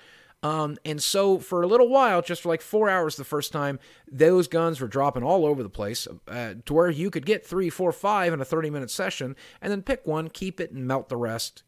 Um, 0.42 0.76
and 0.85 1.02
so 1.02 1.38
for 1.38 1.62
a 1.62 1.66
little 1.66 1.88
while, 1.88 2.20
just 2.20 2.42
for 2.42 2.48
like 2.48 2.62
four 2.62 2.88
hours 2.88 3.16
the 3.16 3.24
first 3.24 3.52
time, 3.52 3.78
those 4.11 4.48
guns 4.48 4.81
were 4.81 4.88
dropping 4.88 5.22
all 5.22 5.46
over 5.46 5.62
the 5.62 5.68
place 5.68 6.09
uh, 6.26 6.55
to 6.64 6.74
where 6.74 6.90
you 6.90 7.11
could 7.11 7.24
get 7.24 7.46
three, 7.46 7.70
four, 7.70 7.92
five 7.92 8.33
in 8.33 8.40
a 8.40 8.44
30 8.44 8.70
minute 8.70 8.90
session 8.90 9.37
and 9.61 9.70
then 9.70 9.83
pick 9.83 10.07
one, 10.07 10.28
keep 10.28 10.61
it, 10.61 10.72
and 10.72 10.87
melt 10.87 11.09
the 11.09 11.16
rest. 11.16 11.62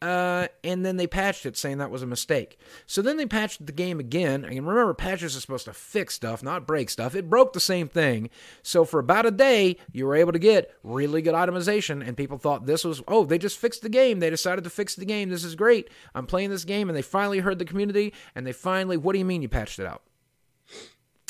Uh, 0.00 0.46
and 0.62 0.86
then 0.86 0.96
they 0.96 1.08
patched 1.08 1.44
it 1.44 1.56
saying 1.56 1.78
that 1.78 1.90
was 1.90 2.02
a 2.02 2.06
mistake. 2.06 2.58
So 2.86 3.02
then 3.02 3.16
they 3.16 3.26
patched 3.26 3.66
the 3.66 3.72
game 3.72 3.98
again. 3.98 4.44
And 4.44 4.54
remember, 4.54 4.94
patches 4.94 5.36
are 5.36 5.40
supposed 5.40 5.64
to 5.64 5.72
fix 5.72 6.14
stuff, 6.14 6.40
not 6.40 6.68
break 6.68 6.88
stuff. 6.88 7.16
It 7.16 7.28
broke 7.28 7.52
the 7.52 7.58
same 7.58 7.88
thing. 7.88 8.30
So 8.62 8.84
for 8.84 9.00
about 9.00 9.26
a 9.26 9.32
day, 9.32 9.76
you 9.90 10.06
were 10.06 10.14
able 10.14 10.30
to 10.32 10.38
get 10.38 10.72
really 10.84 11.20
good 11.20 11.34
itemization, 11.34 12.06
and 12.06 12.16
people 12.16 12.38
thought 12.38 12.66
this 12.66 12.84
was, 12.84 13.02
oh, 13.08 13.24
they 13.24 13.38
just 13.38 13.58
fixed 13.58 13.82
the 13.82 13.88
game. 13.88 14.20
They 14.20 14.30
decided 14.30 14.62
to 14.64 14.70
fix 14.70 14.94
the 14.94 15.04
game. 15.04 15.30
This 15.30 15.44
is 15.44 15.56
great. 15.56 15.90
I'm 16.14 16.26
playing 16.26 16.50
this 16.50 16.64
game, 16.64 16.88
and 16.88 16.96
they 16.96 17.02
finally 17.02 17.40
heard 17.40 17.58
the 17.58 17.64
community, 17.64 18.14
and 18.36 18.46
they 18.46 18.52
finally, 18.52 18.96
what 18.96 19.14
do 19.14 19.18
you 19.18 19.24
mean 19.24 19.42
you 19.42 19.48
patched 19.48 19.80
it 19.80 19.86
out? 19.86 20.02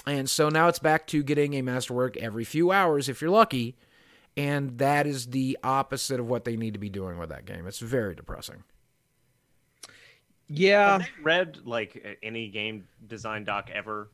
And 0.06 0.28
so 0.28 0.48
now 0.48 0.68
it's 0.68 0.78
back 0.78 1.06
to 1.08 1.22
getting 1.22 1.54
a 1.54 1.62
masterwork 1.62 2.16
every 2.18 2.44
few 2.44 2.70
hours 2.70 3.08
if 3.08 3.22
you're 3.22 3.30
lucky. 3.30 3.76
And 4.38 4.78
that 4.78 5.06
is 5.06 5.26
the 5.26 5.58
opposite 5.64 6.20
of 6.20 6.28
what 6.28 6.44
they 6.44 6.56
need 6.56 6.74
to 6.74 6.78
be 6.78 6.88
doing 6.88 7.18
with 7.18 7.30
that 7.30 7.44
game. 7.44 7.66
It's 7.66 7.80
very 7.80 8.14
depressing. 8.14 8.62
yeah, 10.46 10.98
Have 11.00 11.08
read 11.22 11.58
like 11.64 12.18
any 12.22 12.48
game 12.48 12.86
design 13.06 13.44
doc 13.44 13.70
ever? 13.72 14.08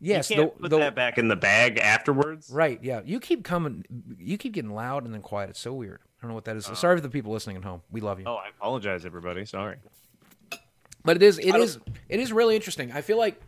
Yes, 0.00 0.30
you 0.30 0.36
can't 0.36 0.54
the, 0.54 0.60
put 0.62 0.70
the- 0.70 0.78
that 0.78 0.94
back 0.94 1.18
in 1.18 1.28
the 1.28 1.36
bag 1.36 1.78
afterwards. 1.78 2.48
right. 2.50 2.78
Yeah, 2.82 3.02
you 3.04 3.20
keep 3.20 3.44
coming. 3.44 3.84
You 4.18 4.38
keep 4.38 4.54
getting 4.54 4.72
loud 4.72 5.04
and 5.04 5.12
then 5.12 5.20
quiet. 5.20 5.50
It's 5.50 5.60
so 5.60 5.74
weird. 5.74 6.00
I 6.02 6.22
don't 6.22 6.30
know 6.30 6.34
what 6.34 6.44
that 6.46 6.56
is. 6.56 6.68
Oh. 6.70 6.74
Sorry 6.74 6.96
for 6.96 7.02
the 7.02 7.10
people 7.10 7.32
listening 7.32 7.56
at 7.56 7.64
home. 7.64 7.82
We 7.90 8.00
love 8.00 8.18
you. 8.18 8.24
Oh, 8.26 8.36
I 8.36 8.48
apologize, 8.48 9.04
everybody. 9.04 9.44
Sorry. 9.44 9.76
But 11.04 11.16
it 11.16 11.22
is 11.22 11.38
it 11.38 11.54
is 11.54 11.78
it 12.08 12.20
is 12.20 12.32
really 12.32 12.56
interesting. 12.56 12.92
I 12.92 13.00
feel 13.00 13.18
like 13.18 13.40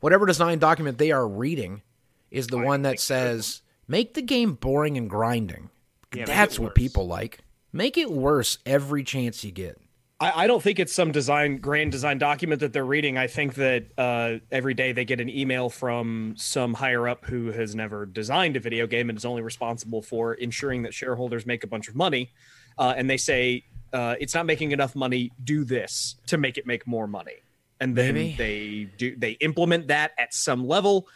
whatever 0.00 0.26
design 0.26 0.58
document 0.58 0.98
they 0.98 1.10
are 1.12 1.26
reading 1.26 1.82
is 2.30 2.46
the 2.46 2.58
one 2.58 2.82
that 2.82 2.98
says 3.00 3.61
make 3.88 4.14
the 4.14 4.22
game 4.22 4.54
boring 4.54 4.96
and 4.96 5.08
grinding. 5.08 5.70
Yeah, 6.14 6.24
That's 6.26 6.58
what 6.58 6.74
people 6.74 7.06
like. 7.06 7.38
Make 7.72 7.96
it 7.96 8.10
worse 8.10 8.58
every 8.66 9.02
chance 9.02 9.42
you 9.44 9.50
get. 9.50 9.80
I, 10.22 10.44
I 10.44 10.46
don't 10.46 10.62
think 10.62 10.78
it's 10.78 10.92
some 10.92 11.10
design 11.10 11.56
grand 11.58 11.90
design 11.90 12.18
document 12.18 12.60
that 12.60 12.72
they're 12.72 12.84
reading. 12.84 13.18
I 13.18 13.26
think 13.26 13.54
that 13.54 13.86
uh, 13.98 14.38
every 14.50 14.74
day 14.74 14.92
they 14.92 15.04
get 15.04 15.20
an 15.20 15.28
email 15.28 15.68
from 15.68 16.34
some 16.36 16.74
higher 16.74 17.08
up 17.08 17.24
who 17.24 17.50
has 17.50 17.74
never 17.74 18.06
designed 18.06 18.56
a 18.56 18.60
video 18.60 18.86
game 18.86 19.08
and 19.08 19.18
is 19.18 19.24
only 19.24 19.42
responsible 19.42 20.00
for 20.00 20.34
ensuring 20.34 20.82
that 20.82 20.94
shareholders 20.94 21.44
make 21.44 21.64
a 21.64 21.66
bunch 21.66 21.88
of 21.88 21.96
money, 21.96 22.30
uh, 22.78 22.94
and 22.96 23.10
they 23.10 23.16
say, 23.16 23.64
uh, 23.92 24.14
it's 24.20 24.34
not 24.34 24.46
making 24.46 24.70
enough 24.72 24.94
money. 24.94 25.32
Do 25.42 25.64
this 25.64 26.16
to 26.28 26.38
make 26.38 26.56
it 26.56 26.66
make 26.66 26.86
more 26.86 27.06
money, 27.06 27.42
and 27.80 27.96
then 27.96 28.14
Maybe. 28.14 28.36
they 28.36 28.90
do 28.96 29.16
they 29.16 29.32
implement 29.32 29.88
that 29.88 30.12
at 30.18 30.32
some 30.32 30.66
level. 30.68 31.08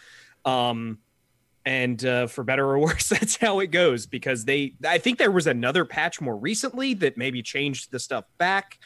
Um, 0.44 0.98
and 1.66 2.02
uh, 2.04 2.26
for 2.28 2.44
better 2.44 2.64
or 2.64 2.78
worse, 2.86 3.08
that's 3.10 3.36
how 3.36 3.58
it 3.60 3.66
goes 3.66 4.06
because 4.06 4.46
they. 4.46 4.74
I 4.86 4.96
think 4.98 5.18
there 5.18 5.30
was 5.32 5.46
another 5.46 5.84
patch 5.84 6.20
more 6.22 6.36
recently 6.36 6.94
that 6.94 7.18
maybe 7.18 7.42
changed 7.42 7.90
the 7.90 7.98
stuff 7.98 8.24
back 8.38 8.78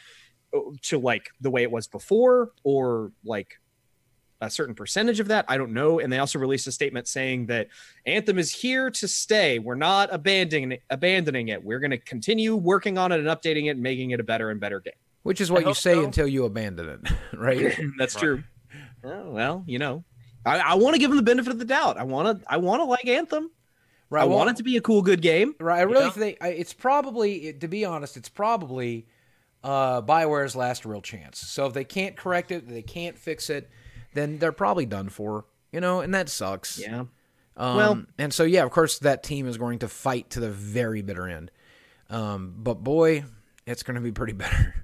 uh, 0.53 0.59
to 0.83 0.97
like 0.97 1.29
the 1.39 1.49
way 1.51 1.61
it 1.63 1.71
was 1.71 1.87
before, 1.87 2.51
or 2.65 3.11
like 3.23 3.53
a 4.43 4.49
certain 4.49 4.73
percentage 4.73 5.19
of 5.19 5.27
that. 5.27 5.45
I 5.47 5.55
don't 5.57 5.71
know. 5.71 5.99
And 5.99 6.11
they 6.11 6.17
also 6.17 6.39
released 6.39 6.65
a 6.65 6.71
statement 6.71 7.07
saying 7.07 7.45
that 7.45 7.67
Anthem 8.07 8.39
is 8.39 8.51
here 8.51 8.89
to 8.89 9.07
stay. 9.07 9.59
We're 9.59 9.75
not 9.75 10.09
abandoning 10.11 10.71
it, 10.71 10.81
abandoning 10.89 11.49
it. 11.49 11.63
We're 11.63 11.77
going 11.79 11.91
to 11.91 11.99
continue 11.99 12.55
working 12.55 12.97
on 12.97 13.11
it 13.11 13.19
and 13.19 13.27
updating 13.27 13.65
it 13.67 13.71
and 13.71 13.81
making 13.83 14.09
it 14.11 14.19
a 14.19 14.23
better 14.23 14.49
and 14.49 14.59
better 14.59 14.79
game. 14.79 14.95
Which 15.21 15.41
is 15.41 15.51
what 15.51 15.63
I 15.63 15.67
you 15.69 15.73
say 15.75 15.93
so. 15.93 16.03
until 16.03 16.27
you 16.27 16.45
abandon 16.45 16.89
it, 16.89 17.11
right? 17.37 17.77
That's 17.99 18.15
Right. 18.15 18.19
true. 18.21 18.43
Oh, 19.03 19.29
well, 19.29 19.63
you 19.67 19.77
know, 19.77 20.03
I, 20.45 20.59
I 20.59 20.73
want 20.75 20.95
to 20.95 20.99
give 20.99 21.09
them 21.09 21.17
the 21.17 21.23
benefit 21.23 21.51
of 21.51 21.59
the 21.59 21.65
doubt. 21.65 21.97
I 21.97 22.03
want 22.03 22.41
to. 22.41 22.45
I 22.51 22.57
want 22.57 22.79
to 22.81 22.85
like 22.85 23.05
Anthem. 23.07 23.51
right. 24.09 24.21
I 24.23 24.25
well, 24.25 24.37
want 24.39 24.49
it 24.51 24.55
to 24.57 24.63
be 24.63 24.77
a 24.77 24.81
cool, 24.81 25.01
good 25.01 25.21
game. 25.21 25.55
Right. 25.59 25.79
I 25.79 25.83
really 25.83 26.05
Yeah. 26.05 26.09
think 26.11 26.37
I- 26.41 26.49
it's 26.49 26.73
probably, 26.73 27.53
to 27.53 27.67
be 27.67 27.85
honest, 27.85 28.17
it's 28.17 28.29
probably 28.29 29.07
uh, 29.63 30.01
Bioware's 30.01 30.55
last 30.55 30.85
real 30.85 31.01
chance. 31.01 31.37
So 31.39 31.67
if 31.67 31.73
they 31.73 31.83
can't 31.83 32.15
correct 32.17 32.51
it, 32.51 32.67
they 32.67 32.81
can't 32.81 33.17
fix 33.17 33.49
it, 33.49 33.69
then 34.13 34.39
they're 34.39 34.51
probably 34.51 34.85
done 34.87 35.09
for. 35.09 35.45
You 35.71 35.79
know, 35.79 36.01
and 36.01 36.13
that 36.15 36.27
sucks. 36.29 36.79
Yeah. 36.79 37.05
Um, 37.57 37.75
Well- 37.77 38.03
and 38.17 38.33
so 38.33 38.43
yeah, 38.43 38.63
of 38.63 38.71
course, 38.71 38.99
that 38.99 39.23
team 39.23 39.47
is 39.47 39.57
going 39.57 39.79
to 39.79 39.87
fight 39.87 40.31
to 40.31 40.39
the 40.39 40.49
very 40.49 41.01
bitter 41.01 41.27
end. 41.27 41.51
Um, 42.09 42.55
but 42.57 42.83
boy, 42.83 43.23
it's 43.67 43.83
going 43.83 43.95
to 43.95 44.01
be 44.01 44.11
pretty 44.11 44.33
bitter. 44.41 44.80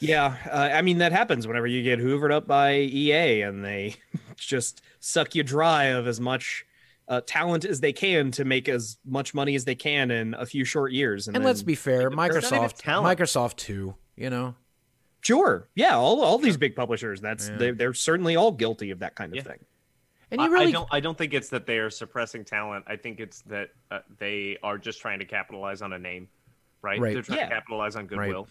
Yeah, 0.00 0.36
uh, 0.50 0.70
I 0.72 0.82
mean 0.82 0.98
that 0.98 1.12
happens 1.12 1.46
whenever 1.46 1.66
you 1.66 1.82
get 1.82 1.98
hoovered 1.98 2.30
up 2.32 2.46
by 2.46 2.74
EA 2.76 3.42
and 3.42 3.64
they 3.64 3.96
just 4.36 4.82
suck 5.00 5.34
you 5.34 5.42
dry 5.42 5.84
of 5.86 6.06
as 6.06 6.20
much 6.20 6.64
uh, 7.08 7.20
talent 7.26 7.64
as 7.64 7.80
they 7.80 7.92
can 7.92 8.30
to 8.32 8.44
make 8.44 8.68
as 8.68 8.98
much 9.04 9.34
money 9.34 9.54
as 9.54 9.64
they 9.64 9.74
can 9.74 10.10
in 10.10 10.34
a 10.34 10.46
few 10.46 10.64
short 10.64 10.92
years. 10.92 11.26
And, 11.28 11.36
And 11.36 11.44
let's 11.44 11.62
be 11.62 11.74
fair, 11.74 12.10
Microsoft, 12.10 12.78
talent. 12.78 13.18
Microsoft 13.18 13.56
too. 13.56 13.94
You 14.16 14.30
know, 14.30 14.54
sure, 15.20 15.68
yeah, 15.74 15.96
all, 15.96 16.22
all 16.22 16.38
these 16.38 16.56
big 16.56 16.76
publishers. 16.76 17.20
That's 17.20 17.48
Yeah. 17.48 17.56
they, 17.56 17.70
they're 17.72 17.94
certainly 17.94 18.36
all 18.36 18.52
guilty 18.52 18.90
of 18.90 19.00
that 19.00 19.16
kind 19.16 19.32
of 19.32 19.36
Yeah. 19.36 19.42
thing. 19.42 19.58
and 20.30 20.40
I- 20.40 20.46
you 20.46 20.52
really 20.52 20.66
I 20.68 20.70
don't. 20.70 20.88
I 20.92 21.00
don't 21.00 21.18
think 21.18 21.34
it's 21.34 21.48
that 21.50 21.66
they 21.66 21.78
are 21.78 21.90
suppressing 21.90 22.44
talent. 22.44 22.84
I 22.86 22.96
think 22.96 23.20
it's 23.20 23.42
that 23.42 23.70
uh, 23.90 24.00
they 24.18 24.56
are 24.62 24.78
just 24.78 25.00
trying 25.00 25.18
to 25.18 25.24
capitalize 25.24 25.82
on 25.82 25.92
a 25.94 25.98
name, 25.98 26.28
right? 26.82 27.00
Right. 27.00 27.12
They're 27.14 27.22
trying 27.22 27.38
Yeah. 27.40 27.48
to 27.48 27.54
capitalize 27.54 27.96
on 27.96 28.06
goodwill. 28.06 28.48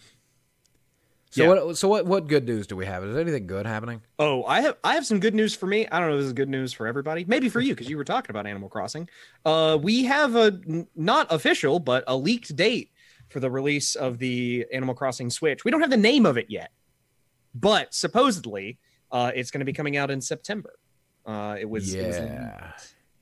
So 1.33 1.41
Yeah. 1.43 1.63
what? 1.63 1.77
So 1.79 1.87
what? 1.87 2.05
What 2.05 2.27
good 2.27 2.45
news 2.45 2.67
do 2.67 2.75
we 2.75 2.85
have? 2.85 3.03
Is 3.03 3.13
there 3.13 3.21
anything 3.21 3.47
good 3.47 3.65
happening? 3.65 4.01
Oh, 4.19 4.43
I 4.43 4.61
have 4.61 4.77
I 4.83 4.93
have 4.93 5.03
some 5.03 5.19
good 5.19 5.33
news 5.33 5.55
for 5.55 5.65
me. 5.65 5.87
I 5.87 5.99
don't 5.99 6.09
know 6.09 6.15
if 6.15 6.19
this 6.19 6.27
is 6.27 6.33
good 6.33 6.47
news 6.47 6.73
for 6.73 6.85
everybody. 6.85 7.25
Maybe 7.25 7.49
for 7.49 7.59
you 7.59 7.73
because 7.73 7.89
you 7.89 7.97
were 7.97 8.03
talking 8.03 8.29
about 8.29 8.45
Animal 8.45 8.69
Crossing. 8.69 9.09
Uh, 9.43 9.79
we 9.81 10.03
have 10.03 10.35
a 10.35 10.59
not 10.95 11.25
official 11.31 11.79
but 11.79 12.03
a 12.05 12.15
leaked 12.15 12.55
date 12.55 12.91
for 13.29 13.39
the 13.39 13.49
release 13.49 13.95
of 13.95 14.19
the 14.19 14.63
Animal 14.71 14.93
Crossing 14.93 15.31
Switch. 15.31 15.65
We 15.65 15.71
don't 15.71 15.81
have 15.81 15.89
the 15.89 15.97
name 15.97 16.27
of 16.27 16.37
it 16.37 16.51
yet, 16.51 16.69
but 17.55 17.95
supposedly 17.95 18.77
uh, 19.11 19.31
it's 19.33 19.49
going 19.49 19.59
to 19.61 19.65
be 19.65 19.73
coming 19.73 19.97
out 19.97 20.11
in 20.11 20.21
September. 20.21 20.75
Uh, 21.25 21.55
it 21.59 21.67
was 21.67 21.91
it 21.95 22.05
was 22.05 22.15
yeah, 22.15 22.73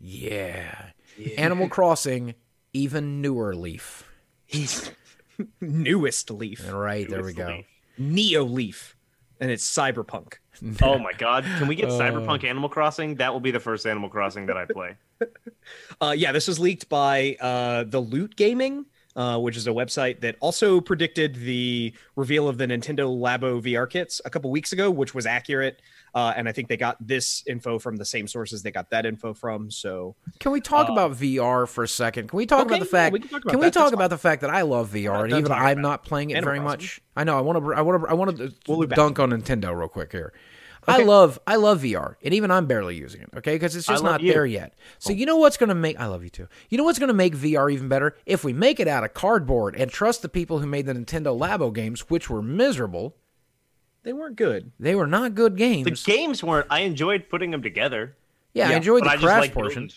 yeah. 0.02 0.86
Animal 1.38 1.70
Crossing, 1.70 2.36
even 2.74 3.22
newer 3.22 3.56
leaf. 3.56 4.04
newest 5.62 6.30
Leaf, 6.30 6.70
right, 6.74 7.10
there 7.10 7.24
we 7.24 7.32
go. 7.32 7.48
leaf. 7.48 7.66
Neo 7.98 8.44
Leaf, 8.44 8.96
and 9.40 9.52
it's 9.52 9.66
Cyberpunk. 9.70 10.34
Oh 10.84 11.00
my 11.00 11.12
god! 11.14 11.44
Can 11.58 11.68
we 11.68 11.74
get 11.76 11.86
Uh. 11.90 11.94
Cyberpunk 11.94 12.44
Animal 12.44 12.70
Crossing? 12.70 13.16
That 13.16 13.34
will 13.34 13.40
be 13.40 13.50
the 13.50 13.60
first 13.60 13.88
Animal 13.88 14.10
Crossing 14.10 14.46
that 14.48 14.58
I 14.58 14.66
play. 14.66 14.96
Uh, 16.02 16.14
yeah, 16.18 16.32
this 16.32 16.48
was 16.48 16.60
leaked 16.60 16.90
by 16.90 17.36
uh, 17.40 17.84
the 17.84 18.00
Loot 18.00 18.36
Gaming, 18.36 18.86
uh, 19.16 19.38
which 19.40 19.56
is 19.56 19.68
a 19.68 19.70
website 19.70 20.20
that 20.22 20.36
also 20.40 20.82
predicted 20.82 21.36
the 21.36 21.94
reveal 22.16 22.48
of 22.50 22.58
the 22.58 22.66
Nintendo 22.66 23.08
Labo 23.16 23.62
VR 23.62 23.88
kits 23.90 24.20
a 24.26 24.30
couple 24.32 24.50
weeks 24.50 24.74
ago, 24.74 24.90
which 24.90 25.14
was 25.14 25.26
accurate. 25.28 25.80
Uh, 26.14 26.34
and 26.36 26.50
I 26.50 26.52
think 26.52 26.68
they 26.68 26.76
got 26.78 26.98
this 27.00 27.42
info 27.48 27.80
from 27.80 27.96
the 27.96 28.04
same 28.04 28.28
sources 28.28 28.64
they 28.64 28.72
got 28.72 28.90
that 28.90 29.06
info 29.06 29.34
from. 29.34 29.72
So 29.72 30.16
Can 30.40 30.52
we 30.52 30.60
talk 30.60 30.90
Uh, 30.90 30.94
about 30.94 31.12
VR 31.12 31.66
for 31.68 31.84
a 31.86 31.88
second? 31.88 32.28
Can 32.30 32.36
we 32.38 32.46
talk 32.46 32.66
okay, 32.66 32.76
about 32.76 32.80
the 32.80 32.86
yeah, 32.86 32.92
fact? 33.04 33.14
we 33.14 33.20
can 33.20 33.30
talk 33.30 33.42
about 33.44 33.52
can 33.52 33.60
we 33.60 33.66
that, 33.68 33.74
talk 33.74 33.94
about 33.94 34.10
the 34.10 34.18
fact 34.18 34.42
that 34.42 34.50
I 34.50 34.64
love 34.64 34.90
VR 34.92 35.24
and 35.24 35.34
even 35.34 35.52
I'm 35.54 35.82
not 35.82 36.04
playing 36.04 36.32
it 36.32 36.36
Animal 36.36 36.48
very 36.54 36.60
Crossing. 36.60 36.80
much. 36.80 37.02
I 37.16 37.24
know. 37.24 37.38
I 37.38 37.42
want 37.42 37.64
to. 37.64 37.74
I 37.74 37.82
want 37.82 38.04
to. 38.04 38.10
I 38.10 38.14
want 38.14 38.38
to 38.38 38.54
We'll 38.68 38.86
back. 38.88 38.98
dunk 38.98 39.20
on 39.20 39.30
Nintendo 39.32 39.74
real 39.78 39.88
quick 39.88 40.12
here. 40.12 40.34
I 40.88 41.04
love. 41.04 41.40
I 41.46 41.58
love 41.58 41.82
VR, 41.84 42.16
and 42.24 42.34
even 42.34 42.50
I'm 42.50 42.66
barely 42.66 42.96
using 42.96 43.22
it. 43.22 43.30
Okay, 43.38 43.54
because 43.54 43.76
it's 43.76 43.86
just 43.86 44.04
not 44.04 44.22
you. 44.22 44.34
there 44.34 44.48
yet. 44.48 44.74
So 44.98 45.14
you 45.14 45.28
know 45.28 45.38
what's 45.38 45.56
going 45.56 45.70
to 45.70 45.76
make? 45.76 46.00
I 46.00 46.08
love 46.08 46.24
you 46.24 46.30
too. 46.32 46.48
You 46.70 46.78
know 46.80 46.84
what's 46.84 46.98
going 46.98 47.10
to 47.10 47.14
make 47.14 47.36
VR 47.38 47.72
even 47.72 47.88
better? 47.88 48.16
If 48.26 48.44
we 48.44 48.52
make 48.52 48.80
it 48.80 48.88
out 48.88 49.04
of 49.04 49.14
cardboard 49.14 49.76
and 49.76 49.92
trust 49.92 50.24
the 50.24 50.30
people 50.30 50.58
who 50.60 50.66
made 50.66 50.88
the 50.88 50.94
Nintendo 50.94 51.38
Labo 51.40 51.72
games, 51.74 52.10
which 52.10 52.30
were 52.32 52.42
miserable. 52.42 53.16
They 54.04 54.14
weren't 54.14 54.36
good. 54.36 54.72
They 54.80 54.96
were 54.96 55.08
not 55.08 55.36
good 55.36 55.58
games. 55.58 55.86
The 55.86 56.12
games 56.12 56.44
weren't. 56.44 56.68
I 56.70 56.82
enjoyed 56.82 57.30
putting 57.30 57.52
them 57.52 57.62
together, 57.62 58.16
yeah, 58.54 58.70
I 58.70 58.74
enjoyed 58.74 59.04
the 59.04 59.10
I 59.10 59.18
crash 59.18 59.52
portion. 59.52 59.90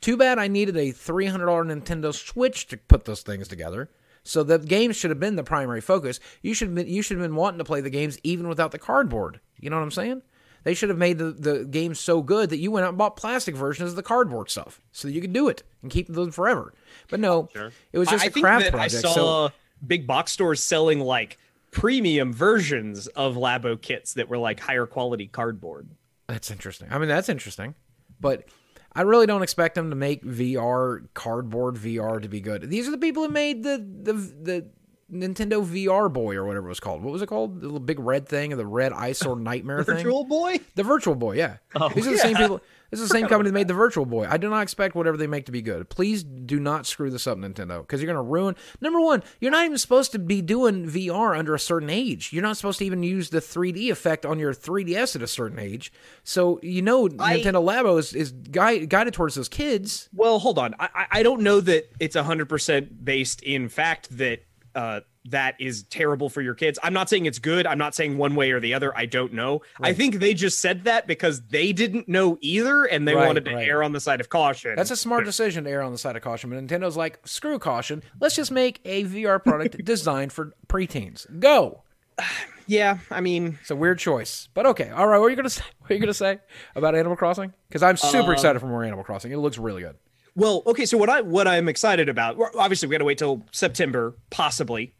Too 0.00 0.16
bad 0.16 0.38
I 0.38 0.46
needed 0.48 0.76
a 0.76 0.90
three 0.92 1.26
hundred 1.26 1.46
dollar 1.46 1.64
Nintendo 1.64 2.14
Switch 2.14 2.66
to 2.68 2.76
put 2.76 3.04
those 3.04 3.22
things 3.22 3.48
together. 3.48 3.90
So 4.22 4.42
the 4.42 4.58
games 4.58 4.96
should 4.96 5.10
have 5.10 5.20
been 5.20 5.36
the 5.36 5.42
primary 5.44 5.80
focus. 5.80 6.20
You 6.42 6.52
should 6.54 6.68
have 6.68 6.74
been, 6.74 6.86
you 6.86 7.02
should 7.02 7.16
have 7.16 7.24
been 7.24 7.34
wanting 7.36 7.58
to 7.58 7.64
play 7.64 7.80
the 7.80 7.90
games 7.90 8.18
even 8.22 8.46
without 8.46 8.72
the 8.72 8.78
cardboard. 8.78 9.40
You 9.58 9.70
know 9.70 9.76
what 9.76 9.82
I'm 9.82 9.90
saying? 9.90 10.22
They 10.64 10.74
should 10.74 10.88
have 10.90 10.98
made 10.98 11.18
the, 11.18 11.30
the 11.30 11.64
games 11.64 11.98
so 11.98 12.20
good 12.20 12.50
that 12.50 12.58
you 12.58 12.70
went 12.70 12.84
out 12.84 12.90
and 12.90 12.98
bought 12.98 13.16
plastic 13.16 13.54
versions 13.54 13.90
of 13.90 13.96
the 13.96 14.02
cardboard 14.02 14.50
stuff 14.50 14.80
so 14.92 15.08
that 15.08 15.14
you 15.14 15.20
could 15.20 15.32
do 15.32 15.48
it 15.48 15.62
and 15.82 15.90
keep 15.90 16.08
them 16.12 16.30
forever. 16.30 16.74
But 17.08 17.20
no, 17.20 17.48
Sure. 17.54 17.72
it 17.92 17.98
was 17.98 18.08
just 18.08 18.22
I, 18.22 18.26
a 18.26 18.28
I 18.28 18.32
think 18.32 18.44
craft 18.44 18.64
that 18.64 18.72
project. 18.72 19.04
I 19.04 19.08
so 19.08 19.14
saw 19.14 19.48
big 19.86 20.06
box 20.06 20.32
stores 20.32 20.62
selling 20.62 21.00
like 21.00 21.38
premium 21.70 22.32
versions 22.32 23.06
of 23.08 23.36
Labo 23.36 23.80
kits 23.80 24.14
that 24.14 24.28
were 24.28 24.38
like 24.38 24.60
higher 24.60 24.86
quality 24.86 25.26
cardboard. 25.26 25.88
That's 26.26 26.50
interesting. 26.50 26.88
I 26.90 26.98
mean, 26.98 27.08
that's 27.08 27.28
interesting, 27.28 27.74
but 28.20 28.44
I 28.92 29.02
really 29.02 29.26
don't 29.26 29.42
expect 29.42 29.74
them 29.74 29.90
to 29.90 29.96
make 29.96 30.24
VR 30.24 31.06
cardboard 31.14 31.76
VR 31.76 32.20
to 32.20 32.28
be 32.28 32.40
good. 32.40 32.68
These 32.68 32.88
are 32.88 32.90
the 32.90 32.98
people 32.98 33.24
who 33.24 33.30
made 33.30 33.62
the 33.62 33.78
the 33.78 34.12
the 34.12 34.70
Nintendo 35.12 35.64
VR 35.64 36.12
Boy 36.12 36.36
or 36.36 36.44
whatever 36.44 36.66
it 36.66 36.70
was 36.70 36.80
called. 36.80 37.02
What 37.02 37.12
was 37.12 37.22
it 37.22 37.26
called? 37.28 37.60
The 37.60 37.66
little 37.66 37.80
big 37.80 37.98
red 37.98 38.28
thing, 38.28 38.52
or 38.52 38.56
the 38.56 38.66
red 38.66 38.92
eyesore 38.92 39.36
nightmare 39.40 39.82
thing. 39.84 39.96
Virtual 39.96 40.24
Boy. 40.24 40.60
The 40.74 40.82
Virtual 40.84 41.14
Boy, 41.14 41.36
yeah. 41.36 41.56
Oh, 41.74 41.88
These 41.88 42.06
are 42.06 42.10
the 42.12 42.18
same 42.18 42.36
people. 42.36 42.60
This 42.90 43.00
is 43.00 43.10
the 43.10 43.14
same 43.14 43.26
company 43.26 43.50
that 43.50 43.54
made 43.54 43.68
the 43.68 43.74
Virtual 43.74 44.06
Boy. 44.06 44.26
I 44.30 44.38
do 44.38 44.48
not 44.48 44.62
expect 44.62 44.94
whatever 44.94 45.18
they 45.18 45.26
make 45.26 45.44
to 45.44 45.52
be 45.52 45.60
good. 45.60 45.90
Please 45.90 46.22
do 46.24 46.58
not 46.58 46.86
screw 46.86 47.10
this 47.10 47.26
up, 47.26 47.36
Nintendo, 47.36 47.82
because 47.82 48.00
you're 48.00 48.10
going 48.10 48.16
to 48.24 48.30
ruin. 48.30 48.56
Number 48.80 48.98
one, 48.98 49.22
you're 49.42 49.50
not 49.50 49.66
even 49.66 49.76
supposed 49.76 50.10
to 50.12 50.18
be 50.18 50.40
doing 50.40 50.86
VR 50.88 51.38
under 51.38 51.54
a 51.54 51.58
certain 51.58 51.90
age. 51.90 52.32
You're 52.32 52.42
not 52.42 52.56
supposed 52.56 52.78
to 52.78 52.86
even 52.86 53.02
use 53.02 53.28
the 53.28 53.40
3D 53.40 53.90
effect 53.90 54.24
on 54.24 54.38
your 54.38 54.54
3DS 54.54 55.16
at 55.16 55.20
a 55.20 55.26
certain 55.26 55.58
age. 55.58 55.92
So 56.24 56.60
you 56.62 56.80
know 56.80 57.10
I- 57.18 57.38
Nintendo 57.40 57.62
Labo 57.62 57.98
is, 57.98 58.14
is 58.14 58.32
gui- 58.32 58.86
guided 58.86 59.12
towards 59.12 59.34
those 59.34 59.50
kids. 59.50 60.08
Well, 60.14 60.38
hold 60.38 60.58
on. 60.58 60.74
I, 60.80 60.88
I- 60.94 61.06
I 61.18 61.22
don't 61.22 61.42
know 61.42 61.60
that 61.60 61.90
it's 62.00 62.16
100% 62.16 63.04
based 63.04 63.42
in 63.42 63.68
fact 63.68 64.16
that 64.16 64.44
uh, 64.78 65.00
that 65.30 65.56
is 65.60 65.82
terrible 65.84 66.28
for 66.30 66.40
your 66.40 66.54
kids. 66.54 66.78
I'm 66.82 66.92
not 66.92 67.08
saying 67.10 67.26
it's 67.26 67.38
good. 67.40 67.66
I'm 67.66 67.76
not 67.78 67.94
saying 67.94 68.16
one 68.16 68.34
way 68.36 68.52
or 68.52 68.60
the 68.60 68.74
other. 68.74 68.96
I 68.96 69.06
don't 69.06 69.32
know. 69.32 69.60
I 69.80 69.92
think 69.92 70.14
they 70.20 70.32
just 70.34 70.60
said 70.60 70.84
that 70.84 71.06
because 71.06 71.42
they 71.48 71.72
didn't 71.72 72.08
know 72.08 72.38
either 72.40 72.84
and 72.84 73.06
they 73.06 73.14
Right, 73.14 73.26
wanted 73.26 73.44
to 73.46 73.54
right. 73.54 73.68
err 73.68 73.82
on 73.82 73.92
the 73.92 74.00
side 74.00 74.20
of 74.20 74.28
caution. 74.28 74.74
That's 74.76 74.90
a 74.92 74.96
smart 74.96 75.24
decision 75.24 75.64
to 75.64 75.70
err 75.70 75.82
on 75.82 75.92
the 75.92 75.98
side 75.98 76.16
of 76.16 76.22
caution. 76.22 76.48
But 76.50 76.64
Nintendo's 76.64 76.96
like, 76.96 77.18
screw 77.26 77.58
caution. 77.58 78.02
Let's 78.20 78.36
just 78.36 78.52
make 78.52 78.80
a 78.84 79.04
VR 79.04 79.42
product 79.42 79.84
designed 79.84 80.32
for 80.32 80.52
preteens. 80.68 81.26
Go. 81.40 81.82
yeah, 82.66 82.98
I 83.10 83.20
mean, 83.20 83.58
It's 83.60 83.70
a 83.70 83.76
weird 83.76 83.98
choice, 83.98 84.48
but 84.54 84.64
okay. 84.66 84.90
All 84.90 85.06
right, 85.08 85.18
what 85.18 85.26
are 85.26 85.30
you 85.30 85.36
gonna 85.36 85.50
say? 85.60 85.64
What 85.80 85.90
are 85.90 85.94
you 85.94 86.00
gonna 86.00 86.14
say 86.14 86.38
about 86.74 86.94
Animal 86.94 87.16
Crossing? 87.16 87.52
Because 87.68 87.82
I'm 87.82 87.96
super 87.96 88.32
excited 88.32 88.60
for 88.60 88.66
more 88.66 88.84
Animal 88.84 89.04
Crossing. 89.04 89.32
It 89.32 89.38
looks 89.38 89.58
really 89.58 89.82
good. 89.82 89.96
Well, 90.38 90.62
okay. 90.68 90.86
So 90.86 90.96
what 90.96 91.10
I 91.10 91.20
what 91.20 91.48
I'm 91.48 91.68
excited 91.68 92.08
about, 92.08 92.38
obviously 92.56 92.86
we 92.86 92.92
got 92.92 92.98
to 92.98 93.04
wait 93.04 93.18
till 93.18 93.44
September, 93.50 94.16
possibly, 94.30 94.94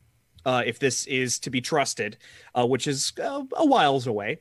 uh, 0.44 0.64
if 0.66 0.80
this 0.80 1.06
is 1.06 1.38
to 1.38 1.50
be 1.50 1.60
trusted, 1.60 2.18
uh, 2.56 2.66
which 2.66 2.88
is 2.88 3.12
uh, 3.22 3.44
a 3.54 3.64
whiles 3.64 4.08
away. 4.08 4.40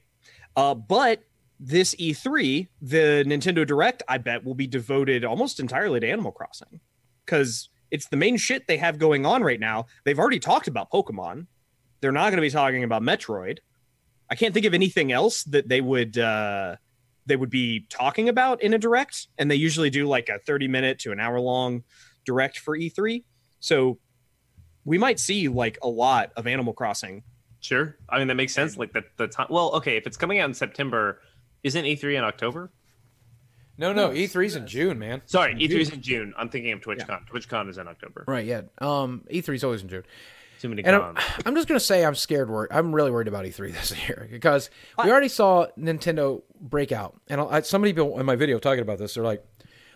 Uh, 0.55 0.73
but 0.73 1.21
this 1.59 1.93
E3, 1.95 2.67
the 2.81 3.23
Nintendo 3.27 3.65
Direct, 3.65 4.01
I 4.07 4.17
bet 4.17 4.43
will 4.43 4.55
be 4.55 4.65
devoted 4.65 5.23
almost 5.23 5.59
entirely 5.59 5.99
to 5.99 6.09
Animal 6.09 6.31
Crossing, 6.31 6.79
because 7.23 7.69
it's 7.91 8.07
the 8.07 8.17
main 8.17 8.35
shit 8.35 8.65
they 8.65 8.77
have 8.77 8.97
going 8.97 9.23
on 9.23 9.43
right 9.43 9.59
now. 9.59 9.85
They've 10.03 10.17
already 10.17 10.39
talked 10.39 10.67
about 10.67 10.91
Pokemon. 10.91 11.45
They're 12.01 12.11
not 12.11 12.31
going 12.31 12.37
to 12.37 12.41
be 12.41 12.49
talking 12.49 12.83
about 12.83 13.03
Metroid. 13.03 13.59
I 14.31 14.35
can't 14.35 14.51
think 14.51 14.65
of 14.65 14.73
anything 14.73 15.11
else 15.11 15.43
that 15.43 15.69
they 15.69 15.79
would. 15.79 16.17
Uh, 16.17 16.77
they 17.27 17.35
would 17.35 17.49
be 17.49 17.85
talking 17.89 18.29
about 18.29 18.61
in 18.63 18.73
a 18.73 18.77
direct 18.77 19.27
and 19.37 19.51
they 19.51 19.55
usually 19.55 19.89
do 19.89 20.07
like 20.07 20.29
a 20.29 20.39
30 20.39 20.67
minute 20.67 20.99
to 20.99 21.11
an 21.11 21.19
hour 21.19 21.39
long 21.39 21.83
direct 22.25 22.57
for 22.57 22.75
e3 22.75 23.23
so 23.59 23.99
we 24.87 24.97
might 24.97 25.19
see 25.19 25.49
like 25.49 25.77
a 25.83 25.87
lot 25.87 26.31
of 26.37 26.47
Animal 26.47 26.73
Crossing. 26.73 27.21
Sure. 27.59 27.97
I 28.09 28.19
mean 28.19 28.29
that 28.29 28.35
makes 28.35 28.53
sense. 28.53 28.77
Like 28.77 28.93
the 28.93 29.03
the 29.17 29.27
time. 29.27 29.47
Well, 29.49 29.71
okay, 29.75 29.97
if 29.97 30.07
it's 30.07 30.15
coming 30.15 30.39
out 30.39 30.47
in 30.47 30.53
September, 30.53 31.21
isn't 31.63 31.83
E3 31.83 32.17
in 32.17 32.23
October? 32.23 32.71
No, 33.79 33.93
no, 33.93 34.09
E3's 34.09 34.55
in 34.55 34.65
June, 34.65 34.97
man. 34.97 35.21
Sorry, 35.25 35.53
E3 35.53 35.71
is 35.71 35.89
in 35.91 36.01
June. 36.01 36.33
I'm 36.35 36.49
thinking 36.49 36.71
of 36.71 36.81
TwitchCon. 36.81 37.27
TwitchCon 37.29 37.69
is 37.69 37.77
in 37.77 37.87
October. 37.87 38.23
Right, 38.27 38.45
yeah. 38.45 38.61
Um, 38.79 39.23
E3's 39.31 39.63
always 39.63 39.83
in 39.83 39.89
June. 39.89 40.03
Too 40.59 40.69
many 40.69 40.83
And 40.83 40.95
I'm. 40.95 41.17
I'm 41.45 41.55
just 41.55 41.67
gonna 41.67 41.79
say 41.79 42.05
I'm 42.05 42.15
scared. 42.15 42.49
Wor- 42.49 42.71
I'm 42.71 42.93
really 42.93 43.11
worried 43.11 43.27
about 43.27 43.45
E3 43.45 43.71
this 43.73 43.93
year 44.07 44.27
because 44.31 44.69
we 45.03 45.11
already 45.11 45.27
saw 45.27 45.67
Nintendo 45.77 46.41
break 46.59 46.91
out, 46.91 47.19
and 47.27 47.41
I, 47.41 47.61
somebody 47.61 47.99
in 47.99 48.25
my 48.25 48.35
video 48.35 48.59
talking 48.59 48.81
about 48.81 48.97
this. 48.97 49.13
They're 49.13 49.23
like, 49.23 49.43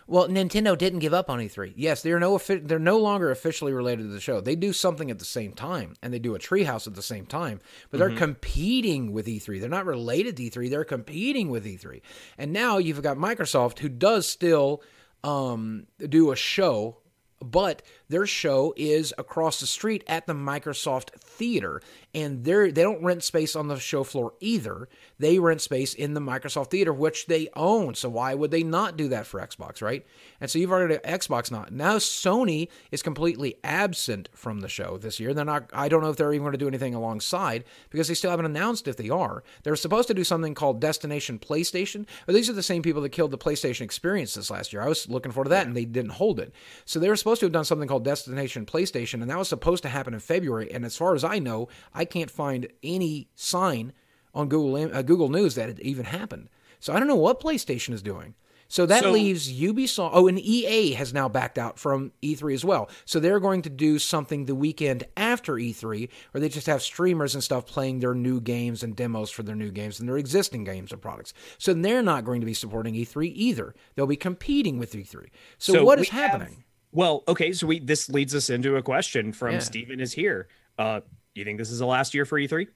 "Well, 0.06 0.28
Nintendo 0.28 0.76
didn't 0.78 1.00
give 1.00 1.14
up 1.14 1.28
on 1.28 1.40
E3. 1.40 1.72
Yes, 1.76 2.02
they're 2.02 2.20
no 2.20 2.38
they're 2.38 2.78
no 2.78 2.98
longer 2.98 3.30
officially 3.30 3.72
related 3.72 4.04
to 4.04 4.08
the 4.08 4.20
show. 4.20 4.40
They 4.40 4.56
do 4.56 4.72
something 4.72 5.10
at 5.10 5.18
the 5.18 5.24
same 5.24 5.52
time, 5.52 5.94
and 6.02 6.12
they 6.14 6.18
do 6.18 6.34
a 6.34 6.38
treehouse 6.38 6.86
at 6.86 6.94
the 6.94 7.02
same 7.02 7.26
time. 7.26 7.60
But 7.90 7.98
they're 7.98 8.16
competing 8.16 9.12
with 9.12 9.26
E3. 9.26 9.60
They're 9.60 9.68
not 9.68 9.86
related 9.86 10.36
to 10.36 10.44
E3. 10.44 10.70
They're 10.70 10.84
competing 10.84 11.50
with 11.50 11.64
E3. 11.64 12.00
And 12.38 12.52
now 12.52 12.78
you've 12.78 13.02
got 13.02 13.16
Microsoft, 13.16 13.80
who 13.80 13.88
does 13.88 14.28
still 14.28 14.82
um, 15.24 15.86
do 15.98 16.32
a 16.32 16.36
show 16.36 16.98
but 17.42 17.82
their 18.08 18.26
show 18.26 18.74
is 18.76 19.12
across 19.18 19.60
the 19.60 19.66
street 19.66 20.04
at 20.06 20.26
the 20.26 20.34
Microsoft 20.34 21.10
Theater, 21.10 21.80
and 22.14 22.44
they 22.44 22.70
they 22.70 22.82
don't 22.82 23.02
rent 23.02 23.22
space 23.22 23.56
on 23.56 23.68
the 23.68 23.78
show 23.78 24.04
floor 24.04 24.34
either. 24.40 24.88
They 25.18 25.38
rent 25.38 25.60
space 25.60 25.94
in 25.94 26.14
the 26.14 26.20
Microsoft 26.20 26.70
Theater, 26.70 26.92
which 26.92 27.26
they 27.26 27.48
own. 27.56 27.94
So 27.94 28.08
why 28.08 28.34
would 28.34 28.50
they 28.50 28.62
not 28.62 28.96
do 28.96 29.08
that 29.08 29.26
for 29.26 29.40
Xbox, 29.40 29.80
right? 29.80 30.04
And 30.40 30.50
so 30.50 30.58
you've 30.58 30.72
already 30.72 30.96
Xbox 30.98 31.50
not 31.50 31.72
now. 31.72 31.96
Sony 31.96 32.68
is 32.90 33.02
completely 33.02 33.56
absent 33.64 34.28
from 34.34 34.60
the 34.60 34.68
show 34.68 34.98
this 34.98 35.20
year. 35.20 35.32
They're 35.32 35.44
not. 35.44 35.70
I 35.72 35.88
don't 35.88 36.02
know 36.02 36.10
if 36.10 36.16
they're 36.16 36.32
even 36.32 36.44
going 36.44 36.52
to 36.52 36.58
do 36.58 36.68
anything 36.68 36.94
alongside 36.94 37.64
because 37.90 38.08
they 38.08 38.14
still 38.14 38.30
haven't 38.30 38.46
announced 38.46 38.88
if 38.88 38.96
they 38.96 39.08
are. 39.08 39.42
They're 39.62 39.76
supposed 39.76 40.08
to 40.08 40.14
do 40.14 40.24
something 40.24 40.54
called 40.54 40.80
Destination 40.80 41.38
PlayStation, 41.38 42.06
but 42.26 42.34
these 42.34 42.50
are 42.50 42.54
the 42.54 42.62
same 42.62 42.82
people 42.82 43.02
that 43.02 43.10
killed 43.10 43.30
the 43.30 43.38
PlayStation 43.38 43.82
experience 43.82 44.34
this 44.34 44.50
last 44.50 44.72
year. 44.72 44.82
I 44.82 44.88
was 44.88 45.08
looking 45.08 45.32
forward 45.32 45.44
to 45.44 45.50
that, 45.50 45.66
and 45.66 45.76
they 45.76 45.84
didn't 45.84 46.12
hold 46.12 46.40
it. 46.40 46.52
So 46.84 46.98
they 46.98 47.08
were 47.08 47.16
supposed 47.16 47.40
to 47.40 47.46
have 47.46 47.52
done 47.52 47.64
something 47.64 47.88
called 47.88 48.04
Destination 48.04 48.66
PlayStation, 48.66 49.22
and 49.22 49.30
that 49.30 49.38
was 49.38 49.48
supposed 49.48 49.82
to 49.84 49.88
happen 49.88 50.14
in 50.14 50.20
February. 50.20 50.70
And 50.72 50.84
as 50.84 50.96
far 50.96 51.14
as 51.14 51.24
I 51.24 51.38
know, 51.38 51.68
I 51.94 52.01
can't 52.04 52.30
find 52.30 52.68
any 52.82 53.28
sign 53.34 53.92
on 54.34 54.48
Google 54.48 54.94
uh, 54.96 55.02
Google 55.02 55.28
News 55.28 55.54
that 55.56 55.68
it 55.68 55.80
even 55.80 56.04
happened. 56.06 56.48
So 56.80 56.92
I 56.92 56.98
don't 56.98 57.08
know 57.08 57.16
what 57.16 57.40
PlayStation 57.40 57.92
is 57.92 58.02
doing. 58.02 58.34
So 58.68 58.86
that 58.86 59.02
So- 59.02 59.12
leaves 59.12 59.52
Ubisoft. 59.52 60.10
Oh, 60.14 60.28
and 60.28 60.38
EA 60.38 60.92
has 60.94 61.12
now 61.12 61.28
backed 61.28 61.58
out 61.58 61.78
from 61.78 62.10
E3 62.22 62.54
as 62.54 62.64
well. 62.64 62.88
So 63.04 63.20
they're 63.20 63.38
going 63.38 63.60
to 63.62 63.68
do 63.70 63.98
something 63.98 64.46
the 64.46 64.54
weekend 64.54 65.04
after 65.14 65.56
E3, 65.56 66.08
where 66.30 66.40
they 66.40 66.48
just 66.48 66.66
have 66.68 66.80
streamers 66.80 67.34
and 67.34 67.44
stuff 67.44 67.66
playing 67.66 68.00
their 68.00 68.14
new 68.14 68.40
games 68.40 68.82
and 68.82 68.96
demos 68.96 69.30
for 69.30 69.42
their 69.42 69.54
new 69.54 69.70
games 69.70 70.00
and 70.00 70.08
their 70.08 70.16
existing 70.16 70.64
games 70.64 70.90
and 70.90 71.02
products. 71.02 71.34
So 71.58 71.74
they're 71.74 72.02
not 72.02 72.24
going 72.24 72.40
to 72.40 72.46
be 72.46 72.54
supporting 72.54 72.94
E3 72.94 73.30
either. 73.34 73.74
They'll 73.94 74.06
be 74.06 74.16
competing 74.16 74.78
with 74.78 74.94
E3. 74.94 75.26
So, 75.58 75.84
what 75.84 75.98
we 75.98 76.04
is 76.04 76.08
have- 76.08 76.30
happening? 76.30 76.64
well, 76.92 77.24
okay, 77.28 77.52
so 77.52 77.66
we 77.66 77.78
this 77.78 78.08
leads 78.08 78.34
us 78.34 78.48
into 78.48 78.76
a 78.76 78.82
question 78.82 79.32
from 79.34 79.52
Yeah. 79.52 79.58
Steven 79.58 80.00
is 80.00 80.14
here. 80.14 80.48
Uh, 80.78 81.02
you 81.40 81.44
think 81.44 81.58
this 81.58 81.70
is 81.70 81.78
the 81.78 81.86
last 81.86 82.14
year 82.14 82.24
for 82.24 82.38
E 82.38 82.46
E3? 82.46 82.68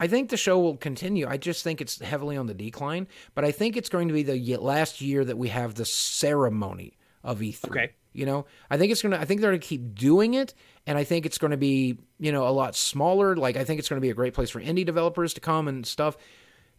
I 0.00 0.08
think 0.08 0.30
the 0.30 0.36
show 0.36 0.58
will 0.58 0.76
continue. 0.76 1.28
I 1.28 1.36
just 1.36 1.62
think 1.62 1.80
it's 1.80 2.00
heavily 2.00 2.36
on 2.36 2.46
the 2.46 2.54
decline, 2.54 3.06
but 3.34 3.44
I 3.44 3.52
think 3.52 3.76
it's 3.76 3.88
going 3.88 4.08
to 4.08 4.14
be 4.14 4.22
the 4.22 4.56
last 4.56 5.00
year 5.00 5.24
that 5.24 5.38
we 5.38 5.48
have 5.48 5.74
the 5.74 5.84
ceremony 5.84 6.98
of 7.22 7.38
E3. 7.40 7.64
Okay. 7.66 7.92
You 8.12 8.26
know, 8.26 8.46
I 8.70 8.76
think 8.76 8.92
it's 8.92 9.00
going 9.00 9.12
to, 9.12 9.20
I 9.20 9.24
think 9.24 9.40
they're 9.40 9.50
going 9.50 9.60
to 9.60 9.66
keep 9.66 9.94
doing 9.94 10.34
it. 10.34 10.54
And 10.86 10.98
I 10.98 11.04
think 11.04 11.24
it's 11.24 11.38
going 11.38 11.52
to 11.52 11.56
be, 11.56 11.98
you 12.18 12.32
know, 12.32 12.46
a 12.46 12.50
lot 12.50 12.74
smaller. 12.74 13.36
Like, 13.36 13.56
I 13.56 13.64
think 13.64 13.78
it's 13.78 13.88
going 13.88 13.98
to 13.98 14.04
be 14.04 14.10
a 14.10 14.14
great 14.14 14.34
place 14.34 14.50
for 14.50 14.60
indie 14.60 14.84
developers 14.84 15.32
to 15.34 15.40
come 15.40 15.68
and 15.68 15.86
stuff. 15.86 16.16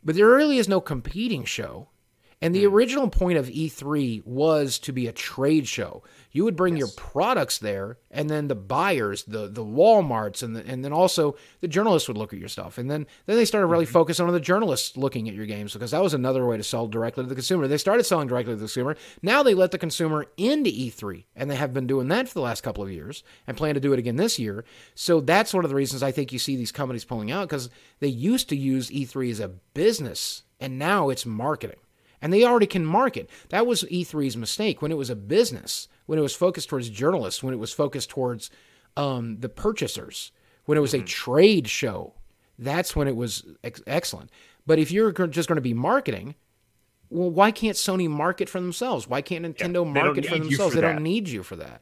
But 0.04 0.16
there 0.16 0.28
really 0.28 0.58
is 0.58 0.68
no 0.68 0.82
competing 0.82 1.46
show. 1.46 1.88
And 2.44 2.54
the 2.54 2.66
hmm. 2.66 2.76
original 2.76 3.10
point 3.10 3.38
of 3.38 3.48
E3 3.48 4.26
was 4.26 4.78
to 4.80 4.92
be 4.92 5.08
a 5.08 5.14
trade 5.14 5.66
show. 5.66 6.04
You 6.34 6.44
would 6.44 6.58
bring 6.58 6.76
your 6.76 6.90
products 6.90 7.58
there, 7.58 8.00
and 8.12 8.30
then 8.30 8.50
the 8.50 8.56
buyers, 8.56 9.24
the 9.24 9.48
the 9.48 9.64
WalMarts, 9.64 10.44
and 10.44 10.54
the, 10.54 10.66
and 10.68 10.84
then 10.84 10.92
also 10.92 11.38
the 11.62 11.70
journalists 11.70 12.10
would 12.10 12.18
look 12.18 12.34
at 12.34 12.40
your 12.40 12.50
stuff. 12.50 12.78
And 12.78 12.92
then 12.92 13.08
then 13.28 13.38
they 13.38 13.46
started 13.46 13.68
really 13.68 13.86
hmm. 13.86 13.94
focusing 13.94 14.28
on 14.28 14.34
the 14.34 14.42
journalists 14.42 14.98
looking 14.98 15.30
at 15.30 15.36
your 15.36 15.46
games 15.46 15.72
because 15.72 15.92
that 15.92 16.04
was 16.04 16.14
another 16.14 16.46
way 16.46 16.58
to 16.58 16.64
sell 16.64 16.86
directly 16.86 17.24
to 17.24 17.30
the 17.30 17.36
consumer. 17.36 17.66
They 17.66 17.78
started 17.78 18.04
selling 18.04 18.28
directly 18.28 18.52
to 18.52 18.58
the 18.58 18.64
consumer. 18.64 18.98
Now 19.22 19.42
they 19.42 19.54
let 19.54 19.72
the 19.72 19.78
consumer 19.78 20.26
into 20.36 20.70
E3, 20.70 21.24
and 21.38 21.50
they 21.50 21.56
have 21.56 21.74
been 21.74 21.88
doing 21.88 22.10
that 22.10 22.28
for 22.28 22.34
the 22.34 22.42
last 22.42 22.62
couple 22.62 22.84
of 22.84 22.92
years, 22.92 23.24
and 23.48 23.56
plan 23.56 23.76
to 23.76 23.80
do 23.80 23.94
it 23.94 24.00
again 24.00 24.18
this 24.18 24.38
year. 24.38 24.66
So 24.96 25.22
that's 25.22 25.54
one 25.54 25.64
of 25.64 25.70
the 25.70 25.78
reasons 25.78 26.04
I 26.04 26.12
think 26.12 26.34
you 26.34 26.40
see 26.40 26.58
these 26.58 26.74
companies 26.74 27.06
pulling 27.06 27.32
out 27.32 27.48
because 27.48 27.70
they 28.02 28.10
used 28.10 28.50
to 28.50 28.58
use 28.58 28.90
E3 28.90 29.32
as 29.32 29.40
a 29.40 29.48
business, 29.48 30.44
and 30.60 30.78
now 30.78 31.08
it's 31.08 31.26
marketing 31.26 31.78
and 32.24 32.32
they 32.32 32.46
already 32.46 32.66
can 32.66 32.86
market. 32.86 33.30
That 33.50 33.68
was 33.68 33.84
E3's 33.84 34.38
mistake 34.38 34.82
when 34.82 34.92
it 34.92 34.98
was 34.98 35.10
a 35.10 35.16
business, 35.16 35.90
when 36.06 36.18
it 36.18 36.22
was 36.22 36.34
focused 36.34 36.70
towards 36.70 36.90
journalists, 36.90 37.44
when 37.44 37.54
it 37.54 37.58
was 37.58 37.74
focused 37.74 38.10
towards 38.10 38.50
um, 38.96 39.42
the 39.42 39.50
purchasers, 39.50 40.32
when 40.64 40.78
it 40.78 40.82
was 40.82 40.94
a 40.94 41.02
trade 41.02 41.68
show. 41.68 42.14
That's 42.58 42.96
when 42.96 43.10
it 43.10 43.18
was 43.18 43.44
ex- 43.62 43.82
excellent. 43.86 44.30
But 44.66 44.80
if 44.80 44.90
you're 44.90 45.12
just 45.12 45.50
going 45.50 45.58
to 45.58 45.62
be 45.62 45.74
marketing, 45.74 46.36
well, 47.10 47.30
why 47.30 47.52
can't 47.52 47.76
Sony 47.76 48.10
market 48.10 48.48
for 48.48 48.62
themselves? 48.62 49.06
Why 49.06 49.22
can't 49.22 49.46
Nintendo 49.46 49.58
they 49.68 49.74
don't 49.74 49.94
market 49.94 50.26
for 50.26 50.40
themselves? 50.40 50.74
for 50.74 50.82
they 50.82 50.88
that. 50.88 50.94
don't 50.94 51.04
need 51.04 51.28
you 51.28 51.44
for 51.44 51.58
that. 51.58 51.82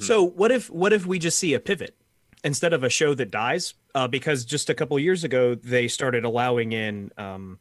So 0.00 0.24
what 0.24 0.50
if 0.50 0.68
what 0.70 0.92
if 0.92 1.06
we 1.06 1.20
just 1.20 1.38
see 1.38 1.54
a 1.54 1.60
pivot 1.60 1.96
instead 2.42 2.72
of 2.72 2.82
a 2.82 2.90
show 2.90 3.14
that 3.14 3.30
dies? 3.30 3.74
Uh, 3.94 4.08
because 4.08 4.44
just 4.44 4.68
a 4.68 4.74
couple 4.74 4.98
years 4.98 5.22
ago 5.22 5.54
they 5.54 5.86
started 5.86 6.24
allowing 6.24 6.72
in 6.72 7.12
um, 7.16 7.60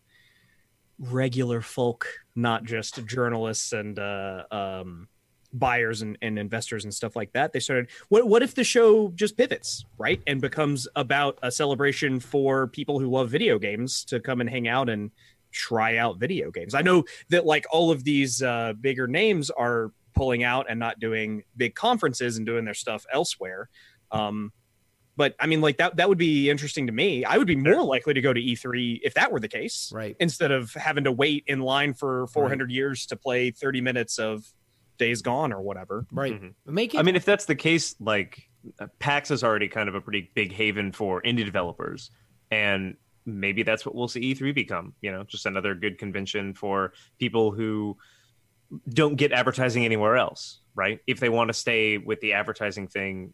regular 0.99 1.61
folk, 1.61 2.07
not 2.35 2.63
just 2.63 3.05
journalists 3.05 3.73
and 3.73 3.99
uh, 3.99 4.43
um, 4.51 5.07
buyers 5.53 6.01
and, 6.01 6.17
and 6.21 6.37
investors 6.37 6.83
and 6.83 6.93
stuff 6.93 7.15
like 7.15 7.31
that. 7.33 7.53
They 7.53 7.59
started. 7.59 7.89
What 8.09 8.27
what 8.27 8.43
if 8.43 8.55
the 8.55 8.63
show 8.63 9.09
just 9.09 9.37
pivots 9.37 9.85
right 9.97 10.21
and 10.27 10.41
becomes 10.41 10.87
about 10.95 11.37
a 11.43 11.51
celebration 11.51 12.19
for 12.19 12.67
people 12.67 12.99
who 12.99 13.09
love 13.09 13.29
video 13.29 13.59
games 13.59 14.03
to 14.05 14.19
come 14.19 14.41
and 14.41 14.49
hang 14.49 14.67
out 14.67 14.89
and 14.89 15.11
try 15.51 15.97
out 15.97 16.19
video 16.19 16.51
games? 16.51 16.73
I 16.73 16.81
know 16.81 17.03
that 17.29 17.45
like 17.45 17.65
all 17.71 17.91
of 17.91 18.03
these 18.03 18.41
uh, 18.41 18.73
bigger 18.79 19.07
names 19.07 19.49
are 19.49 19.91
pulling 20.15 20.43
out 20.43 20.65
and 20.69 20.79
not 20.79 20.99
doing 20.99 21.43
big 21.55 21.75
conferences 21.75 22.37
and 22.37 22.45
doing 22.45 22.65
their 22.65 22.73
stuff 22.73 23.05
elsewhere. 23.13 23.69
Um, 24.11 24.51
but 25.17 25.35
I 25.39 25.47
mean, 25.47 25.59
like 25.59 25.77
that 25.77 25.97
that 25.97 26.07
would 26.07 26.17
be 26.17 26.49
interesting 26.49 26.87
to 26.87 26.93
me. 26.93 27.25
I 27.25 27.37
would 27.37 27.47
be 27.47 27.55
more 27.57 27.83
likely 27.83 28.13
to 28.13 28.21
go 28.21 28.31
to 28.31 28.39
E3 28.39 29.01
if 29.03 29.15
that 29.15 29.31
were 29.31 29.39
the 29.41 29.47
case, 29.49 29.91
Right. 29.93 30.15
instead 30.19 30.51
of 30.51 30.73
having 30.75 31.03
to 31.03 31.11
wait 31.11 31.43
in 31.47 31.59
line 31.59 31.93
for 31.93 32.27
400 32.27 32.71
years 32.71 33.05
to 33.07 33.15
play 33.17 33.51
30 33.51 33.81
minutes 33.81 34.19
of 34.19 34.45
Days 34.97 35.21
Gone 35.21 35.51
or 35.51 35.61
whatever. 35.61 36.05
Right. 36.11 36.33
Mhm. 36.41 36.53
Make 36.65 36.93
it. 36.93 36.99
I 36.99 37.01
mean, 37.03 37.15
if 37.15 37.25
that's 37.25 37.45
the 37.45 37.55
case, 37.55 37.95
like 37.99 38.43
uh, 38.79 38.87
PAX 38.99 39.31
is 39.31 39.43
already 39.43 39.67
kind 39.67 39.89
of 39.89 39.95
a 39.95 40.01
pretty 40.01 40.31
big 40.33 40.51
haven 40.53 40.91
for 40.91 41.21
indie 41.23 41.45
developers, 41.45 42.11
and 42.51 42.95
maybe 43.25 43.63
that's 43.63 43.85
what 43.85 43.93
we'll 43.95 44.07
see 44.07 44.21
E3 44.33 44.53
become. 44.53 44.93
You 45.01 45.11
know, 45.11 45.23
just 45.23 45.45
another 45.45 45.75
good 45.75 45.97
convention 45.97 46.53
for 46.53 46.93
people 47.19 47.51
who 47.51 47.97
don't 48.89 49.15
get 49.15 49.31
advertising 49.31 49.85
anywhere 49.85 50.17
else, 50.17 50.59
right? 50.75 50.99
If 51.07 51.19
they 51.19 51.29
want 51.29 51.47
to 51.49 51.53
stay 51.53 51.97
with 51.97 52.19
the 52.19 52.33
advertising 52.33 52.87
thing, 52.87 53.33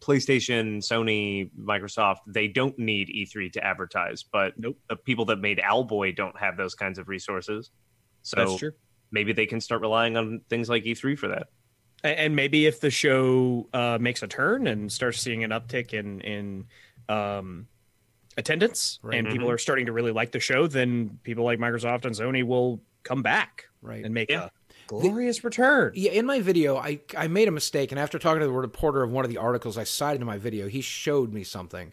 PlayStation, 0.00 0.78
Sony, 0.78 1.50
Microsoft, 1.58 2.18
they 2.26 2.48
don't 2.48 2.78
need 2.78 3.08
E3 3.08 3.52
to 3.52 3.64
advertise, 3.64 4.22
but 4.22 4.54
Nope. 4.58 4.78
the 4.88 4.96
people 4.96 5.24
that 5.26 5.38
made 5.38 5.58
Owlboy 5.58 6.14
don't 6.16 6.38
have 6.38 6.56
those 6.56 6.74
kinds 6.74 6.98
of 6.98 7.08
resources. 7.08 7.70
So 8.22 8.36
That's 8.36 8.56
true. 8.58 8.72
maybe 9.10 9.32
they 9.32 9.46
can 9.46 9.60
start 9.60 9.80
relying 9.80 10.16
on 10.16 10.40
things 10.48 10.68
like 10.68 10.84
E3 10.84 11.18
for 11.18 11.28
that. 11.28 11.48
And 12.04 12.36
maybe 12.36 12.66
if 12.66 12.80
the 12.80 12.90
show 12.90 13.68
uh, 13.72 13.98
makes 14.00 14.22
a 14.22 14.28
turn 14.28 14.68
and 14.68 14.90
starts 14.92 15.18
seeing 15.20 15.42
an 15.42 15.50
uptick 15.50 15.92
in 15.94 16.20
in 16.20 16.66
um, 17.08 17.66
attendance, 18.36 19.00
Right. 19.02 19.18
and 19.18 19.28
people 19.28 19.50
are 19.50 19.58
starting 19.58 19.86
to 19.86 19.92
really 19.92 20.12
like 20.12 20.30
the 20.30 20.38
show, 20.40 20.68
then 20.68 21.18
people 21.24 21.44
like 21.44 21.58
Microsoft 21.58 22.04
and 22.04 22.14
Sony 22.14 22.44
will 22.44 22.80
come 23.02 23.22
back 23.22 23.64
right. 23.82 24.04
and 24.04 24.14
make 24.14 24.30
Yeah. 24.30 24.44
a 24.44 24.50
glorious 24.88 25.44
return. 25.44 25.92
Yeah, 25.94 26.10
in 26.10 26.26
my 26.26 26.40
video, 26.40 26.76
I, 26.76 27.00
I 27.16 27.28
made 27.28 27.46
a 27.46 27.52
mistake, 27.52 27.92
and 27.92 27.98
after 28.00 28.18
talking 28.18 28.40
to 28.40 28.46
the 28.46 28.52
reporter 28.52 29.02
of 29.04 29.12
one 29.12 29.24
of 29.24 29.30
the 29.30 29.36
articles 29.36 29.78
I 29.78 29.84
cited 29.84 30.20
in 30.20 30.26
my 30.26 30.38
video, 30.38 30.66
he 30.66 30.80
showed 30.80 31.32
me 31.32 31.44
something. 31.44 31.92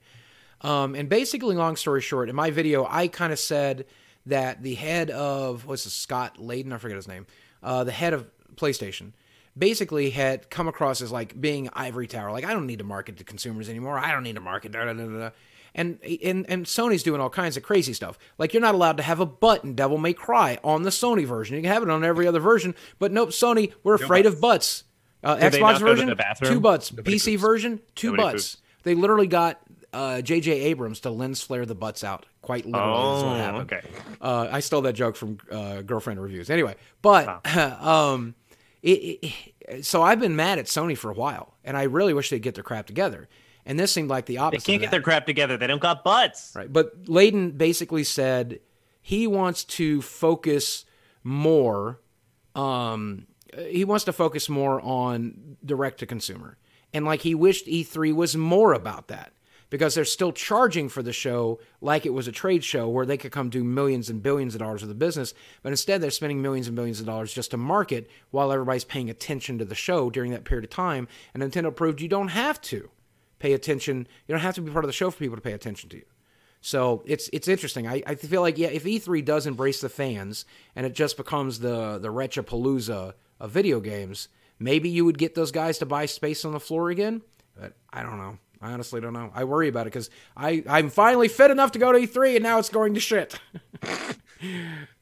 Um, 0.62 0.96
and 0.96 1.08
basically, 1.08 1.56
long 1.56 1.76
story 1.76 2.02
short, 2.02 2.30
in 2.30 2.36
my 2.36 2.50
video, 2.50 2.88
I 2.90 3.08
kind 3.08 3.32
of 3.32 3.38
said 3.38 3.86
that 4.26 4.64
the 4.64 4.74
head 4.76 5.12
of 5.12 5.68
what's 5.68 5.86
it, 5.86 5.92
Scott 5.92 6.38
Layden, 6.40 6.74
I 6.74 6.78
forget 6.78 6.96
his 6.96 7.08
name, 7.08 7.28
uh, 7.62 7.84
the 7.84 7.92
head 7.92 8.14
of 8.14 8.26
PlayStation, 8.56 9.12
basically 9.58 10.10
had 10.10 10.50
come 10.50 10.68
across 10.68 11.02
as 11.02 11.12
like 11.12 11.40
being 11.40 11.70
ivory 11.74 12.08
tower. 12.08 12.32
Like 12.32 12.46
I 12.46 12.54
don't 12.54 12.66
need 12.66 12.80
to 12.80 12.86
market 12.86 13.18
to 13.18 13.24
consumers 13.24 13.70
anymore. 13.70 14.00
I 14.00 14.12
don't 14.12 14.24
need 14.24 14.36
to 14.36 14.42
market. 14.42 14.72
Da, 14.72 14.86
da, 14.86 14.94
da. 14.94 15.30
And, 15.78 16.00
and 16.24 16.46
and 16.50 16.66
Sony's 16.66 17.04
doing 17.04 17.20
all 17.20 17.30
kinds 17.30 17.58
of 17.58 17.64
crazy 17.64 17.92
stuff. 17.92 18.18
Like 18.38 18.54
you're 18.54 18.62
not 18.62 18.76
allowed 18.76 18.96
to 18.98 19.04
have 19.04 19.20
a 19.20 19.26
button 19.26 19.74
Devil 19.76 19.98
May 19.98 20.14
Cry 20.14 20.58
on 20.64 20.84
the 20.84 20.90
Sony 20.90 21.26
version. 21.26 21.58
You 21.58 21.62
can 21.62 21.72
have 21.72 21.84
it 21.84 21.90
on 21.90 22.04
every 22.06 22.28
other 22.28 22.40
version, 22.40 22.74
but 22.98 23.12
nope, 23.12 23.30
Sony, 23.32 23.74
we're 23.84 23.96
afraid 23.96 24.26
of 24.26 24.40
butts. 24.40 24.86
Uh, 25.22 25.36
Xbox 25.36 25.60
not 25.60 25.80
go 25.82 25.94
to 25.94 26.16
version, 26.16 26.18
two 26.46 26.60
butts. 26.62 26.94
Nobody 26.94 27.18
PC 27.18 27.34
poops. 27.34 27.42
version, 27.42 27.82
two 27.94 28.12
Nobody 28.12 28.38
butts. 28.38 28.58
They 28.84 28.96
literally 28.96 29.28
got 29.28 29.60
uh, 29.92 30.22
J.J. 30.22 30.52
Abrams 30.52 31.02
to 31.02 31.10
lens 31.10 31.42
flare 31.42 31.66
the 31.66 31.76
butts 31.76 32.04
out. 32.04 32.26
Quite 32.42 32.66
literally, 32.66 32.94
Oh, 32.94 33.36
happened. 33.36 33.74
okay. 33.74 33.82
Uh, 34.22 34.48
I 34.52 34.60
stole 34.62 34.82
that 34.82 34.94
joke 34.94 35.16
from 35.16 35.40
uh, 35.52 35.82
girlfriend 35.82 36.22
reviews. 36.22 36.50
Anyway, 36.50 36.76
but 37.02 37.46
um, 37.58 38.36
it, 38.84 39.34
it, 39.68 39.86
so 39.86 40.04
I've 40.04 40.20
been 40.20 40.36
mad 40.36 40.60
at 40.60 40.66
Sony 40.68 40.96
for 40.98 41.10
a 41.10 41.16
while, 41.16 41.56
and 41.64 41.76
I 41.76 41.84
really 41.84 42.14
wish 42.14 42.30
they'd 42.30 42.40
get 42.42 42.54
their 42.56 42.64
crap 42.64 42.86
together. 42.86 43.28
And 43.66 43.80
this 43.80 43.92
seemed 43.92 44.10
like 44.10 44.26
the 44.26 44.38
opposite. 44.38 44.66
They 44.66 44.74
can't 44.74 44.82
get 44.82 44.92
their 44.92 45.02
crap 45.02 45.26
together. 45.26 45.58
They 45.58 45.68
don't 45.68 45.82
got 45.82 46.04
butts. 46.04 46.54
Right. 46.56 46.72
But 46.72 47.06
Layden 47.06 47.58
basically 47.58 48.04
said 48.04 48.60
he 49.02 49.28
wants 49.28 49.64
to 49.64 50.02
focus 50.02 50.86
more. 51.24 52.00
Um, 52.54 53.28
he 53.70 53.86
wants 53.86 54.06
to 54.06 54.14
focus 54.14 54.50
more 54.50 54.80
on 54.82 55.58
direct 55.66 56.00
to 56.00 56.06
consumer, 56.06 56.58
and 56.94 57.06
like 57.06 57.22
he 57.22 57.36
wished 57.36 57.68
E3 57.68 58.14
was 58.14 58.36
more 58.36 58.74
about 58.74 59.08
that 59.08 59.32
because 59.70 59.96
they're 59.96 60.06
still 60.06 60.32
charging 60.32 60.90
for 60.90 61.04
the 61.04 61.12
show 61.12 61.60
like 61.82 62.06
it 62.06 62.14
was 62.14 62.28
a 62.28 62.32
trade 62.32 62.64
show 62.64 62.88
where 62.88 63.06
they 63.06 63.18
could 63.18 63.32
come 63.32 63.50
do 63.50 63.64
millions 63.64 64.10
and 64.10 64.22
billions 64.22 64.56
of 64.56 64.60
dollars 64.60 64.84
of 64.84 64.90
the 64.90 64.96
business, 64.96 65.34
but 65.64 65.72
instead 65.72 66.02
they're 66.02 66.12
spending 66.12 66.42
millions 66.42 66.68
and 66.68 66.76
billions 66.76 67.00
of 67.00 67.06
dollars 67.06 67.34
just 67.34 67.52
to 67.52 67.58
market 67.58 68.10
while 68.32 68.52
everybody's 68.52 68.84
paying 68.84 69.10
attention 69.10 69.58
to 69.58 69.66
the 69.66 69.76
show 69.76 70.10
during 70.10 70.32
that 70.32 70.46
period 70.46 70.64
of 70.64 70.70
time. 70.70 71.08
And 71.34 71.44
Nintendo 71.44 71.76
proved 71.76 72.00
you 72.00 72.08
don't 72.08 72.30
have 72.30 72.62
to 72.62 72.90
pay 73.40 73.54
attention. 73.54 74.08
You 74.28 74.34
don't 74.34 74.42
have 74.42 74.56
to 74.56 74.62
be 74.62 74.72
part 74.72 74.86
of 74.86 74.90
the 74.90 74.94
show 74.94 75.10
for 75.12 75.18
people 75.18 75.36
to 75.36 75.42
pay 75.42 75.54
attention 75.54 75.90
to 75.90 75.98
you. 75.98 76.06
So 76.62 77.04
it's 77.06 77.30
it's 77.32 77.48
interesting. 77.48 77.88
I, 77.88 78.02
I 78.08 78.16
feel 78.16 78.42
like 78.42 78.58
yeah, 78.58 78.70
if 78.70 78.84
E3 78.86 79.24
does 79.24 79.46
embrace 79.46 79.82
the 79.82 79.90
fans 79.90 80.46
and 80.76 80.86
it 80.86 80.94
just 80.96 81.16
becomes 81.18 81.60
the 81.60 82.00
the 82.00 82.10
Retchapalooza 82.10 83.14
of 83.40 83.52
video 83.52 83.80
games, 83.80 84.30
maybe 84.58 84.90
you 84.90 85.06
would 85.06 85.18
get 85.18 85.36
those 85.36 85.52
guys 85.52 85.78
to 85.80 85.86
buy 85.86 86.06
space 86.08 86.44
on 86.44 86.54
the 86.54 86.60
floor 86.60 86.90
again. 86.90 87.22
But 87.60 87.74
I 87.94 88.02
don't 88.04 88.18
know. 88.18 88.40
I 88.62 88.72
honestly 88.72 89.00
don't 89.00 89.14
know. 89.14 89.30
I 89.36 89.44
worry 89.44 89.68
about 89.68 89.82
it 89.86 89.94
because 89.94 90.10
I 90.36 90.64
I'm 90.68 90.90
finally 90.90 91.28
fit 91.28 91.52
enough 91.52 91.72
to 91.74 91.80
go 91.80 91.92
to 91.92 92.00
E3 92.00 92.36
and 92.38 92.44
now 92.44 92.58
it's 92.58 92.70
going 92.70 92.94
to 92.96 93.00
shit. 93.00 93.40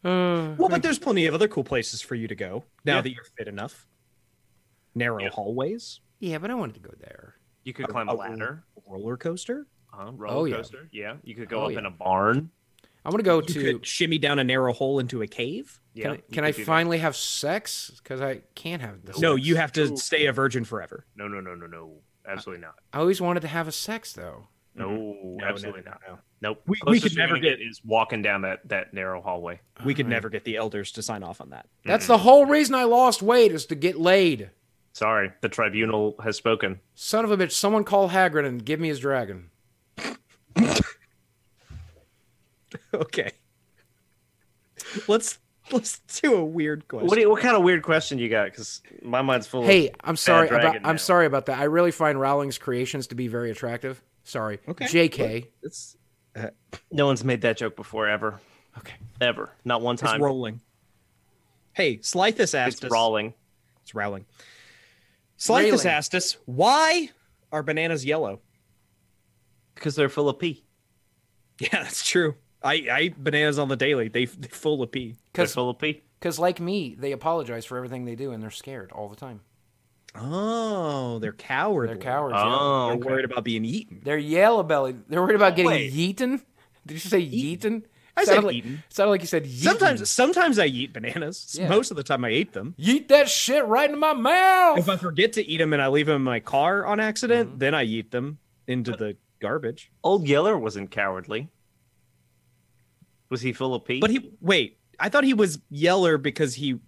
Uh, 0.05 0.53
well, 0.57 0.69
but 0.69 0.83
there's 0.83 0.99
plenty 0.99 1.25
of 1.25 1.33
other 1.33 1.47
cool 1.47 1.63
places 1.63 2.01
for 2.01 2.13
you 2.15 2.27
to 2.27 2.35
go 2.35 2.63
now 2.85 2.95
Yeah. 2.97 3.01
that 3.01 3.09
you're 3.13 3.23
fit 3.37 3.47
enough. 3.47 3.87
Narrow 4.95 5.27
hallways, 5.29 6.01
yeah, 6.19 6.37
but 6.37 6.51
I 6.51 6.53
wanted 6.53 6.75
to 6.75 6.81
go 6.81 6.93
there. 6.99 7.35
You 7.63 7.73
could 7.73 7.87
climb 7.87 8.09
a 8.09 8.13
ladder. 8.13 8.63
roller 8.87 9.17
coaster. 9.17 9.67
Uh, 9.97 10.11
roller 10.13 10.35
Oh, 10.35 10.45
yeah. 10.45 10.55
coaster. 10.57 10.89
Yeah. 10.91 11.17
You 11.23 11.35
could 11.35 11.49
go 11.49 11.61
Oh, 11.61 11.65
up 11.65 11.71
yeah. 11.73 11.79
in 11.79 11.85
a 11.85 11.91
barn. 11.91 12.49
I'm 13.05 13.11
gonna 13.11 13.23
go 13.23 13.37
You 13.41 13.79
to. 13.79 13.79
shimmy 13.83 14.17
down 14.17 14.39
a 14.39 14.43
narrow 14.43 14.71
hole 14.73 14.99
into 14.99 15.21
a 15.21 15.27
cave. 15.27 15.79
Yeah. 15.93 16.03
Can 16.03 16.11
I, 16.11 16.17
can 16.33 16.43
I 16.45 16.47
could 16.51 16.55
do 16.57 16.61
that. 16.63 16.67
finally 16.71 16.97
have 16.99 17.15
sex? 17.15 17.91
Because 18.01 18.21
I 18.21 18.41
can't 18.55 18.81
have 18.81 19.05
this. 19.05 19.19
No, 19.19 19.35
sex. 19.35 19.45
you 19.47 19.55
have 19.57 19.71
to 19.73 19.91
Ooh. 19.91 19.97
stay 19.97 20.25
a 20.27 20.31
virgin 20.33 20.63
forever. 20.63 21.05
No, 21.15 21.27
no, 21.27 21.41
no, 21.41 21.53
no, 21.53 21.67
no. 21.67 21.95
Absolutely 22.25 22.61
not. 22.61 22.75
I 22.93 22.99
always 22.99 23.19
wanted 23.19 23.41
to 23.41 23.49
have 23.49 23.67
a 23.67 23.71
sex 23.73 24.13
though. 24.13 24.47
No, 24.75 24.89
No, 24.89 25.37
absolutely 25.45 25.81
no, 25.81 25.91
not. 25.91 26.01
no, 26.07 26.13
no. 26.13 26.19
Nope. 26.41 26.61
We- 26.65 26.71
we 26.71 26.79
Closest 26.99 27.03
could 27.03 27.17
never 27.17 27.37
get- 27.37 27.61
is 27.61 27.81
walking 27.85 28.21
down 28.21 28.41
that 28.41 28.67
that 28.69 28.93
narrow 28.93 29.21
hallway. 29.21 29.59
We 29.85 29.93
could 29.93 30.07
never 30.07 30.29
get 30.29 30.45
the 30.45 30.55
elders 30.55 30.91
to 30.93 31.01
sign 31.03 31.21
off 31.23 31.41
on 31.41 31.49
that. 31.51 31.67
That's 31.85 32.07
the 32.07 32.17
whole 32.17 32.45
reason 32.45 32.73
I 32.73 32.85
lost 32.85 33.21
weight 33.21 33.51
is 33.51 33.65
to 33.67 33.75
get 33.75 33.99
laid. 33.99 34.49
Sorry, 34.93 35.31
the 35.41 35.49
tribunal 35.49 36.15
has 36.23 36.37
spoken. 36.37 36.79
Son 36.95 37.25
of 37.25 37.31
a 37.31 37.37
bitch! 37.37 37.51
Someone 37.51 37.83
call 37.83 38.09
Hagrid 38.09 38.45
and 38.45 38.63
give 38.63 38.79
me 38.79 38.87
his 38.89 38.99
dragon. 38.99 39.49
okay. 42.93 43.31
Let's 45.07 45.39
let's 45.71 45.99
do 46.21 46.35
a 46.35 46.45
weird 46.45 46.87
question. 46.87 47.07
What 47.07 47.15
do 47.15 47.21
you, 47.21 47.29
what 47.29 47.41
kind 47.41 47.55
of 47.57 47.63
weird 47.63 47.81
question 47.81 48.19
you 48.19 48.29
got? 48.29 48.45
Because 48.45 48.81
my 49.01 49.23
mind's 49.23 49.47
full. 49.47 49.63
Hey, 49.63 49.91
I'm 50.03 50.15
sorry 50.15 50.47
about 50.49 50.77
I'm 50.83 50.99
sorry 50.99 51.25
about 51.25 51.47
that. 51.47 51.57
I 51.59 51.63
really 51.63 51.91
find 51.91 52.19
Rowling's 52.19 52.59
creations 52.59 53.07
to 53.07 53.15
be 53.15 53.27
very 53.27 53.49
attractive. 53.49 54.01
Sorry. 54.23 54.59
Okay. 54.67 54.85
J.K. 54.87 55.49
it's 55.63 55.97
of 56.35 56.51
no 56.91 57.07
one's 57.07 57.23
made 57.23 57.41
that 57.41 57.57
joke 57.57 57.75
before 57.75 58.07
ever, 58.07 58.39
Okay. 58.77 58.93
ever, 59.21 59.51
not 59.65 59.81
one 59.81 59.93
it's 59.95 60.01
time. 60.03 60.21
rolling. 60.21 60.61
Hey, 61.73 61.97
Slythus 61.97 62.53
asked 62.55 62.77
It's 62.77 62.85
us. 62.85 62.91
rolling 62.91 63.33
It's 63.81 63.95
rowling. 63.95 64.25
Slythus 65.47 65.63
Railing. 65.71 65.87
asked 65.87 66.15
us, 66.15 66.37
why 66.45 67.09
are 67.51 67.63
bananas 67.63 68.05
yellow? 68.05 68.39
because 69.75 69.95
they're 69.95 70.09
full 70.09 70.29
of 70.29 70.39
pee. 70.39 70.63
Yeah, 71.59 71.69
that's 71.83 72.07
true. 72.07 72.35
I, 72.63 72.87
I 72.91 73.01
eat 73.01 73.21
bananas 73.23 73.59
on 73.59 73.67
the 73.67 73.75
daily. 73.75 74.07
They 74.07 74.25
they 74.25 74.47
full 74.47 74.81
of 74.81 74.91
pee. 74.91 75.09
They're 75.11 75.17
Because 75.33 75.53
full 75.53 75.69
of 75.69 75.79
pee. 75.79 76.01
Because 76.19 76.39
like 76.39 76.59
me, 76.59 76.95
they 76.97 77.11
apologize 77.11 77.65
for 77.65 77.75
everything 77.77 78.05
they 78.05 78.15
do 78.15 78.31
and 78.31 78.41
they're 78.41 78.49
scared 78.51 78.91
all 78.91 79.09
the 79.09 79.15
time. 79.15 79.41
Oh, 80.15 81.19
they're 81.19 81.33
cowardly. 81.33 81.95
They're 81.95 82.01
cowards. 82.03 82.35
yeah. 82.37 82.43
Oh, 82.45 82.87
They're 82.87 82.95
okay. 82.97 83.09
worried 83.09 83.25
about 83.25 83.43
being 83.43 83.65
eaten. 83.65 84.01
They're 84.03 84.17
yellow 84.17 84.63
bellied. 84.63 85.09
They're 85.09 85.21
worried 85.21 85.35
about 85.35 85.55
getting 85.55 85.71
Wait. 85.71 85.91
yeeten. 85.93 86.41
Did 86.85 86.93
you 86.93 86.99
say 86.99 87.19
yeeten? 87.21 87.83
I 88.15 88.25
sounded 88.25 88.35
said 88.41 88.43
like, 88.45 88.55
eaten. 88.55 88.83
Sounded 88.89 89.09
like 89.11 89.21
you 89.21 89.27
said 89.27 89.45
yeeten. 89.45 89.63
Sometimes 89.63 90.09
sometimes 90.09 90.59
I 90.59 90.65
eat 90.65 90.93
bananas. 90.93 91.55
Yeah. 91.59 91.67
Most 91.69 91.89
of 91.91 91.97
the 91.97 92.03
time 92.03 92.23
I 92.23 92.29
eat 92.29 92.53
them. 92.53 92.75
yeet 92.79 93.07
that 93.07 93.27
shit 93.29 93.65
right 93.65 93.89
into 93.89 93.99
my 93.99 94.13
mouth. 94.13 94.77
If 94.77 94.87
I 94.89 94.97
forget 94.97 95.33
to 95.33 95.45
eat 95.47 95.57
them 95.57 95.73
and 95.73 95.81
I 95.81 95.87
leave 95.87 96.05
them 96.05 96.17
in 96.17 96.21
my 96.21 96.39
car 96.39 96.85
on 96.85 96.99
accident, 96.99 97.49
Mm-hmm. 97.49 97.57
then 97.59 97.73
I 97.75 97.83
eat 97.83 98.11
them 98.11 98.37
into 98.67 98.91
the 98.91 99.17
garbage. 99.41 99.91
Old 100.03 100.27
Yeller 100.27 100.57
wasn't 100.57 100.91
cowardly. 100.91 101.49
Was 103.29 103.41
he 103.41 103.51
full 103.51 103.73
of 103.73 103.83
pee? 103.85 103.99
But 103.99 104.11
he 104.11 104.31
wait, 104.41 104.77
I 104.99 105.09
thought 105.09 105.23
he 105.23 105.33
was 105.33 105.59
yeller 105.69 106.17
because 106.19 106.53
he 106.55 106.79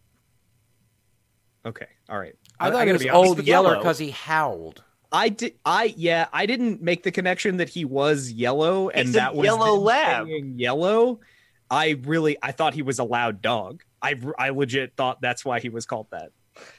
Okay, 1.66 1.88
all 2.08 2.20
right. 2.20 2.36
I 2.60 2.66
thought 2.66 2.74
gotta 2.74 2.90
it 2.92 2.94
was 2.94 3.02
be 3.04 3.10
honest 3.10 3.28
old 3.30 3.44
yeller 3.48 3.78
because 3.78 3.98
he 3.98 4.12
howled. 4.12 4.84
I 5.12 5.30
did. 5.30 5.56
I 5.66 5.94
yeah. 5.98 6.28
I 6.34 6.46
didn't 6.46 6.82
make 6.82 7.04
the 7.04 7.12
connection 7.12 7.58
that 7.58 7.70
he 7.70 7.86
was 7.86 8.32
yellow 8.32 8.90
and 8.90 9.08
He's 9.08 9.16
that 9.16 9.36
was 9.36 9.46
yellow 9.46 9.76
lab. 9.76 10.28
Yellow. 10.28 11.20
I 11.70 11.98
really. 12.04 12.38
I 12.42 12.52
thought 12.52 12.74
he 12.74 12.82
was 12.82 13.00
a 13.00 13.04
loud 13.04 13.42
dog. 13.42 13.84
I 14.02 14.16
I 14.38 14.50
legit 14.50 14.94
thought 14.96 15.22
that's 15.22 15.44
why 15.44 15.60
he 15.60 15.70
was 15.70 15.86
called 15.86 16.08
that. 16.12 16.32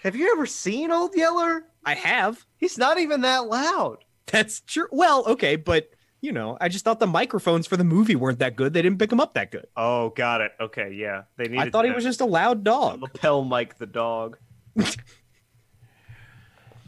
have 0.03 0.16
you 0.16 0.33
ever 0.33 0.47
seen 0.47 0.91
Old 0.91 1.14
Yeller? 1.14 1.64
I 1.85 1.95
have. 1.95 2.45
He's 2.59 2.79
not 2.79 2.99
even 2.99 3.22
that 3.22 3.47
loud. 3.47 3.99
That's 4.27 4.61
true. 4.61 4.89
Well, 4.91 5.24
okay, 5.27 5.57
but 5.57 5.91
you 6.20 6.33
know, 6.33 6.57
I 6.61 6.68
just 6.68 6.85
thought 6.85 6.99
the 6.99 7.07
microphones 7.07 7.66
for 7.66 7.77
the 7.77 7.85
movie 7.85 8.16
weren't 8.16 8.39
that 8.41 8.57
good. 8.57 8.72
They 8.72 8.83
didn't 8.83 8.99
pick 8.99 9.12
him 9.12 9.20
up 9.20 9.35
that 9.35 9.51
good. 9.51 9.66
Oh, 9.77 10.11
got 10.11 10.41
it. 10.41 10.53
Okay, 10.61 10.93
yeah. 10.93 11.22
They 11.37 11.45
needed. 11.45 11.61
I 11.61 11.70
thought 11.70 11.85
he 11.85 11.93
was 11.93 12.05
just 12.05 12.20
a 12.20 12.24
loud 12.27 12.64
dog. 12.64 13.03
lapel 13.03 13.45
Mike 13.45 13.79
the 13.79 13.87
dog. 13.87 14.39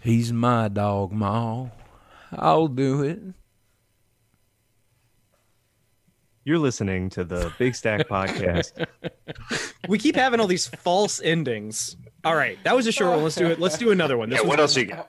He's 0.02 0.32
my 0.32 0.68
dog, 0.68 1.12
Ma. 1.12 1.66
I'll 2.32 2.68
do 2.68 3.02
it. 3.02 3.20
You're 6.44 6.58
listening 6.58 7.10
to 7.10 7.24
the 7.24 7.52
Big 7.58 7.74
Stack 7.74 8.08
Podcast. 8.08 8.86
We 9.86 9.98
keep 9.98 10.14
having 10.16 10.40
all 10.40 10.46
these 10.46 10.66
false 10.66 11.20
endings. 11.20 11.96
All 12.24 12.34
right, 12.34 12.58
that 12.64 12.74
was 12.74 12.86
a 12.86 12.92
short 12.92 13.10
one. 13.16 13.22
Let's 13.22 13.36
do 13.36 13.46
it. 13.46 13.60
Let's 13.60 13.76
do 13.76 13.90
another 13.90 14.16
one. 14.16 14.30
This 14.30 14.40
yeah, 14.42 14.48
what 14.48 14.58
else 14.60 14.76
you 14.76 14.86
got? 14.86 15.08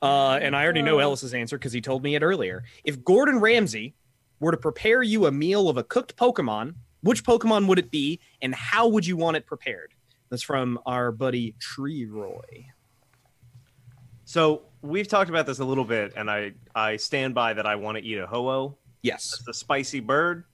Uh, 0.00 0.38
and 0.40 0.54
I 0.54 0.62
already 0.62 0.82
know 0.82 1.00
Ellis's 1.00 1.34
answer 1.34 1.58
because 1.58 1.72
he 1.72 1.80
told 1.80 2.04
me 2.04 2.14
it 2.14 2.22
earlier. 2.22 2.62
If 2.84 3.02
Gordon 3.04 3.40
Ramsay 3.40 3.94
were 4.38 4.52
to 4.52 4.56
prepare 4.56 5.02
you 5.02 5.26
a 5.26 5.32
meal 5.32 5.68
of 5.68 5.76
a 5.76 5.82
cooked 5.82 6.16
Pokemon, 6.16 6.74
which 7.00 7.24
Pokemon 7.24 7.66
would 7.66 7.80
it 7.80 7.90
be, 7.90 8.20
and 8.40 8.54
how 8.54 8.86
would 8.86 9.06
you 9.06 9.16
want 9.16 9.36
it 9.36 9.46
prepared? 9.46 9.92
That's 10.30 10.42
from 10.42 10.78
our 10.86 11.10
buddy 11.10 11.56
Tree 11.58 12.06
Roy. 12.06 12.66
So 14.28 14.64
we've 14.82 15.08
talked 15.08 15.30
about 15.30 15.46
this 15.46 15.58
a 15.58 15.64
little 15.64 15.86
bit, 15.86 16.12
and 16.14 16.30
I 16.30 16.52
I 16.74 16.96
stand 16.98 17.34
by 17.34 17.54
that. 17.54 17.64
I 17.64 17.76
want 17.76 17.96
to 17.96 18.04
eat 18.04 18.18
a 18.18 18.26
ho-oh. 18.26 18.76
Yes. 19.00 19.42
the 19.46 19.54
spicy 19.54 20.00
bird. 20.00 20.44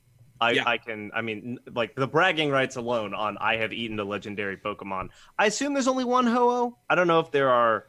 I, 0.41 0.53
Yeah. 0.53 0.62
I 0.64 0.79
can 0.79 1.11
I 1.12 1.22
mean 1.22 1.59
like 1.75 1.97
the 1.97 2.07
bragging 2.07 2.51
rights 2.51 2.77
alone 2.77 3.14
on 3.14 3.37
I 3.39 3.57
have 3.57 3.72
eaten 3.72 3.99
a 3.99 4.05
legendary 4.05 4.57
Pokemon. 4.57 5.09
I 5.41 5.47
assume 5.47 5.75
there's 5.75 5.89
only 5.89 6.05
one 6.05 6.25
Ho-Oh. 6.25 6.79
I 6.89 6.95
don't 6.95 7.09
know 7.09 7.18
if 7.18 7.33
there 7.33 7.51
are 7.51 7.89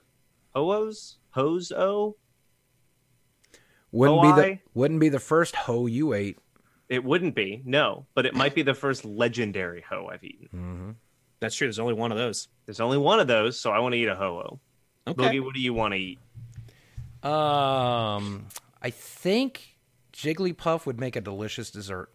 Ho-Ohs, 0.56 1.18
Hose-O. 1.30 2.16
Wouldn't 3.92 4.22
be 4.24 4.42
the 4.42 4.60
wouldn't 4.74 5.00
be 5.00 5.10
the 5.10 5.20
first 5.20 5.56
Ho 5.56 5.86
you 5.86 6.14
ate. 6.14 6.40
It 6.90 7.04
wouldn't 7.04 7.36
be, 7.36 7.62
no, 7.64 8.08
but 8.16 8.26
it 8.26 8.34
might 8.34 8.56
be 8.56 8.64
the 8.64 8.74
first 8.74 9.06
legendary 9.06 9.84
Ho 9.88 10.10
I've 10.12 10.24
eaten. 10.24 10.48
Mm-hmm. 10.48 10.92
That's 11.42 11.54
true. 11.54 11.68
There's 11.68 11.78
only 11.78 11.94
one 11.94 12.12
of 12.12 12.18
those. 12.18 12.48
There's 12.66 12.80
only 12.80 12.98
one 12.98 13.20
of 13.20 13.28
those, 13.28 13.60
so 13.60 13.70
I 13.70 13.78
want 13.78 13.94
to 13.94 14.00
eat 14.00 14.08
a 14.08 14.16
Ho-Oh. 14.16 14.60
Okay. 15.08 15.24
Boogie, 15.38 15.44
what 15.44 15.54
do 15.54 15.60
you 15.62 15.74
want 15.74 15.94
to 15.94 16.00
eat? 16.00 16.20
Um, 17.24 18.48
I 18.82 18.90
think 18.90 19.78
Jigglypuff 20.14 20.86
would 20.86 21.00
make 21.00 21.16
a 21.16 21.22
delicious 21.22 21.72
dessert. 21.72 22.10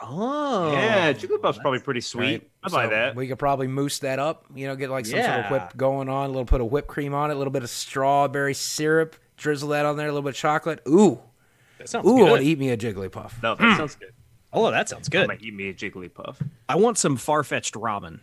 Oh. 0.00 0.72
yeah, 0.72 1.12
Jigglypuff's 1.12 1.58
probably 1.58 1.78
pretty 1.78 2.00
sweet. 2.00 2.22
right? 2.24 2.50
I 2.62 2.68
buy 2.68 2.84
So 2.84 2.90
that. 2.90 3.14
We 3.16 3.26
could 3.28 3.38
probably 3.38 3.68
mousse 3.68 4.00
that 4.00 4.18
up. 4.18 4.44
You 4.54 4.66
know, 4.66 4.76
get 4.76 4.90
like 4.90 5.06
some 5.06 5.20
sort 5.22 5.44
of 5.46 5.50
whip 5.50 5.76
going 5.76 6.08
on. 6.08 6.26
A 6.26 6.28
little 6.28 6.44
put 6.44 6.60
of 6.60 6.70
whipped 6.70 6.88
cream 6.88 7.14
on 7.14 7.30
it. 7.30 7.34
A 7.34 7.36
little 7.38 7.52
bit 7.52 7.62
of 7.62 7.70
strawberry 7.70 8.54
syrup. 8.54 9.16
Drizzle 9.36 9.70
that 9.70 9.86
on 9.86 9.96
there. 9.96 10.06
A 10.08 10.10
little 10.12 10.22
bit 10.22 10.30
of 10.34 10.36
chocolate. 10.36 10.80
Ooh, 10.88 11.20
That 11.78 11.88
sounds 11.88 12.06
ooh! 12.06 12.16
I 12.16 12.18
good. 12.20 12.30
want 12.30 12.42
to 12.42 12.48
eat 12.48 12.58
me 12.58 12.70
a 12.70 12.76
Jigglypuff. 12.76 13.42
No, 13.42 13.54
that 13.54 13.76
sounds 13.76 13.94
good. 13.94 14.12
Oh, 14.52 14.70
that 14.70 14.88
sounds 14.88 15.08
good. 15.08 15.22
I'm 15.22 15.28
gonna 15.28 15.40
eat 15.42 15.54
me 15.54 15.68
a 15.68 15.74
Jigglypuff. 15.74 16.36
I 16.68 16.76
want 16.76 16.98
some 16.98 17.16
Farfetch'd 17.16 17.74
ramen. 17.74 18.20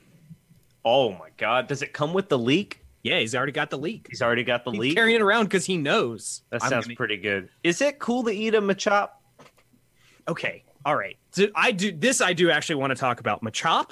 Oh 0.86 1.12
my 1.14 1.30
god, 1.38 1.68
does 1.68 1.82
it 1.82 1.94
come 1.94 2.14
with 2.14 2.30
the 2.30 2.38
leek? 2.38 2.81
Yeah, 3.04 3.20
he's 3.20 3.34
already 3.34 3.52
got 3.52 3.70
the 3.72 3.78
leek. 3.78 4.08
He's 4.10 4.22
already 4.22 4.44
got 4.44 4.64
the 4.64 4.72
He's 4.72 4.80
leek. 4.80 4.96
carrying 4.96 5.16
it 5.16 5.22
around 5.22 5.46
because 5.46 5.66
he 5.66 5.78
knows. 5.78 6.44
That 6.52 6.64
I'm 6.64 6.70
sounds 6.70 6.86
gonna- 6.86 6.96
pretty 6.96 7.18
good. 7.18 7.50
Is 7.64 7.82
it 7.82 7.98
cool 8.00 8.24
to 8.26 8.32
eat 8.32 8.54
a 8.56 8.62
Machop? 8.62 9.10
okay. 10.28 10.64
All 10.86 10.96
right. 10.96 11.18
So 11.32 11.48
I 11.56 11.72
do 11.72 11.92
this. 11.92 12.22
I 12.22 12.34
do 12.34 12.50
actually 12.52 12.76
want 12.76 12.92
to 12.92 12.96
talk 12.96 13.20
about 13.20 13.44
Machop, 13.44 13.92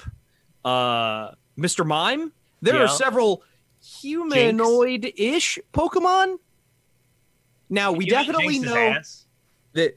uh, 0.64 1.32
Mr. 1.58 1.84
Mime. 1.86 2.32
There 2.62 2.74
Yeah. 2.76 2.82
are 2.82 2.88
several 2.88 3.42
humanoid-ish 4.30 5.58
Pokemon. 5.72 6.38
Now 7.68 7.92
we 7.92 8.06
definitely 8.06 8.58
know 8.58 8.76
ass? 8.76 9.26
that. 9.72 9.96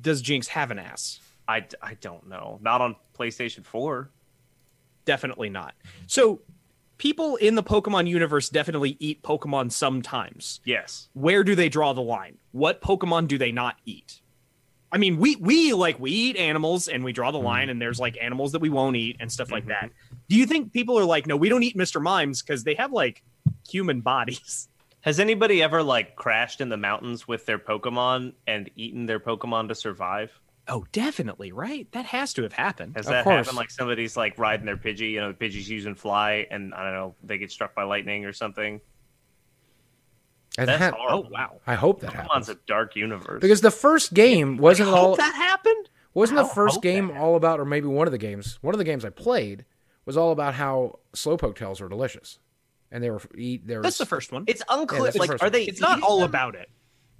Does 0.00 0.20
Jynx 0.22 0.48
have 0.48 0.70
an 0.70 0.78
ass? 0.78 1.20
I, 1.46 1.66
I 1.80 1.94
don't 1.94 2.26
know. 2.28 2.58
Not 2.62 2.80
on 2.80 2.96
PlayStation 3.18 3.64
4. 3.64 4.10
Definitely 5.04 5.50
not. 5.50 5.74
So, 6.06 6.40
people 6.98 7.36
in 7.36 7.54
the 7.54 7.62
Pokemon 7.62 8.08
universe 8.08 8.48
definitely 8.48 8.96
eat 9.00 9.22
Pokemon 9.22 9.72
sometimes. 9.72 10.60
Yes. 10.64 11.08
Where 11.14 11.44
do 11.44 11.54
they 11.54 11.68
draw 11.68 11.92
the 11.92 12.02
line? 12.02 12.38
What 12.52 12.80
Pokemon 12.80 13.28
do 13.28 13.38
they 13.38 13.52
not 13.52 13.76
eat? 13.84 14.20
I 14.92 14.98
mean, 14.98 15.18
we 15.18 15.34
we 15.36 15.72
like 15.72 15.98
we 15.98 16.12
eat 16.12 16.36
animals 16.36 16.86
and 16.86 17.02
we 17.02 17.12
draw 17.12 17.32
the 17.32 17.38
line, 17.38 17.62
mm-hmm. 17.62 17.70
and 17.70 17.82
there's 17.82 17.98
like 17.98 18.16
animals 18.20 18.52
that 18.52 18.60
we 18.60 18.70
won't 18.70 18.94
eat 18.94 19.16
and 19.18 19.30
stuff 19.30 19.50
like 19.50 19.64
mm-hmm. 19.64 19.88
that. 19.88 19.90
Do 20.28 20.36
you 20.36 20.46
think 20.46 20.72
people 20.72 20.96
are 20.98 21.04
like, 21.04 21.26
no, 21.26 21.36
we 21.36 21.48
don't 21.48 21.64
eat 21.64 21.76
Mr. 21.76 22.00
Mimes 22.00 22.42
because 22.42 22.62
they 22.62 22.74
have 22.74 22.92
like 22.92 23.24
human 23.68 24.00
bodies? 24.00 24.68
Has 25.00 25.20
anybody 25.20 25.62
ever 25.62 25.82
like 25.82 26.16
crashed 26.16 26.60
in 26.60 26.68
the 26.68 26.76
mountains 26.76 27.28
with 27.28 27.44
their 27.44 27.58
Pokemon 27.58 28.34
and 28.46 28.70
eaten 28.76 29.04
their 29.04 29.20
Pokemon 29.20 29.68
to 29.68 29.74
survive? 29.74 30.30
Oh, 30.66 30.86
definitely, 30.92 31.52
right? 31.52 31.86
That 31.92 32.06
has 32.06 32.32
to 32.34 32.42
have 32.42 32.54
happened. 32.54 32.96
Has 32.96 33.06
Of 33.06 33.12
that 33.12 33.24
course. 33.24 33.36
happened? 33.46 33.56
Like 33.58 33.70
somebody's 33.70 34.16
like 34.16 34.38
riding 34.38 34.64
their 34.64 34.78
Pidgey, 34.78 35.10
you 35.10 35.20
know, 35.20 35.30
the 35.32 35.36
Pidgey's 35.46 35.68
using 35.68 35.94
fly, 35.94 36.46
and 36.50 36.72
I 36.74 36.84
don't 36.84 36.94
know, 36.94 37.14
they 37.22 37.36
get 37.38 37.50
struck 37.50 37.74
by 37.74 37.82
lightning 37.82 38.24
or 38.24 38.32
something. 38.32 38.80
And 40.56 40.68
That's 40.68 40.78
that- 40.80 40.94
horrible. 40.94 41.26
Oh 41.26 41.30
wow. 41.30 41.60
I 41.66 41.74
hope 41.74 42.00
that 42.00 42.10
Pokemon's 42.12 42.46
happens. 42.46 42.48
a 42.50 42.54
dark 42.66 42.96
universe. 42.96 43.40
Because 43.40 43.60
the 43.60 43.70
first 43.70 44.14
game 44.14 44.56
wasn't 44.56 44.88
Hope 44.88 44.98
all 44.98 45.16
that 45.16 45.34
happened. 45.34 45.88
wasn't 46.14 46.38
the 46.38 46.44
first 46.44 46.80
game 46.80 47.08
that 47.08 47.16
all 47.18 47.34
about, 47.36 47.58
or 47.60 47.64
maybe 47.64 47.86
one 47.88 48.06
of 48.06 48.12
the 48.12 48.18
games. 48.18 48.58
One 48.62 48.72
of 48.74 48.78
the 48.78 48.84
games 48.84 49.04
I 49.04 49.10
played 49.10 49.64
was 50.06 50.16
all 50.16 50.30
about 50.30 50.54
how 50.54 51.00
slowpoke 51.14 51.56
tails 51.56 51.80
were 51.80 51.88
delicious, 51.88 52.38
and 52.92 53.02
they 53.02 53.10
were 53.10 53.20
eat. 53.36 53.66
They 53.66 53.76
were 53.76 53.82
That's 53.82 53.98
the 53.98 54.06
first 54.06 54.30
one. 54.30 54.44
It's 54.46 54.62
unclear. 54.68 55.02
that's 55.02 55.14
the 55.14 55.20
like, 55.20 55.30
first 55.30 55.42
are 55.42 55.46
one. 55.46 55.52
they? 55.52 55.64
It's 55.64 55.80
not 55.80 56.02
all 56.02 56.20
them? 56.20 56.28
about 56.28 56.54
it. 56.54 56.70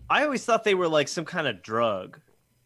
I 0.08 0.22
always 0.24 0.44
thought 0.44 0.62
they 0.64 0.74
were 0.76 0.88
like 0.88 1.08
some 1.08 1.24
kind 1.24 1.46
of 1.48 1.60
drug. 1.62 2.20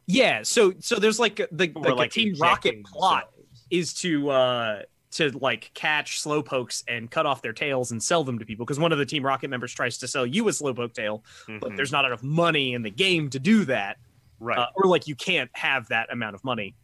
Yeah. 0.09 0.43
So 0.43 0.73
so 0.81 0.97
there's 0.97 1.21
like 1.21 1.37
the 1.37 1.71
like, 1.77 1.77
like, 1.77 2.11
a 2.11 2.13
Team 2.13 2.35
Rocket 2.41 2.83
plot 2.85 3.31
themselves. 3.37 3.67
is 3.71 3.95
to 3.95 4.31
uh 4.31 4.83
to 5.11 5.31
like 5.39 5.71
catch 5.75 6.23
slowpokes 6.23 6.83
and 6.89 7.11
cut 7.11 7.25
off 7.27 7.41
their 7.43 7.53
tails 7.53 7.93
and 7.93 8.03
sell 8.03 8.25
them 8.25 8.39
to 8.39 8.45
people 8.45 8.67
because 8.67 8.79
one 8.81 8.91
of 8.91 8.99
the 8.99 9.07
Team 9.07 9.25
Rocket 9.25 9.49
members 9.49 9.73
tries 9.73 9.99
to 9.99 10.09
sell 10.09 10.27
you 10.27 10.49
a 10.49 10.51
slowpoke 10.51 10.93
tail, 10.95 11.23
but 11.47 11.71
Mhm. 11.71 11.77
there's 11.77 11.93
not 11.93 12.05
enough 12.05 12.23
money 12.23 12.73
in 12.75 12.83
the 12.83 12.91
game 12.91 13.31
to 13.31 13.39
do 13.39 13.65
that, 13.67 13.99
right. 14.41 14.59
uh, 14.59 14.67
or 14.75 14.87
like 14.89 15.07
you 15.07 15.15
can't 15.15 15.51
have 15.55 15.89
that 15.89 16.13
amount 16.13 16.35
of 16.35 16.43
money. 16.45 16.75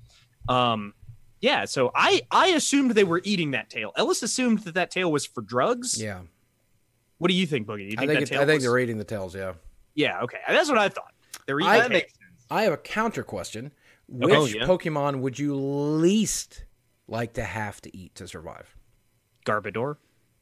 Um, 0.48 0.94
yeah. 1.40 1.64
So 1.66 1.90
I 1.94 2.22
I 2.30 2.48
assumed 2.48 2.90
they 2.92 3.04
were 3.04 3.20
eating 3.24 3.50
that 3.52 3.68
tail. 3.70 3.92
Ellis 3.96 4.22
assumed 4.22 4.60
that 4.60 4.74
that 4.74 4.90
tail 4.90 5.10
was 5.10 5.26
for 5.26 5.40
drugs. 5.42 6.00
yeah. 6.00 6.20
What 7.18 7.28
do 7.28 7.34
you 7.34 7.46
think, 7.46 7.66
Boogie? 7.66 7.90
You 7.92 7.96
I 7.96 8.06
think 8.06 8.12
that 8.14 8.22
it, 8.22 8.26
tail 8.26 8.40
I 8.42 8.44
think 8.46 8.56
was- 8.56 8.64
they're 8.64 8.78
eating 8.78 8.98
the 8.98 9.04
tails. 9.04 9.34
Yeah. 9.34 9.52
Yeah. 9.94 10.20
Okay. 10.22 10.38
That's 10.48 10.68
what 10.68 10.78
I 10.78 10.88
thought. 10.88 11.12
They're 11.46 11.60
eating. 11.60 11.70
I- 11.70 12.04
the 12.48 12.54
that 12.54 12.58
tail. 12.58 12.60
makes 12.60 12.60
sense. 12.60 12.60
I 12.60 12.62
have 12.64 12.72
a 12.72 12.76
counter 12.78 13.22
question. 13.22 13.72
Oh, 14.12 14.26
Which 14.26 14.34
Oh, 14.34 14.44
yeah. 14.46 14.66
Pokemon 14.66 15.20
would 15.20 15.38
you 15.38 15.54
least 15.54 16.64
like 17.08 17.32
to 17.34 17.44
have 17.44 17.80
to 17.82 17.96
eat 17.96 18.14
to 18.16 18.28
survive? 18.28 18.76
Garbodor. 19.46 19.96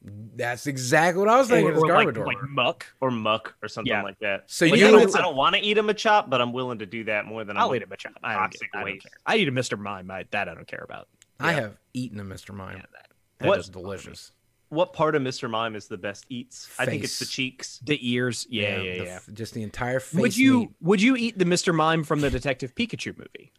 That's 0.05 0.67
exactly 0.67 1.21
what 1.21 1.29
I 1.29 1.37
was 1.37 1.47
thinking. 1.47 1.73
Or- 1.75 1.85
or 1.85 1.87
like- 1.93 2.07
Garbodor. 2.09 2.25
like 2.25 2.37
Muk. 2.49 2.85
Or 2.99 3.09
Muk 3.09 3.55
or 3.61 3.69
something 3.69 3.89
Yeah. 3.91 4.03
like 4.03 4.19
that. 4.19 4.51
So 4.51 4.65
Like, 4.65 4.79
you 4.79 4.87
I 4.87 4.91
don't, 4.91 5.11
don't 5.13 5.35
want 5.37 5.55
to 5.55 5.61
eat 5.61 5.77
a 5.77 5.83
Machop, 5.83 6.29
but 6.29 6.41
I'm 6.41 6.51
willing 6.51 6.79
to 6.79 6.85
do 6.85 7.05
that 7.05 7.25
more 7.25 7.45
than 7.45 7.55
I'll 7.57 7.69
I'm 7.69 7.75
eat 7.75 7.83
a 7.83 7.87
Machop. 7.87 8.11
I 8.21 8.33
don't, 8.33 8.41
toxic. 8.43 8.69
I 8.73 8.83
don't 8.83 9.01
care. 9.01 9.11
I 9.25 9.37
eat 9.37 9.47
a 9.47 9.51
Mr. 9.53 9.79
Mime. 9.79 10.11
I, 10.11 10.25
that 10.31 10.49
I 10.49 10.55
don't 10.55 10.67
care 10.67 10.83
about. 10.83 11.07
I 11.39 11.53
have 11.53 11.77
eaten 11.93 12.19
a 12.19 12.23
Mr. 12.25 12.53
Mime. 12.53 12.77
Yeah, 12.77 12.85
that. 12.91 13.11
That 13.39 13.59
is 13.59 13.67
What- 13.67 13.71
delicious. 13.73 14.31
What 14.73 14.93
part 14.93 15.15
of 15.15 15.21
Mr. 15.21 15.49
Mime 15.49 15.75
is 15.75 15.87
the 15.87 15.97
best 15.97 16.25
eats? 16.29 16.69
I 16.79 16.85
think 16.85 17.03
it's 17.03 17.19
the 17.19 17.25
cheeks. 17.25 17.79
The 17.83 17.99
ears. 18.01 18.47
Yeah, 18.49 18.81
yeah, 18.81 18.97
the 18.97 19.05
yeah. 19.05 19.19
just 19.33 19.53
the 19.53 19.63
entire 19.63 19.99
face. 19.99 20.19
Would 20.19 20.37
you 20.37 20.59
meat. 20.59 20.69
would 20.81 21.01
you 21.01 21.15
eat 21.15 21.37
the 21.37 21.45
Mr. 21.45 21.73
Mime 21.73 22.03
from 22.03 22.21
the 22.21 22.29
Detective 22.29 22.73
Pikachu 22.73 23.17
movie? 23.17 23.51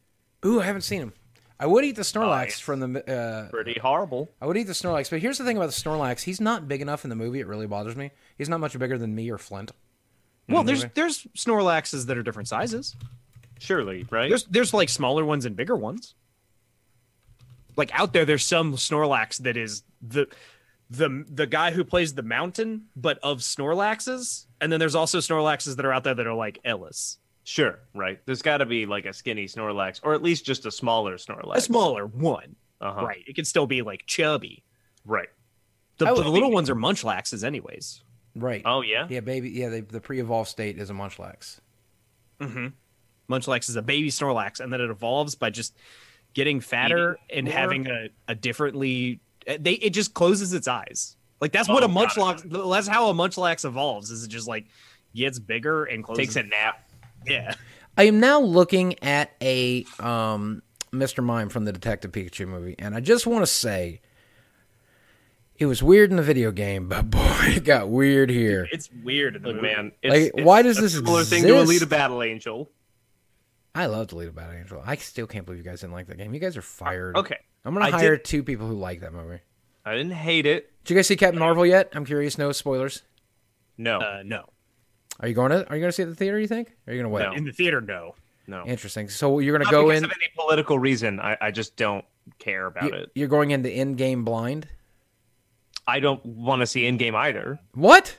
Ooh, 0.44 0.60
I 0.60 0.64
haven't 0.64 0.82
seen 0.82 1.00
him. 1.00 1.12
I 1.58 1.66
would 1.66 1.84
eat 1.84 1.96
the 1.96 2.02
Snorlax 2.02 2.44
it's 2.46 2.60
from 2.60 2.80
the. 2.80 3.10
Uh, 3.10 3.48
Pretty 3.50 3.78
horrible. 3.80 4.30
I 4.40 4.46
would 4.46 4.56
eat 4.56 4.64
the 4.64 4.72
Snorlax, 4.72 5.08
but 5.08 5.20
here's 5.20 5.38
the 5.38 5.44
thing 5.44 5.56
about 5.56 5.66
the 5.66 5.72
Snorlax: 5.72 6.22
he's 6.22 6.40
not 6.40 6.66
big 6.66 6.82
enough 6.82 7.04
in 7.04 7.10
the 7.10 7.16
movie. 7.16 7.40
It 7.40 7.46
really 7.46 7.66
bothers 7.66 7.96
me. 7.96 8.10
He's 8.36 8.48
not 8.48 8.60
much 8.60 8.76
bigger 8.78 8.98
than 8.98 9.14
me 9.14 9.30
or 9.30 9.38
Flint. 9.38 9.70
Well, 10.48 10.64
there's 10.64 10.84
there's 10.94 11.26
Snorlaxes 11.36 12.06
that 12.06 12.18
are 12.18 12.22
different 12.22 12.48
sizes. 12.48 12.96
Surely, 13.58 14.06
right? 14.10 14.28
There's 14.28 14.44
there's 14.44 14.74
like 14.74 14.88
smaller 14.88 15.24
ones 15.24 15.46
and 15.46 15.56
bigger 15.56 15.76
ones. 15.76 16.14
Like 17.76 17.90
out 17.98 18.12
there, 18.12 18.24
there's 18.24 18.44
some 18.44 18.74
Snorlax 18.74 19.38
that 19.38 19.56
is 19.56 19.84
the 20.02 20.28
the 20.96 21.24
the 21.28 21.46
guy 21.46 21.70
who 21.70 21.84
plays 21.84 22.14
the 22.14 22.22
mountain, 22.22 22.86
but 22.96 23.18
of 23.22 23.38
Snorlaxes, 23.38 24.46
and 24.60 24.70
then 24.72 24.80
there's 24.80 24.94
also 24.94 25.18
Snorlaxes 25.18 25.76
that 25.76 25.84
are 25.84 25.92
out 25.92 26.04
there 26.04 26.14
that 26.14 26.26
are 26.26 26.34
like 26.34 26.58
Ellis, 26.64 27.18
Sure, 27.46 27.78
right. 27.94 28.20
There's 28.24 28.40
got 28.42 28.58
to 28.58 28.66
be 28.66 28.86
like 28.86 29.04
a 29.04 29.12
skinny 29.12 29.44
Snorlax, 29.46 30.00
or 30.02 30.14
at 30.14 30.22
least 30.22 30.46
just 30.46 30.64
a 30.66 30.70
smaller 30.70 31.16
Snorlax. 31.16 31.56
a 31.56 31.60
smaller 31.60 32.06
one, 32.06 32.56
Uh-huh. 32.80 33.04
right? 33.04 33.22
It 33.26 33.34
could 33.36 33.46
still 33.46 33.66
be 33.66 33.82
like 33.82 34.04
chubby. 34.06 34.64
Right. 35.04 35.28
The, 35.98 36.06
I 36.06 36.08
but 36.10 36.16
would- 36.18 36.26
the 36.26 36.30
little 36.30 36.50
ones 36.50 36.70
are 36.70 36.74
Munchlaxes, 36.74 37.44
anyways. 37.44 38.02
Right. 38.34 38.62
Oh 38.64 38.80
yeah. 38.80 39.06
Yeah, 39.10 39.20
baby. 39.20 39.50
Yeah, 39.50 39.68
they, 39.68 39.80
the 39.82 40.00
pre-evolved 40.00 40.48
state 40.48 40.78
is 40.78 40.90
a 40.90 40.92
Munchlax. 40.94 41.60
Mm-hmm. 42.40 42.68
Munchlax 43.32 43.68
is 43.68 43.76
a 43.76 43.82
baby 43.82 44.10
Snorlax, 44.10 44.60
and 44.60 44.72
then 44.72 44.80
it 44.80 44.90
evolves 44.90 45.34
by 45.34 45.50
just 45.50 45.76
getting 46.34 46.60
fatter 46.60 47.16
and 47.30 47.46
more? 47.46 47.54
having 47.54 47.86
a, 47.86 48.08
a 48.26 48.34
differently. 48.34 49.20
They 49.46 49.72
it 49.74 49.90
just 49.90 50.14
closes 50.14 50.52
its 50.52 50.68
eyes. 50.68 51.16
Like 51.40 51.52
that's 51.52 51.68
what 51.68 51.82
Oh, 51.82 51.86
a 51.86 51.88
got 51.88 52.10
Munchlax. 52.10 52.70
That's 52.72 52.86
how 52.88 53.10
a 53.10 53.14
Munchlax 53.14 53.64
evolves. 53.64 54.10
Is 54.10 54.24
it 54.24 54.28
just 54.28 54.48
like 54.48 54.66
gets 55.14 55.38
bigger 55.38 55.84
and 55.84 56.02
closes? 56.04 56.18
Takes 56.26 56.36
a 56.36 56.42
nap. 56.44 56.88
Yeah. 57.26 57.54
I 57.96 58.04
am 58.04 58.18
now 58.20 58.40
looking 58.40 59.02
at 59.02 59.32
a 59.40 59.84
um, 60.00 60.62
Mr. 60.92 61.22
Mime 61.22 61.48
from 61.48 61.64
the 61.64 61.72
Detective 61.72 62.12
Pikachu 62.12 62.46
movie, 62.48 62.74
and 62.78 62.94
I 62.94 63.00
just 63.00 63.26
want 63.26 63.42
to 63.42 63.46
say 63.46 64.00
it 65.56 65.66
was 65.66 65.82
weird 65.82 66.10
in 66.10 66.16
the 66.16 66.22
video 66.22 66.50
game, 66.50 66.88
but 66.88 67.02
boy, 67.10 67.20
it 67.44 67.64
got 67.64 67.88
weird 67.88 68.30
here. 68.30 68.66
It's 68.72 68.90
weird 69.04 69.36
in 69.36 69.42
the 69.42 69.48
Look, 69.48 69.56
movie. 69.62 69.68
man. 69.74 69.84
Like, 70.02 70.12
It's, 70.22 70.30
it's 70.36 70.44
why 70.44 70.62
does 70.62 70.78
a 70.78 70.82
this 70.82 70.94
similar 70.94 71.22
thing 71.24 71.44
to 71.44 71.60
exist? 71.60 71.84
Alita 71.84 71.88
Battle 71.88 72.22
Angel? 72.22 72.70
I 73.76 73.86
love 73.86 74.08
Alita 74.08 74.34
Battle 74.34 74.54
Angel. 74.56 74.82
I 74.84 74.96
still 74.96 75.26
can't 75.26 75.46
believe 75.46 75.58
you 75.64 75.68
guys 75.68 75.80
didn't 75.80 75.92
like 75.94 76.06
that 76.08 76.16
game. 76.18 76.32
You 76.34 76.40
guys 76.40 76.56
are 76.56 76.62
fired. 76.62 77.16
Okay. 77.16 77.38
I'm 77.64 77.72
gonna 77.74 77.86
I 77.86 77.90
hire 77.90 78.16
did- 78.16 78.24
two 78.24 78.42
people 78.42 78.66
who 78.66 78.74
like 78.74 79.00
that 79.00 79.12
movie. 79.12 79.40
I 79.84 79.94
didn't 79.94 80.12
hate 80.12 80.46
it. 80.46 80.70
Did 80.84 80.94
you 80.94 80.96
guys 80.98 81.06
see 81.06 81.16
Captain 81.16 81.38
Marvel 81.38 81.64
yet? 81.66 81.90
I'm 81.94 82.04
curious. 82.04 82.38
No 82.38 82.52
spoilers. 82.52 83.02
No. 83.76 83.98
Uh, 84.00 84.22
no. 84.24 84.44
Are 85.20 85.28
you 85.28 85.34
going 85.34 85.50
to? 85.50 85.58
Are 85.68 85.76
you 85.76 85.80
going 85.80 85.88
to 85.88 85.92
see 85.92 86.02
it 86.02 86.06
at 86.06 86.10
the 86.10 86.14
theater? 86.14 86.38
You 86.38 86.46
think? 86.46 86.68
Or 86.86 86.90
are 86.90 86.94
you 86.94 87.02
going 87.02 87.10
to 87.10 87.14
wait? 87.14 87.22
No. 87.24 87.32
In 87.32 87.44
the 87.44 87.52
theater, 87.52 87.80
no. 87.80 88.14
no. 88.46 88.64
Interesting. 88.66 89.08
So 89.08 89.38
you're 89.38 89.56
going 89.56 89.66
to 89.66 89.72
Not 89.72 89.82
go 89.82 89.88
because 89.88 89.98
in. 89.98 90.04
of 90.04 90.10
any 90.12 90.26
political 90.36 90.78
reason. 90.78 91.20
I, 91.20 91.36
I 91.40 91.50
just 91.50 91.76
don't 91.76 92.04
care 92.38 92.66
about 92.66 92.84
you- 92.84 92.92
it. 92.94 93.10
You're 93.14 93.28
going 93.28 93.50
into 93.50 93.68
Endgame 93.68 94.24
blind. 94.24 94.68
I 95.86 96.00
don't 96.00 96.24
want 96.24 96.60
to 96.60 96.66
see 96.66 96.82
Endgame 96.82 97.14
either. 97.14 97.58
What? 97.74 98.18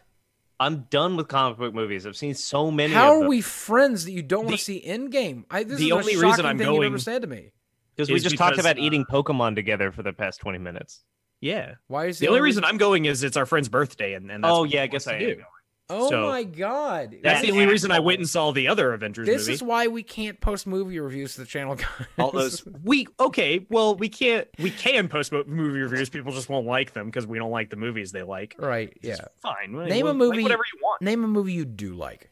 I'm 0.59 0.85
done 0.89 1.17
with 1.17 1.27
comic 1.27 1.57
book 1.57 1.73
movies. 1.73 2.05
I've 2.05 2.15
seen 2.15 2.33
so 2.35 2.69
many. 2.71 2.93
How 2.93 3.07
of 3.11 3.15
are 3.17 3.19
them. 3.21 3.27
we 3.29 3.41
friends 3.41 4.05
that 4.05 4.11
you 4.11 4.21
don't 4.21 4.45
want 4.45 4.51
The- 4.51 4.57
to 4.57 4.63
see 4.63 4.83
Endgame? 4.87 5.45
I, 5.49 5.63
this 5.63 5.79
the 5.79 5.87
is 5.87 5.91
only 5.91 6.13
reason 6.15 6.29
shocking 6.29 6.45
I'm 6.45 6.57
thing 6.59 6.67
you 6.67 6.73
going- 6.75 6.85
ever 6.87 6.99
said 6.99 7.23
to 7.23 7.27
me. 7.27 7.51
Because 7.95 8.09
we 8.09 8.15
is 8.15 8.23
just 8.23 8.37
talked 8.37 8.57
about 8.59 8.77
uh, 8.77 8.81
eating 8.81 9.05
Pokemon 9.05 9.55
together 9.55 9.91
for 9.91 10.03
the 10.03 10.11
past 10.13 10.39
20 10.41 10.57
minutes. 10.59 11.03
Yeah. 11.41 11.75
Why 11.87 12.05
is 12.07 12.19
The 12.19 12.27
only 12.27 12.41
reason 12.41 12.63
I'm 12.65 12.77
going 12.77 13.05
is 13.05 13.23
it's 13.23 13.37
our 13.37 13.45
friend's 13.45 13.69
birthday, 13.69 14.13
and, 14.13 14.29
and 14.31 14.43
that's 14.43 14.51
oh 14.53 14.63
yeah, 14.63 14.83
I 14.83 14.87
guess 14.87 15.07
I 15.07 15.13
am. 15.13 15.19
do. 15.19 15.41
Oh 15.87 16.09
so- 16.09 16.27
my 16.29 16.41
god! 16.43 17.15
That's 17.21 17.41
That 17.41 17.45
the 17.45 17.51
only 17.51 17.67
reason 17.67 17.91
I 17.91 17.99
went 17.99 18.17
and 18.17 18.27
saw 18.27 18.51
the 18.51 18.67
other 18.69 18.91
Avengers 18.93 19.27
This 19.27 19.43
movie. 19.43 19.53
is 19.53 19.61
why 19.61 19.85
we 19.87 20.01
can't 20.01 20.41
post 20.41 20.65
movie 20.65 20.99
reviews 20.99 21.35
to 21.35 21.41
the 21.41 21.45
channel, 21.45 21.75
guys. 21.75 21.87
all 22.17 22.31
those 22.31 22.65
we 22.83 23.05
okay 23.19 23.67
well 23.69 23.95
we 23.95 24.09
can't 24.09 24.47
we 24.57 24.71
can 24.71 25.07
post 25.07 25.31
movie 25.31 25.79
reviews 25.81 26.09
people 26.09 26.31
just 26.31 26.49
won't 26.49 26.65
like 26.65 26.93
them 26.93 27.05
because 27.05 27.27
we 27.27 27.37
don't 27.37 27.51
like 27.51 27.69
the 27.69 27.75
movies 27.75 28.11
they 28.11 28.23
like 28.23 28.55
right? 28.57 28.93
It's 29.03 29.19
Yeah. 29.19 29.25
fine 29.43 29.73
Name 29.73 30.07
a 30.07 30.09
Like 30.09 30.17
movie- 30.17 30.41
whatever 30.41 30.63
you 30.73 30.79
want 30.81 31.03
Name 31.03 31.23
a 31.23 31.27
movie 31.27 31.53
you 31.53 31.65
do 31.65 31.93
like. 31.93 32.31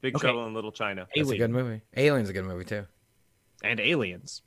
Big 0.00 0.16
Okay. 0.16 0.22
Trouble 0.28 0.46
in 0.46 0.54
Little 0.54 0.72
China. 0.72 1.06
That's 1.14 1.30
a 1.30 1.36
good 1.36 1.50
movie. 1.50 1.82
Alien's 1.94 2.30
a 2.30 2.32
good 2.32 2.46
movie 2.46 2.64
too. 2.64 2.86
and 3.62 3.80
aliens 3.80 4.40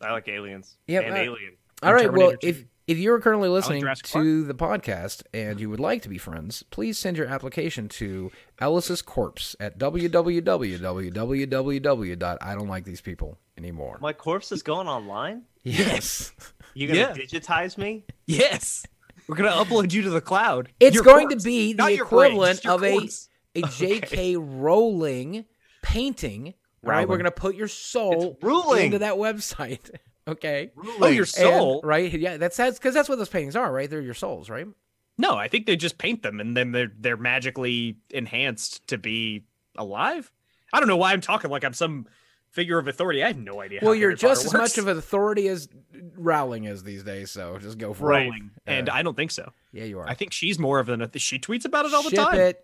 I 0.00 0.12
like 0.12 0.28
Aliens. 0.28 0.76
Yeah, 0.86 1.00
and 1.00 1.14
uh, 1.14 1.18
Alien. 1.18 1.52
All 1.82 1.92
right. 1.94 2.10
Well, 2.12 2.30
Terminator 2.32 2.38
if 2.46 2.58
2. 2.60 2.66
if 2.88 2.98
you're 2.98 3.20
currently 3.20 3.48
listening 3.48 3.80
Jurassic 3.80 4.06
to 4.06 4.44
the 4.44 4.54
podcast 4.54 5.22
and 5.34 5.60
you 5.60 5.68
would 5.70 5.80
like 5.80 6.02
to 6.02 6.08
be 6.08 6.18
friends, 6.18 6.62
please 6.70 6.98
send 6.98 7.16
your 7.16 7.26
application 7.26 7.88
to 7.90 8.30
Ellis's 8.58 9.02
Corpse 9.02 9.54
at 9.60 9.78
www. 9.78 12.38
I 12.42 12.54
don't 12.54 12.68
like 12.68 12.84
these 12.84 13.00
people 13.00 13.38
anymore. 13.58 13.98
My 14.00 14.12
corpse 14.12 14.52
is 14.52 14.62
going 14.62 14.86
online. 14.88 15.42
Yes. 15.64 16.32
You 16.74 16.88
gonna 16.88 17.00
Yeah. 17.00 17.12
digitize 17.14 17.78
me? 17.78 18.04
yes 18.26 18.84
We're 19.28 19.36
gonna 19.36 19.50
upload 19.50 19.92
you 19.92 20.02
to 20.02 20.10
the 20.10 20.20
cloud. 20.20 20.68
It's 20.78 20.94
Your 20.94 21.02
going 21.04 21.28
corpse. 21.28 21.42
to 21.42 21.48
be 21.48 21.72
the 21.72 21.92
your 21.92 22.04
brain, 22.06 22.26
equivalent 22.30 22.62
just 22.62 22.64
your 22.64 22.74
of 22.74 22.84
a 22.84 22.92
corpse. 22.98 23.28
a 23.56 23.62
J.K. 23.62 24.36
Rowling 24.36 25.46
painting. 25.82 26.54
Right, 26.86 27.08
we're 27.08 27.16
gonna 27.16 27.30
put 27.30 27.54
your 27.56 27.68
soul 27.68 28.38
into 28.78 28.98
that 29.00 29.14
website. 29.14 29.90
okay. 30.28 30.70
Oh, 31.00 31.06
your 31.08 31.26
soul. 31.26 31.80
And- 31.80 31.88
right? 31.88 32.12
Yeah, 32.12 32.36
that's 32.36 32.56
that's 32.56 32.78
because 32.78 32.94
that's 32.94 33.08
what 33.08 33.18
those 33.18 33.28
paintings 33.28 33.56
are, 33.56 33.72
right? 33.72 33.88
They're 33.88 34.00
your 34.00 34.14
souls, 34.14 34.48
right? 34.50 34.66
No, 35.18 35.34
I 35.36 35.48
think 35.48 35.66
they 35.66 35.76
just 35.76 35.98
paint 35.98 36.22
them 36.22 36.40
and 36.40 36.56
then 36.56 36.72
they're 36.72 36.92
they're 36.98 37.16
magically 37.16 37.96
enhanced 38.10 38.86
to 38.88 38.98
be 38.98 39.44
alive. 39.76 40.30
I 40.72 40.78
don't 40.78 40.88
know 40.88 40.96
why 40.96 41.12
I'm 41.12 41.20
talking 41.20 41.50
like 41.50 41.64
I'm 41.64 41.72
some 41.72 42.06
figure 42.50 42.78
of 42.78 42.88
authority. 42.88 43.22
I 43.22 43.28
have 43.28 43.38
no 43.38 43.60
idea. 43.60 43.80
well, 43.82 43.90
how 43.92 43.98
you're 43.98 44.10
Harry 44.10 44.16
just 44.18 44.44
Potter 44.44 44.48
as 44.48 44.54
works. 44.54 44.76
much 44.76 44.78
of 44.78 44.88
an 44.88 44.98
authority 44.98 45.48
as 45.48 45.68
Rowling 46.16 46.64
is 46.64 46.82
these 46.82 47.02
days, 47.02 47.30
so 47.30 47.58
just 47.58 47.78
go 47.78 47.92
for 47.94 48.12
it. 48.12 48.16
Rowling, 48.16 48.50
and 48.66 48.88
I 48.88 49.02
don't 49.02 49.16
think 49.16 49.30
so. 49.30 49.52
Yeah, 49.72 49.84
you 49.84 49.98
are. 49.98 50.08
I 50.08 50.14
think 50.14 50.32
she's 50.32 50.58
more 50.58 50.78
of 50.80 50.88
an. 50.88 51.08
She 51.16 51.38
tweets 51.38 51.64
about 51.64 51.84
it 51.86 51.94
all 51.94 52.02
the 52.02 52.10
Ship 52.10 52.18
time. 52.18 52.40
it. 52.40 52.62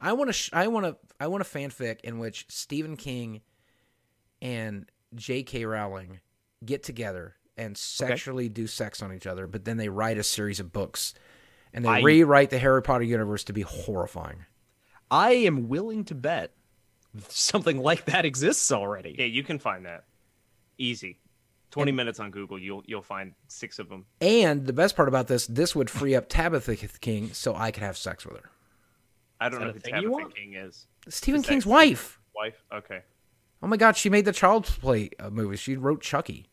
I 0.00 0.12
want 0.12 0.28
to. 0.28 0.32
Sh- 0.32 0.50
I 0.52 0.68
want 0.68 0.86
to. 0.86 0.96
I 1.18 1.26
want 1.26 1.42
a 1.42 1.44
fanfic 1.44 2.00
in 2.02 2.18
which 2.18 2.46
Stephen 2.48 2.96
King 2.96 3.40
and 4.40 4.90
J.K. 5.14 5.64
Rowling 5.64 6.20
get 6.64 6.82
together 6.82 7.36
and 7.56 7.76
sexually 7.76 8.48
do 8.48 8.66
sex 8.66 9.02
on 9.02 9.12
each 9.12 9.26
other, 9.26 9.46
but 9.46 9.64
then 9.64 9.76
they 9.76 9.88
write 9.88 10.18
a 10.18 10.22
series 10.22 10.60
of 10.60 10.72
books, 10.72 11.14
and 11.72 11.84
they 11.84 11.88
I- 11.88 12.00
rewrite 12.00 12.50
the 12.50 12.58
Harry 12.58 12.82
Potter 12.82 13.04
universe 13.04 13.44
to 13.44 13.52
be 13.52 13.62
horrifying. 13.62 14.44
I 15.10 15.32
am 15.32 15.68
willing 15.68 16.04
to 16.04 16.14
bet 16.14 16.52
something 17.28 17.78
like 17.78 18.04
that 18.06 18.24
exists 18.24 18.70
already. 18.70 19.16
Yeah, 19.18 19.26
you 19.26 19.42
can 19.42 19.58
find 19.58 19.86
that 19.86 20.04
easy. 20.78 21.18
Twenty 21.70 21.92
minutes 21.92 22.18
on 22.18 22.32
Google, 22.32 22.58
you'll 22.58 22.82
you'll 22.86 23.02
find 23.02 23.32
six 23.46 23.78
of 23.78 23.88
them. 23.88 24.06
And 24.20 24.66
the 24.66 24.72
best 24.72 24.96
part 24.96 25.08
about 25.08 25.28
this, 25.28 25.46
this 25.46 25.74
would 25.74 25.88
free 25.88 26.16
up 26.16 26.28
Tabitha 26.28 26.74
King 27.00 27.32
so 27.32 27.54
I 27.54 27.70
could 27.70 27.84
have 27.84 27.96
sex 27.96 28.26
with 28.26 28.38
her. 28.38 28.50
I 29.40 29.48
don't 29.48 29.60
know 29.60 29.72
who 29.72 29.78
Tabitha? 29.78 30.34
King 30.34 30.54
is. 30.54 30.86
Stephen 31.08 31.40
Is 31.40 31.46
King's 31.46 31.66
wife. 31.66 32.18
Wife. 32.34 32.62
Okay. 32.72 33.02
Oh 33.62 33.66
my 33.66 33.76
God, 33.76 33.96
she 33.96 34.08
made 34.08 34.24
the 34.24 34.32
Child's 34.32 34.70
Play 34.78 35.10
uh, 35.18 35.30
movie. 35.30 35.56
She 35.56 35.76
wrote 35.76 36.00
Chucky. 36.00 36.48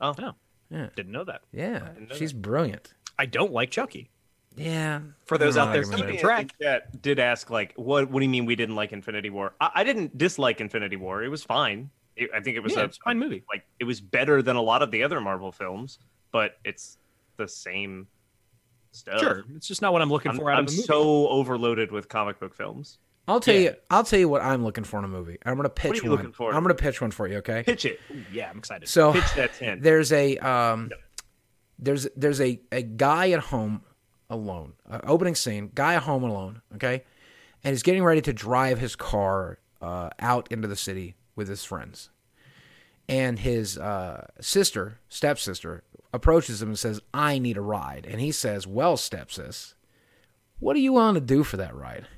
Oh, 0.00 0.14
Oh, 0.20 0.32
Yeah, 0.70 0.88
didn't 0.96 1.12
know 1.12 1.24
that. 1.24 1.42
yeah, 1.52 1.78
know 2.08 2.14
she's 2.14 2.32
brilliant. 2.32 2.92
I 3.18 3.26
don't 3.26 3.52
like 3.52 3.70
Chucky. 3.70 4.10
Yeah, 4.56 5.00
For 5.24 5.38
those 5.38 5.56
out 5.56 5.72
there 5.72 5.84
keeping 5.84 6.18
track. 6.18 6.52
Yeah, 6.60 6.80
did 7.00 7.18
ask 7.18 7.48
like, 7.48 7.72
what 7.76 8.10
What 8.10 8.20
do 8.20 8.24
you 8.26 8.30
mean 8.30 8.44
we 8.44 8.56
didn't 8.56 8.74
like 8.74 8.92
Infinity 8.92 9.30
War? 9.30 9.54
I, 9.60 9.70
I 9.76 9.84
didn't 9.84 10.18
dislike 10.18 10.60
Infinity 10.60 10.96
War. 10.96 11.22
It 11.22 11.28
was 11.28 11.42
fine. 11.42 11.88
It, 12.16 12.28
I 12.34 12.40
think 12.40 12.56
it 12.58 12.60
was 12.60 12.74
Yeah, 12.74 12.82
a 12.82 12.84
it's 12.84 12.98
fine 12.98 13.18
movie. 13.18 13.44
Like 13.50 13.64
it 13.80 13.84
was 13.84 14.00
better 14.00 14.42
than 14.42 14.56
a 14.56 14.60
lot 14.62 14.82
of 14.82 14.90
the 14.90 15.02
other 15.04 15.20
Marvel 15.20 15.52
films, 15.52 15.98
but 16.32 16.58
it's 16.64 16.98
the 17.38 17.48
same 17.48 18.08
stuff. 18.90 19.20
Sure, 19.20 19.44
it's 19.56 19.66
just 19.68 19.80
not 19.80 19.92
what 19.94 20.02
I'm 20.02 20.10
looking 20.10 20.32
I'm, 20.32 20.36
for 20.38 20.50
out 20.50 20.58
I'm 20.58 20.64
of 20.64 20.68
a 20.70 20.72
movie. 20.72 20.82
so 20.82 21.28
overloaded 21.28 21.90
with 21.90 22.08
comic 22.10 22.38
book 22.38 22.54
films. 22.54 22.98
I'll 23.28 23.40
tell 23.40 23.54
Yeah. 23.54 23.60
you. 23.60 23.74
I'll 23.90 24.04
tell 24.04 24.18
you 24.18 24.28
what 24.28 24.42
I'm 24.42 24.64
looking 24.64 24.84
for 24.84 24.98
in 24.98 25.04
a 25.04 25.08
movie. 25.08 25.38
I'm 25.44 25.56
gonna 25.56 25.68
pitch 25.68 26.02
you 26.02 26.10
one. 26.10 26.32
I'm 26.40 26.62
gonna 26.62 26.74
pitch 26.74 27.00
one 27.00 27.10
for 27.12 27.28
you. 27.28 27.36
Okay. 27.38 27.62
Pitch 27.64 27.84
it. 27.84 28.00
Ooh, 28.10 28.24
yeah, 28.32 28.50
I'm 28.50 28.58
excited. 28.58 28.88
So 28.88 29.12
Pitch 29.12 29.34
that 29.36 29.54
tent. 29.54 29.82
there's 29.82 30.12
a 30.12 30.36
um, 30.38 30.90
there's 31.78 32.08
there's 32.16 32.40
a 32.40 32.60
a 32.72 32.82
guy 32.82 33.30
at 33.30 33.40
home 33.40 33.82
alone. 34.28 34.72
Uh, 34.90 35.00
opening 35.04 35.34
scene. 35.34 35.70
Guy 35.74 35.94
at 35.94 36.02
home 36.02 36.24
alone. 36.24 36.62
Okay, 36.74 37.04
and 37.62 37.72
he's 37.72 37.82
getting 37.84 38.02
ready 38.04 38.20
to 38.22 38.32
drive 38.32 38.78
his 38.80 38.96
car 38.96 39.58
uh, 39.80 40.10
out 40.18 40.50
into 40.50 40.66
the 40.68 40.76
city 40.76 41.14
with 41.36 41.48
his 41.48 41.64
friends. 41.64 42.10
And 43.08 43.40
his 43.40 43.76
uh, 43.78 44.26
sister, 44.40 45.00
stepsister, 45.08 45.82
approaches 46.12 46.62
him 46.62 46.68
and 46.70 46.78
says, 46.78 47.00
"I 47.14 47.38
need 47.38 47.56
a 47.56 47.60
ride." 47.60 48.06
And 48.08 48.20
he 48.20 48.32
says, 48.32 48.66
"Well, 48.66 48.96
stepsis, 48.96 49.74
what 50.60 50.74
do 50.74 50.80
you 50.80 50.92
want 50.92 51.16
to 51.16 51.20
do 51.20 51.44
for 51.44 51.56
that 51.56 51.74
ride?" 51.74 52.06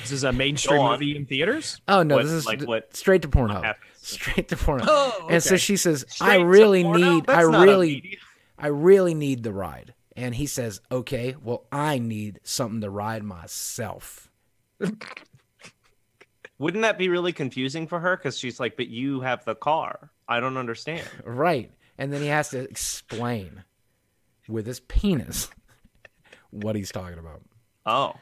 this 0.00 0.12
is 0.12 0.24
a 0.24 0.32
mainstream 0.32 0.82
movie 0.82 1.16
in 1.16 1.26
theaters. 1.26 1.80
Oh 1.88 2.02
no, 2.02 2.16
What- 2.16 2.22
this 2.24 2.32
is 2.32 2.46
like 2.46 2.62
what- 2.62 2.94
straight 2.96 3.22
to 3.22 3.28
Pornhub. 3.28 3.62
happens? 3.64 3.86
Straight 4.00 4.48
to 4.48 4.56
Pornhub. 4.56 4.84
Oh, 4.88 5.28
And 5.30 5.42
so 5.42 5.56
she 5.56 5.76
says, 5.76 6.04
Straight 6.08 6.28
"I 6.28 6.36
really 6.42 6.82
need, 6.82 7.26
That's 7.26 7.38
I 7.38 7.42
really. 7.42 8.18
I 8.58 8.66
really 8.68 9.14
need 9.14 9.42
the 9.42 9.52
ride." 9.52 9.94
And 10.16 10.34
he 10.34 10.46
says, 10.46 10.80
"Okay, 10.90 11.36
well, 11.42 11.64
I 11.72 11.98
need 11.98 12.40
something 12.42 12.80
to 12.82 12.90
ride 12.90 13.22
myself." 13.22 14.28
Wouldn't 16.58 16.82
that 16.82 16.98
be 16.98 17.08
really 17.08 17.32
confusing 17.32 17.86
for 17.88 17.98
her? 17.98 18.16
Because 18.16 18.38
she's 18.38 18.60
like, 18.60 18.76
but 18.76 18.88
you 18.88 19.20
have 19.20 19.44
the 19.44 19.54
car. 19.54 20.10
I 20.28 20.38
don't 20.40 20.56
understand. 20.56 21.02
Right. 21.24 21.72
And 21.98 22.12
then 22.12 22.20
he 22.20 22.28
has 22.28 22.50
to 22.50 22.60
explain 22.60 23.64
with 24.48 24.66
his 24.66 24.80
penis 24.80 25.48
what 26.50 26.76
he's 26.76 26.92
talking 26.92 27.18
about. 27.18 27.42
Oh, 27.84 28.14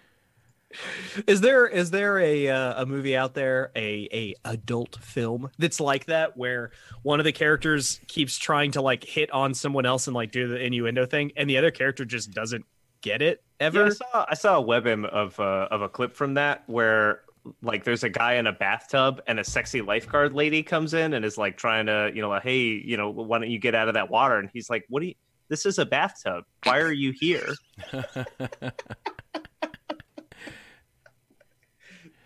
Is 1.26 1.40
there 1.40 1.66
is 1.66 1.90
there 1.90 2.18
a 2.18 2.48
uh, 2.48 2.82
a 2.82 2.86
movie 2.86 3.16
out 3.16 3.34
there 3.34 3.72
a 3.74 4.08
a 4.12 4.34
adult 4.44 4.96
film 5.02 5.50
that's 5.58 5.80
like 5.80 6.06
that 6.06 6.36
where 6.36 6.70
one 7.02 7.18
of 7.18 7.24
the 7.24 7.32
characters 7.32 8.00
keeps 8.06 8.38
trying 8.38 8.70
to 8.72 8.82
like 8.82 9.02
hit 9.02 9.30
on 9.32 9.52
someone 9.54 9.84
else 9.84 10.06
and 10.06 10.14
like 10.14 10.30
do 10.30 10.46
the 10.46 10.56
innuendo 10.56 11.06
thing 11.06 11.32
and 11.36 11.50
the 11.50 11.58
other 11.58 11.70
character 11.70 12.04
just 12.04 12.30
doesn't 12.30 12.64
get 13.00 13.20
it 13.20 13.42
ever? 13.58 13.80
Yeah, 13.80 13.86
I 13.86 13.88
saw 13.90 14.26
I 14.30 14.34
saw 14.34 14.60
a 14.60 14.64
webm 14.64 15.06
of 15.06 15.38
uh, 15.40 15.68
of 15.70 15.82
a 15.82 15.88
clip 15.88 16.14
from 16.14 16.34
that 16.34 16.62
where 16.66 17.22
like 17.62 17.84
there's 17.84 18.04
a 18.04 18.08
guy 18.08 18.34
in 18.34 18.46
a 18.46 18.52
bathtub 18.52 19.20
and 19.26 19.40
a 19.40 19.44
sexy 19.44 19.80
lifeguard 19.80 20.34
lady 20.34 20.62
comes 20.62 20.94
in 20.94 21.14
and 21.14 21.24
is 21.24 21.38
like 21.38 21.56
trying 21.56 21.86
to 21.86 22.12
you 22.14 22.22
know 22.22 22.28
like, 22.28 22.44
hey 22.44 22.60
you 22.60 22.96
know 22.96 23.10
why 23.10 23.38
don't 23.38 23.50
you 23.50 23.58
get 23.58 23.74
out 23.74 23.88
of 23.88 23.94
that 23.94 24.08
water? 24.08 24.38
And 24.38 24.48
he's 24.52 24.70
like 24.70 24.84
what 24.88 25.00
do 25.00 25.08
you 25.08 25.14
this 25.48 25.66
is 25.66 25.80
a 25.80 25.84
bathtub. 25.86 26.44
Why 26.62 26.78
are 26.78 26.92
you 26.92 27.12
here 27.12 27.54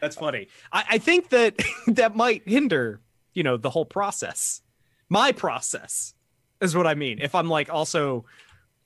That's 0.05 0.16
funny. 0.16 0.48
I, 0.72 0.84
I 0.90 0.98
think 0.98 1.30
that 1.30 1.61
that 1.88 2.14
might 2.14 2.46
hinder, 2.46 3.00
you 3.32 3.42
know, 3.42 3.57
the 3.57 3.70
whole 3.70 3.86
process. 3.86 4.61
My 5.09 5.32
process 5.32 6.14
is 6.61 6.76
what 6.76 6.86
I 6.86 6.94
mean. 6.94 7.18
If 7.20 7.34
I'm 7.34 7.48
like 7.48 7.70
also 7.72 8.24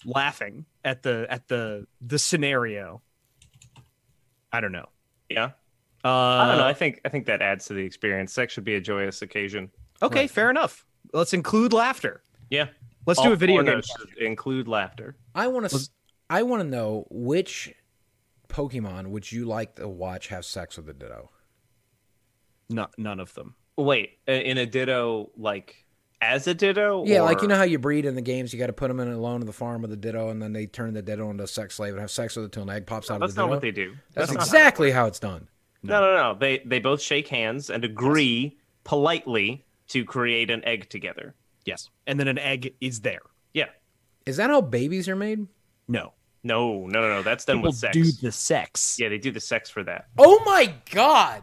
laughing 0.04 0.64
at 0.84 1.02
the 1.02 1.26
at 1.28 1.48
the 1.48 1.86
the 2.00 2.18
scenario, 2.18 3.02
I 4.52 4.60
don't 4.60 4.72
know. 4.72 4.86
yeah 5.28 5.50
Uh, 6.04 6.08
I 6.08 6.48
don't 6.48 6.58
know 6.58 6.66
I 6.66 6.72
think 6.74 7.00
I 7.04 7.08
think 7.08 7.26
that 7.26 7.42
adds 7.42 7.66
to 7.66 7.74
the 7.74 7.82
experience 7.84 8.32
sex 8.32 8.52
should 8.52 8.64
be 8.64 8.76
a 8.76 8.80
joyous 8.80 9.22
occasion 9.22 9.70
Okay, 10.00 10.20
Right. 10.20 10.30
fair 10.30 10.50
enough. 10.50 10.84
Let's 11.12 11.32
include 11.34 11.72
laughter. 11.72 12.22
yeah 12.50 12.68
Let's 13.06 13.20
do 13.22 13.32
a 13.32 13.36
video 13.36 13.62
game. 13.62 13.74
pornos 13.78 13.86
should 13.98 14.18
include 14.22 14.68
laughter 14.68 15.16
I 15.34 15.48
want 15.48 15.68
to. 15.70 15.88
I 16.30 16.42
want 16.42 16.62
to 16.62 16.68
know 16.68 17.06
which 17.10 17.74
Pokemon 18.48 19.08
would 19.08 19.30
you 19.30 19.44
like 19.44 19.76
to 19.76 19.88
watch 19.88 20.28
have 20.28 20.44
sex 20.44 20.76
with 20.76 20.88
a 20.88 20.94
Ditto? 20.94 21.30
No, 22.70 22.88
none 22.98 23.20
of 23.20 23.32
them. 23.34 23.54
wait 23.76 24.18
in 24.26 24.58
a 24.58 24.66
ditto 24.66 25.30
like 25.36 25.86
as 26.20 26.46
a 26.48 26.52
ditto 26.54 27.04
Yeah, 27.06 27.22
like 27.22 27.40
you 27.42 27.48
know 27.48 27.56
how 27.56 27.62
you 27.62 27.78
breed 27.78 28.04
in 28.04 28.14
the 28.14 28.20
games, 28.20 28.52
you 28.52 28.58
got 28.58 28.66
to 28.66 28.72
put 28.72 28.88
them 28.88 28.98
in 29.00 29.08
alone 29.08 29.40
in 29.40 29.46
the 29.46 29.52
farm 29.52 29.82
with 29.82 29.92
a 29.92 29.96
Ditto, 29.96 30.30
and 30.30 30.42
then 30.42 30.52
they 30.52 30.66
turn 30.66 30.92
the 30.92 31.00
Ditto 31.00 31.30
into 31.30 31.44
a 31.44 31.46
sex 31.46 31.76
slave 31.76 31.92
and 31.92 32.00
have 32.00 32.10
sex 32.10 32.34
with 32.36 32.46
it 32.46 32.52
till 32.52 32.64
an 32.64 32.70
egg 32.70 32.86
pops 32.86 33.10
out 33.10 33.20
that's 33.20 33.30
of 33.32 33.36
the 33.36 33.42
not 33.42 33.46
Ditto. 33.46 33.54
what 33.54 33.62
they 33.62 33.70
do 33.70 33.94
That's, 34.14 34.30
not 34.32 34.38
how 34.38 34.42
it 34.42 34.46
exactly 34.46 34.90
how 34.90 35.06
it's 35.06 35.20
done. 35.20 35.48
No, 35.84 36.00
no, 36.00 36.14
no. 36.14 36.38
They 36.38 36.58
they 36.66 36.80
both 36.80 37.00
shake 37.00 37.28
hands 37.28 37.70
and 37.70 37.84
agree 37.84 38.58
politely 38.82 39.64
to 39.88 40.04
create 40.04 40.50
an 40.50 40.64
egg 40.64 40.88
together. 40.90 41.34
Yes, 41.64 41.88
and 42.06 42.18
then 42.18 42.26
an 42.26 42.38
egg 42.38 42.74
is 42.80 43.00
there. 43.02 43.20
Yeah. 43.54 43.68
Is 44.26 44.36
that 44.38 44.50
how 44.50 44.60
babies 44.60 45.08
are 45.08 45.16
made? 45.16 45.46
No, 45.86 46.12
No, 46.42 46.86
no, 46.86 47.00
no, 47.00 47.08
no. 47.08 47.22
That's 47.22 47.44
done 47.44 47.58
people 47.58 47.70
with 47.70 47.76
sex. 47.76 47.92
do 47.92 48.12
the 48.12 48.32
sex. 48.32 48.96
Yeah, 48.98 49.08
they 49.08 49.18
do 49.18 49.30
the 49.30 49.40
sex 49.40 49.70
for 49.70 49.82
that. 49.84 50.06
Oh 50.16 50.42
my 50.44 50.74
god! 50.90 51.42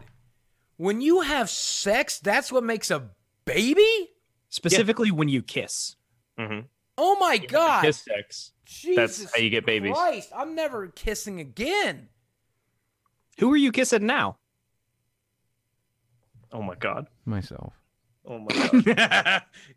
When 0.78 1.02
you 1.02 1.22
have 1.22 1.50
sex, 1.50 2.20
that's 2.20 2.52
what 2.52 2.64
makes 2.64 2.92
a 2.92 3.10
baby. 3.46 4.12
Specifically 4.50 5.12
when 5.12 5.30
you 5.30 5.42
kiss. 5.42 5.96
Mm-hmm. 6.40 6.62
Oh 6.98 7.18
my 7.20 7.38
god! 7.38 7.84
Kiss 7.84 8.04
sex. 8.04 8.52
Jesus 8.66 8.96
That's 8.96 9.36
how 9.36 9.42
you 9.42 9.50
get 9.50 9.66
babies. 9.66 9.94
Christ, 9.94 10.32
I'm 10.36 10.56
never 10.56 10.88
kissing 10.88 11.40
again. 11.40 12.10
Who 13.40 13.52
are 13.54 13.58
you 13.58 13.72
kissing 13.72 14.06
now? 14.06 14.38
Oh 16.52 16.62
my 16.62 16.76
god. 16.76 17.08
Myself. 17.26 17.74
Oh 18.26 18.40
my 18.40 18.94
god. 18.94 19.44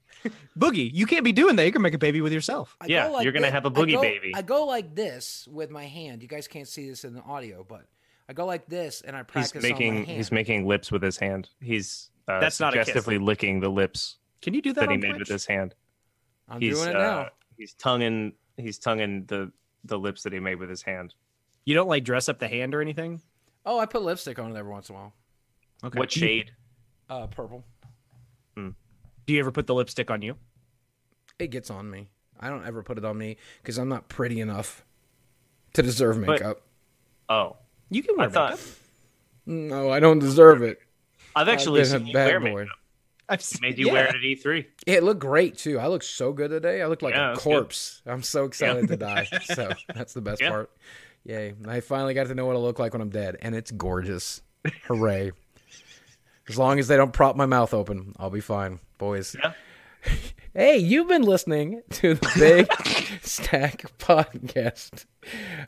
Boogie, 0.59 0.91
you 0.93 1.07
can't 1.07 1.25
be 1.25 1.33
doing 1.33 1.57
that. 1.57 1.65
You 1.67 1.73
can 1.73 1.83
make 1.83 1.95
a 1.95 1.99
baby 1.99 2.21
with 2.21 2.33
yourself. 2.33 2.77
I 2.81 2.87
Yeah, 2.87 3.07
go 3.09 3.13
like 3.15 3.25
you're 3.25 3.33
gonna 3.33 3.47
thi- 3.47 3.53
have 3.53 3.65
a 3.67 3.71
boogie 3.71 3.93
go- 3.93 4.03
baby. 4.03 4.33
I 4.35 4.43
go 4.43 4.65
like 4.67 4.95
this 4.95 5.47
with 5.51 5.71
my 5.71 5.85
hand. 5.87 6.23
You 6.23 6.29
guys 6.29 6.49
can't 6.49 6.67
see 6.69 6.89
this 6.89 7.05
in 7.05 7.15
the 7.15 7.23
audio, 7.23 7.65
but 7.69 7.87
I 8.29 8.33
go 8.33 8.45
like 8.47 8.67
this 8.67 9.01
and 9.03 9.15
I 9.17 9.21
he's 9.21 9.27
practice 9.27 9.57
on 9.57 9.63
my 9.63 9.69
making 9.69 9.95
hand. 10.05 10.07
he's 10.09 10.33
making 10.33 10.67
lips 10.67 10.91
with 10.93 11.03
his 11.03 11.17
hand. 11.19 11.49
He's 11.61 12.11
uh, 12.27 12.41
That's 12.41 12.61
not 12.61 12.75
a 12.75 12.79
kiss. 12.79 12.87
suggestively 12.89 13.19
licking 13.19 13.61
the 13.61 13.69
lips 13.71 14.17
Can 14.43 14.55
you 14.55 14.61
do 14.63 14.73
that, 14.75 14.81
that 14.83 14.91
he 14.91 14.97
made 14.97 15.09
Twitch? 15.11 15.19
with 15.21 15.29
his 15.29 15.47
hand. 15.47 15.75
I'm 16.49 16.61
he's 16.61 16.77
doing 16.79 16.91
it 16.91 16.97
uh, 16.97 16.99
now. 16.99 17.29
he's 17.57 17.75
tonguing 17.75 18.33
he's 18.57 18.79
tonguing 18.79 19.25
the 19.27 19.53
the 19.85 19.99
lips 19.99 20.23
that 20.25 20.33
he 20.33 20.41
made 20.41 20.57
with 20.57 20.69
his 20.71 20.83
hand. 20.83 21.15
You 21.65 21.75
don't 21.75 21.89
like 21.89 22.05
dress 22.05 22.29
up 22.29 22.39
the 22.39 22.49
hand 22.49 22.75
or 22.75 22.81
anything? 22.81 23.21
Oh, 23.65 23.79
I 23.79 23.87
put 23.87 24.03
lipstick 24.03 24.39
on 24.39 24.51
it 24.55 24.59
every 24.59 24.73
once 24.73 24.89
in 24.89 24.95
a 24.97 24.99
while. 24.99 25.13
Okay. 25.85 25.99
What 25.99 26.11
shade? 26.11 26.51
Uh, 27.09 27.27
purple. 27.29 27.65
Do 29.29 29.35
you 29.35 29.41
ever 29.41 29.53
put 29.53 29.67
the 29.67 29.75
lipstick 29.75 30.11
on 30.11 30.23
you? 30.23 30.37
It 31.39 31.49
gets 31.49 31.71
on 31.71 31.91
me. 31.91 32.09
I 32.41 32.49
don't 32.49 32.67
ever 32.67 32.83
put 32.83 32.97
it 32.97 33.05
on 33.05 33.19
me 33.19 33.37
because 33.63 33.77
I'm 33.77 33.91
not 33.91 34.09
pretty 34.09 34.41
enough 34.41 34.87
to 35.75 35.83
deserve 35.83 36.17
But- 36.25 36.41
makeup. 36.41 36.63
Oh, 37.29 37.59
You 37.91 38.03
can 38.03 38.15
I 38.15 38.23
wear 38.23 38.31
thought 38.31 38.51
makeup. 38.53 38.67
No, 39.45 39.91
I 39.91 40.01
don't 40.01 40.19
deserve 40.19 40.63
it. 40.63 40.79
I've 41.37 41.51
actually 41.51 41.83
I've 41.83 41.91
been 41.91 42.07
seen 42.07 42.17
a 42.17 42.21
you 42.21 42.27
wear 42.27 42.41
boy. 42.41 42.55
makeup. 42.63 42.77
I've 43.29 43.43
seen, 43.43 43.59
Made 43.61 43.77
you 43.79 43.89
yeah. 43.89 43.93
wear 43.93 44.05
it 44.07 44.15
at 44.15 44.25
E 44.25 44.35
E3. 44.43 44.65
It 44.87 45.03
looked 45.03 45.21
great 45.21 45.59
too. 45.59 45.79
I 45.79 45.89
look 45.89 46.03
so 46.03 46.33
good 46.33 46.49
today. 46.49 46.81
I 46.81 46.87
look 46.87 47.03
like 47.03 47.13
Yeah, 47.13 47.33
a 47.33 47.35
that's 47.35 47.45
good. 47.45 47.51
corpse. 47.51 48.01
I'm 48.07 48.23
so 48.23 48.47
excited 48.47 48.89
to 48.89 48.97
die. 48.97 49.29
So 49.45 49.73
that's 49.95 50.15
the 50.15 50.23
best 50.23 50.41
Yeah. 50.41 50.49
part. 50.49 50.71
Yay. 51.25 51.53
I 51.67 51.81
finally 51.81 52.15
got 52.15 52.29
to 52.29 52.35
know 52.35 52.47
what 52.47 52.57
I 52.57 52.61
look 52.61 52.79
like 52.79 52.95
when 52.95 53.03
I'm 53.03 53.11
dead, 53.11 53.37
and 53.43 53.55
it's 53.55 53.71
gorgeous. 53.73 54.41
Hooray. 54.85 55.33
As 56.49 56.59
long 56.59 56.79
as 56.79 56.89
they 56.89 56.97
don't 56.97 57.13
prop 57.13 57.37
my 57.37 57.47
mouth 57.47 57.75
open, 57.75 58.15
I'll 58.19 58.31
be 58.31 58.41
fine, 58.41 58.81
boys. 58.99 59.37
Yeah. 59.39 59.53
Hey, 60.55 60.79
you've 60.79 61.07
been 61.07 61.23
listening 61.23 61.83
to 61.91 62.15
the 62.15 62.33
Big 62.37 63.21
Stack 63.23 63.85
Podcast. 63.99 65.05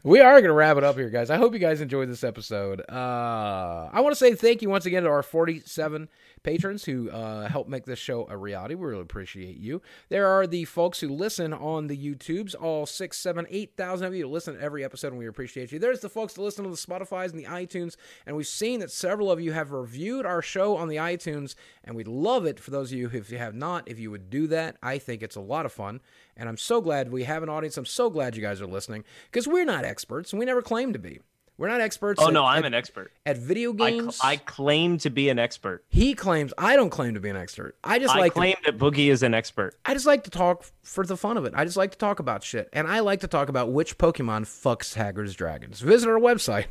We 0.02 0.20
are 0.20 0.32
going 0.40 0.48
to 0.48 0.52
wrap 0.52 0.78
it 0.78 0.84
up 0.84 0.96
here, 0.96 1.10
guys. 1.10 1.30
I 1.30 1.36
hope 1.36 1.52
you 1.52 1.60
guys 1.60 1.80
enjoyed 1.80 2.08
this 2.08 2.24
episode. 2.24 2.80
Uh, 2.88 3.88
I 3.92 4.00
want 4.00 4.12
to 4.12 4.18
say 4.18 4.34
thank 4.34 4.62
you 4.62 4.70
once 4.70 4.86
again 4.86 5.04
to 5.04 5.10
our 5.10 5.22
47 5.22 6.08
patrons 6.42 6.84
who 6.84 7.10
uh, 7.10 7.48
help 7.48 7.68
make 7.68 7.84
this 7.84 7.98
show 7.98 8.26
a 8.28 8.36
reality. 8.36 8.74
We 8.74 8.86
really 8.86 9.02
appreciate 9.02 9.58
you. 9.58 9.82
There 10.08 10.26
are 10.26 10.46
the 10.46 10.64
folks 10.64 11.00
who 11.00 11.08
listen 11.08 11.52
on 11.52 11.86
the 11.86 11.96
YouTubes, 11.96 12.54
all 12.60 12.86
six, 12.86 13.18
seven, 13.18 13.46
eight 13.50 13.76
thousand 13.76 14.06
of 14.06 14.14
you 14.14 14.28
listen 14.28 14.54
to 14.54 14.60
every 14.60 14.84
episode, 14.84 15.08
and 15.08 15.18
we 15.18 15.26
appreciate 15.26 15.72
you. 15.72 15.78
There's 15.78 16.00
the 16.00 16.08
folks 16.08 16.34
that 16.34 16.42
listen 16.42 16.64
to 16.64 16.70
the 16.70 16.76
Spotify's 16.76 17.32
and 17.32 17.40
the 17.40 17.48
iTunes, 17.48 17.96
and 18.26 18.36
we've 18.36 18.46
seen 18.46 18.80
that 18.80 18.90
several 18.90 19.30
of 19.30 19.40
you 19.40 19.52
have 19.52 19.72
reviewed 19.72 20.26
our 20.26 20.42
show 20.42 20.76
on 20.76 20.88
the 20.88 20.96
iTunes, 20.96 21.54
and 21.84 21.96
we'd 21.96 22.08
love 22.08 22.46
it 22.46 22.60
for 22.60 22.70
those 22.70 22.92
of 22.92 22.98
you 22.98 23.08
you 23.30 23.38
have 23.38 23.54
not, 23.54 23.88
if 23.88 23.98
you 23.98 24.10
would 24.10 24.30
do 24.30 24.46
that. 24.48 24.76
I 24.82 24.98
think 24.98 25.22
it's 25.22 25.36
a 25.36 25.40
lot 25.40 25.66
of 25.66 25.72
fun, 25.72 26.00
and 26.36 26.48
I'm 26.48 26.56
so 26.56 26.80
glad 26.80 27.10
we 27.10 27.24
have 27.24 27.42
an 27.42 27.48
audience. 27.48 27.76
I'm 27.76 27.86
so 27.86 28.10
glad 28.10 28.36
you 28.36 28.42
guys 28.42 28.60
are 28.60 28.66
listening 28.66 29.04
because 29.30 29.46
we're 29.46 29.64
not 29.64 29.84
experts, 29.84 30.32
and 30.32 30.40
we 30.40 30.46
never 30.46 30.62
claim 30.62 30.92
to 30.92 30.98
be. 30.98 31.20
We're 31.60 31.68
not 31.68 31.82
experts. 31.82 32.22
Oh 32.22 32.28
at, 32.28 32.32
no, 32.32 32.46
I'm 32.46 32.60
at, 32.60 32.64
an 32.64 32.72
expert. 32.72 33.12
at 33.26 33.36
video 33.36 33.74
I, 33.74 33.76
cl- 33.76 33.90
games. 33.90 34.18
I 34.24 34.36
claim 34.38 34.96
to 34.98 35.10
be 35.10 35.28
an 35.28 35.38
expert. 35.38 35.84
he 35.90 36.14
claims 36.14 36.54
I 36.56 36.74
don't 36.74 36.88
claim 36.88 37.12
to 37.12 37.20
be 37.20 37.28
an 37.28 37.36
expert. 37.36 37.76
I 37.84 37.98
just 37.98 38.16
I 38.16 38.18
like 38.18 38.32
to 38.32 38.40
claim 38.40 38.56
that 38.64 38.78
Boogie 38.78 39.10
is 39.10 39.22
an 39.22 39.34
expert. 39.34 39.76
I 39.84 39.92
just 39.92 40.06
like 40.06 40.24
to 40.24 40.30
talk 40.30 40.64
for 40.82 41.04
the 41.04 41.18
fun 41.18 41.36
of 41.36 41.44
it. 41.44 41.52
I 41.54 41.66
just 41.66 41.76
like 41.76 41.90
to 41.90 41.98
talk 41.98 42.18
about 42.18 42.42
shit. 42.42 42.70
And 42.72 42.88
I 42.88 43.00
like 43.00 43.20
to 43.20 43.28
talk 43.28 43.50
about 43.50 43.70
which 43.72 43.98
Pokemon 43.98 44.46
fucks 44.46 44.96
Hagrid's 44.96 45.34
dragons. 45.34 45.80
Visit 45.80 46.08
our 46.08 46.18
website. 46.18 46.68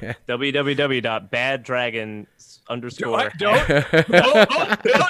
www.baddragon 0.28 2.26
underscore. 2.68 3.30
Don't, 3.38 3.68
don't, 3.68 3.90
don't, 4.08 4.50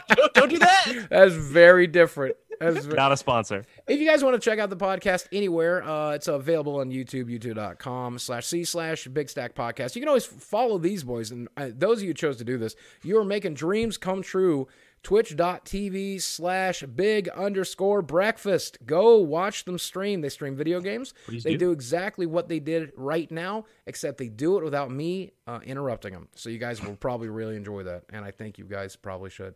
don't, 0.09 0.35
don't 0.35 0.51
do 0.51 0.59
that. 0.59 1.07
That's 1.11 1.35
very 1.35 1.87
different. 1.87 2.37
That's 2.61 2.87
Not 2.87 3.13
a 3.13 3.17
sponsor. 3.17 3.65
if 3.87 4.01
you 4.01 4.07
guys 4.07 4.23
want 4.23 4.41
to 4.41 4.51
check 4.51 4.59
out 4.59 4.71
the 4.71 4.77
podcast 4.77 5.27
anywhere, 5.33 5.83
uh, 5.83 6.13
it's 6.13 6.29
available 6.29 6.81
on 6.81 6.91
YouTube, 6.91 7.25
youtube.com 7.27 8.19
slash 8.19 8.47
C 8.47 8.65
slash 8.65 9.07
Big 9.09 9.29
Stack 9.29 9.55
Podcast. 9.55 9.95
You 9.95 10.01
can 10.01 10.09
always 10.09 10.27
follow 10.27 10.79
these 10.79 11.03
boys. 11.05 11.31
And 11.31 11.49
uh, 11.57 11.71
those 11.73 11.99
of 11.99 12.03
you 12.05 12.09
who 12.11 12.15
chose 12.15 12.37
to 12.39 12.45
do 12.45 12.59
this, 12.59 12.77
you 13.03 13.19
are 13.19 13.25
making 13.25 13.55
dreams 13.55 13.97
come 13.99 14.23
true. 14.23 14.69
Twitch.tv 15.03 16.23
slash 16.23 16.83
big 16.83 17.29
underscore 17.31 18.03
breakfast. 18.03 18.79
Go 18.87 19.19
watch 19.19 19.65
them 19.65 19.79
stream. 19.79 20.21
They 20.21 20.29
stream 20.29 20.55
video 20.55 20.81
games. 20.81 21.13
Please 21.27 21.43
they 21.43 21.53
do. 21.53 21.59
do 21.59 21.73
exactly 21.73 22.27
what 22.27 22.49
they 22.49 22.61
did 22.61 22.93
right 22.97 23.29
now, 23.31 23.65
except 23.87 24.19
they 24.19 24.29
do 24.29 24.59
it 24.59 24.65
without 24.65 24.91
me 24.91 25.33
uh, 25.47 25.59
interrupting 25.65 26.13
them. 26.13 26.29
So 26.37 26.51
you 26.51 26.59
guys 26.59 26.81
will 26.83 26.97
probably 26.97 27.29
really 27.29 27.57
enjoy 27.57 27.83
that. 27.85 28.05
And 28.13 28.25
I 28.25 28.31
think 28.31 28.59
you 28.59 28.65
guys 28.65 28.95
probably 28.95 29.31
should. 29.31 29.55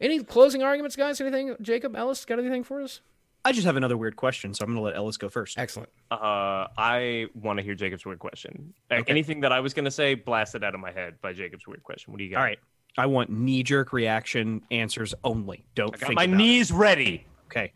Any 0.00 0.22
closing 0.22 0.62
arguments, 0.62 0.96
guys? 0.96 1.20
Anything? 1.20 1.56
Jacob, 1.60 1.96
Ellis, 1.96 2.24
got 2.24 2.38
anything 2.38 2.64
for 2.64 2.80
us? 2.80 3.00
I 3.44 3.52
just 3.52 3.66
have 3.66 3.76
another 3.76 3.96
weird 3.96 4.16
question, 4.16 4.52
so 4.52 4.64
I'm 4.64 4.70
going 4.70 4.78
to 4.78 4.82
let 4.82 4.96
Ellis 4.96 5.16
go 5.16 5.28
first. 5.28 5.58
Excellent. 5.58 5.88
Uh, 6.10 6.66
I 6.76 7.26
want 7.34 7.58
to 7.58 7.62
hear 7.62 7.74
Jacob's 7.74 8.04
weird 8.04 8.18
question. 8.18 8.74
Okay. 8.90 9.02
Anything 9.10 9.40
that 9.40 9.52
I 9.52 9.60
was 9.60 9.74
going 9.74 9.84
to 9.86 9.90
say, 9.90 10.14
blasted 10.14 10.62
out 10.64 10.74
of 10.74 10.80
my 10.80 10.90
head 10.92 11.20
by 11.20 11.32
Jacob's 11.32 11.66
weird 11.66 11.82
question. 11.82 12.12
What 12.12 12.18
do 12.18 12.24
you 12.24 12.30
got? 12.30 12.38
All 12.38 12.44
right. 12.44 12.58
I 12.96 13.06
want 13.06 13.30
knee 13.30 13.62
jerk 13.62 13.92
reaction 13.92 14.62
answers 14.70 15.14
only. 15.22 15.64
Don't 15.74 15.94
I 15.94 15.98
got 15.98 16.06
think 16.08 16.16
my 16.16 16.24
about 16.24 16.34
it. 16.34 16.36
knees 16.36 16.72
ready. 16.72 17.26
Okay. 17.46 17.72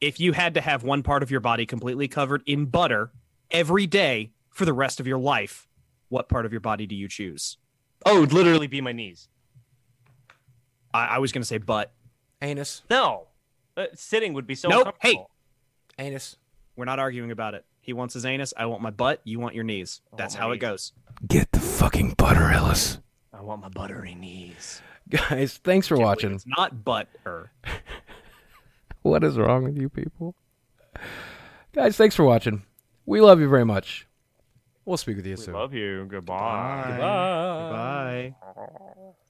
If 0.00 0.18
you 0.20 0.32
had 0.32 0.54
to 0.54 0.60
have 0.60 0.82
one 0.82 1.02
part 1.02 1.22
of 1.22 1.30
your 1.30 1.40
body 1.40 1.64
completely 1.64 2.08
covered 2.08 2.42
in 2.46 2.66
butter 2.66 3.10
every 3.50 3.86
day 3.86 4.32
for 4.50 4.64
the 4.64 4.72
rest 4.72 5.00
of 5.00 5.06
your 5.06 5.18
life, 5.18 5.68
what 6.08 6.28
part 6.28 6.44
of 6.44 6.52
your 6.52 6.60
body 6.60 6.86
do 6.86 6.94
you 6.94 7.08
choose? 7.08 7.56
Oh, 8.04 8.18
it'd 8.18 8.32
literally 8.32 8.66
be 8.66 8.80
my 8.80 8.92
knees. 8.92 9.28
I, 10.94 11.06
I 11.06 11.18
was 11.18 11.32
going 11.32 11.42
to 11.42 11.46
say 11.46 11.58
butt. 11.58 11.92
Anus. 12.40 12.82
No. 12.88 13.26
Uh, 13.76 13.86
sitting 13.94 14.32
would 14.34 14.46
be 14.46 14.54
so 14.54 14.68
Nope. 14.68 14.86
uncomfortable. 14.86 15.30
Anus. 15.98 16.36
We're 16.76 16.84
not 16.86 16.98
arguing 16.98 17.30
about 17.30 17.54
it. 17.54 17.64
He 17.80 17.92
wants 17.92 18.14
his 18.14 18.24
anus. 18.24 18.54
I 18.56 18.66
want 18.66 18.80
my 18.80 18.90
butt. 18.90 19.20
You 19.24 19.38
want 19.40 19.54
your 19.54 19.64
knees. 19.64 20.00
That's 20.16 20.34
my 20.34 20.40
how 20.40 20.50
it 20.50 20.54
knees. 20.54 20.60
goes. 20.62 20.92
Get 21.28 21.52
the 21.52 21.60
fucking 21.60 22.14
butter, 22.16 22.50
Ellis. 22.50 22.98
I 23.32 23.42
want 23.42 23.60
my 23.60 23.68
buttery 23.68 24.14
knees. 24.14 24.80
Guys, 25.10 25.58
thanks 25.62 25.86
for 25.86 25.98
watching. 25.98 26.32
It's 26.32 26.46
not 26.46 26.84
butt 26.84 27.08
her. 27.24 27.50
What 29.02 29.22
is 29.22 29.36
wrong 29.36 29.64
with 29.64 29.76
you 29.76 29.90
people? 29.90 30.34
Guys, 31.74 31.94
thanks 31.94 32.14
for 32.16 32.24
watching. 32.24 32.62
We 33.04 33.20
love 33.20 33.38
you 33.38 33.50
very 33.50 33.66
much. 33.66 34.06
We'll 34.86 34.96
speak 34.96 35.16
with 35.16 35.26
you 35.26 35.34
We 35.36 35.42
soon. 35.42 35.52
love 35.52 35.74
you. 35.74 36.06
Goodbye. 36.06 36.84
Goodbye. 36.88 38.34
Goodbye. 38.40 39.10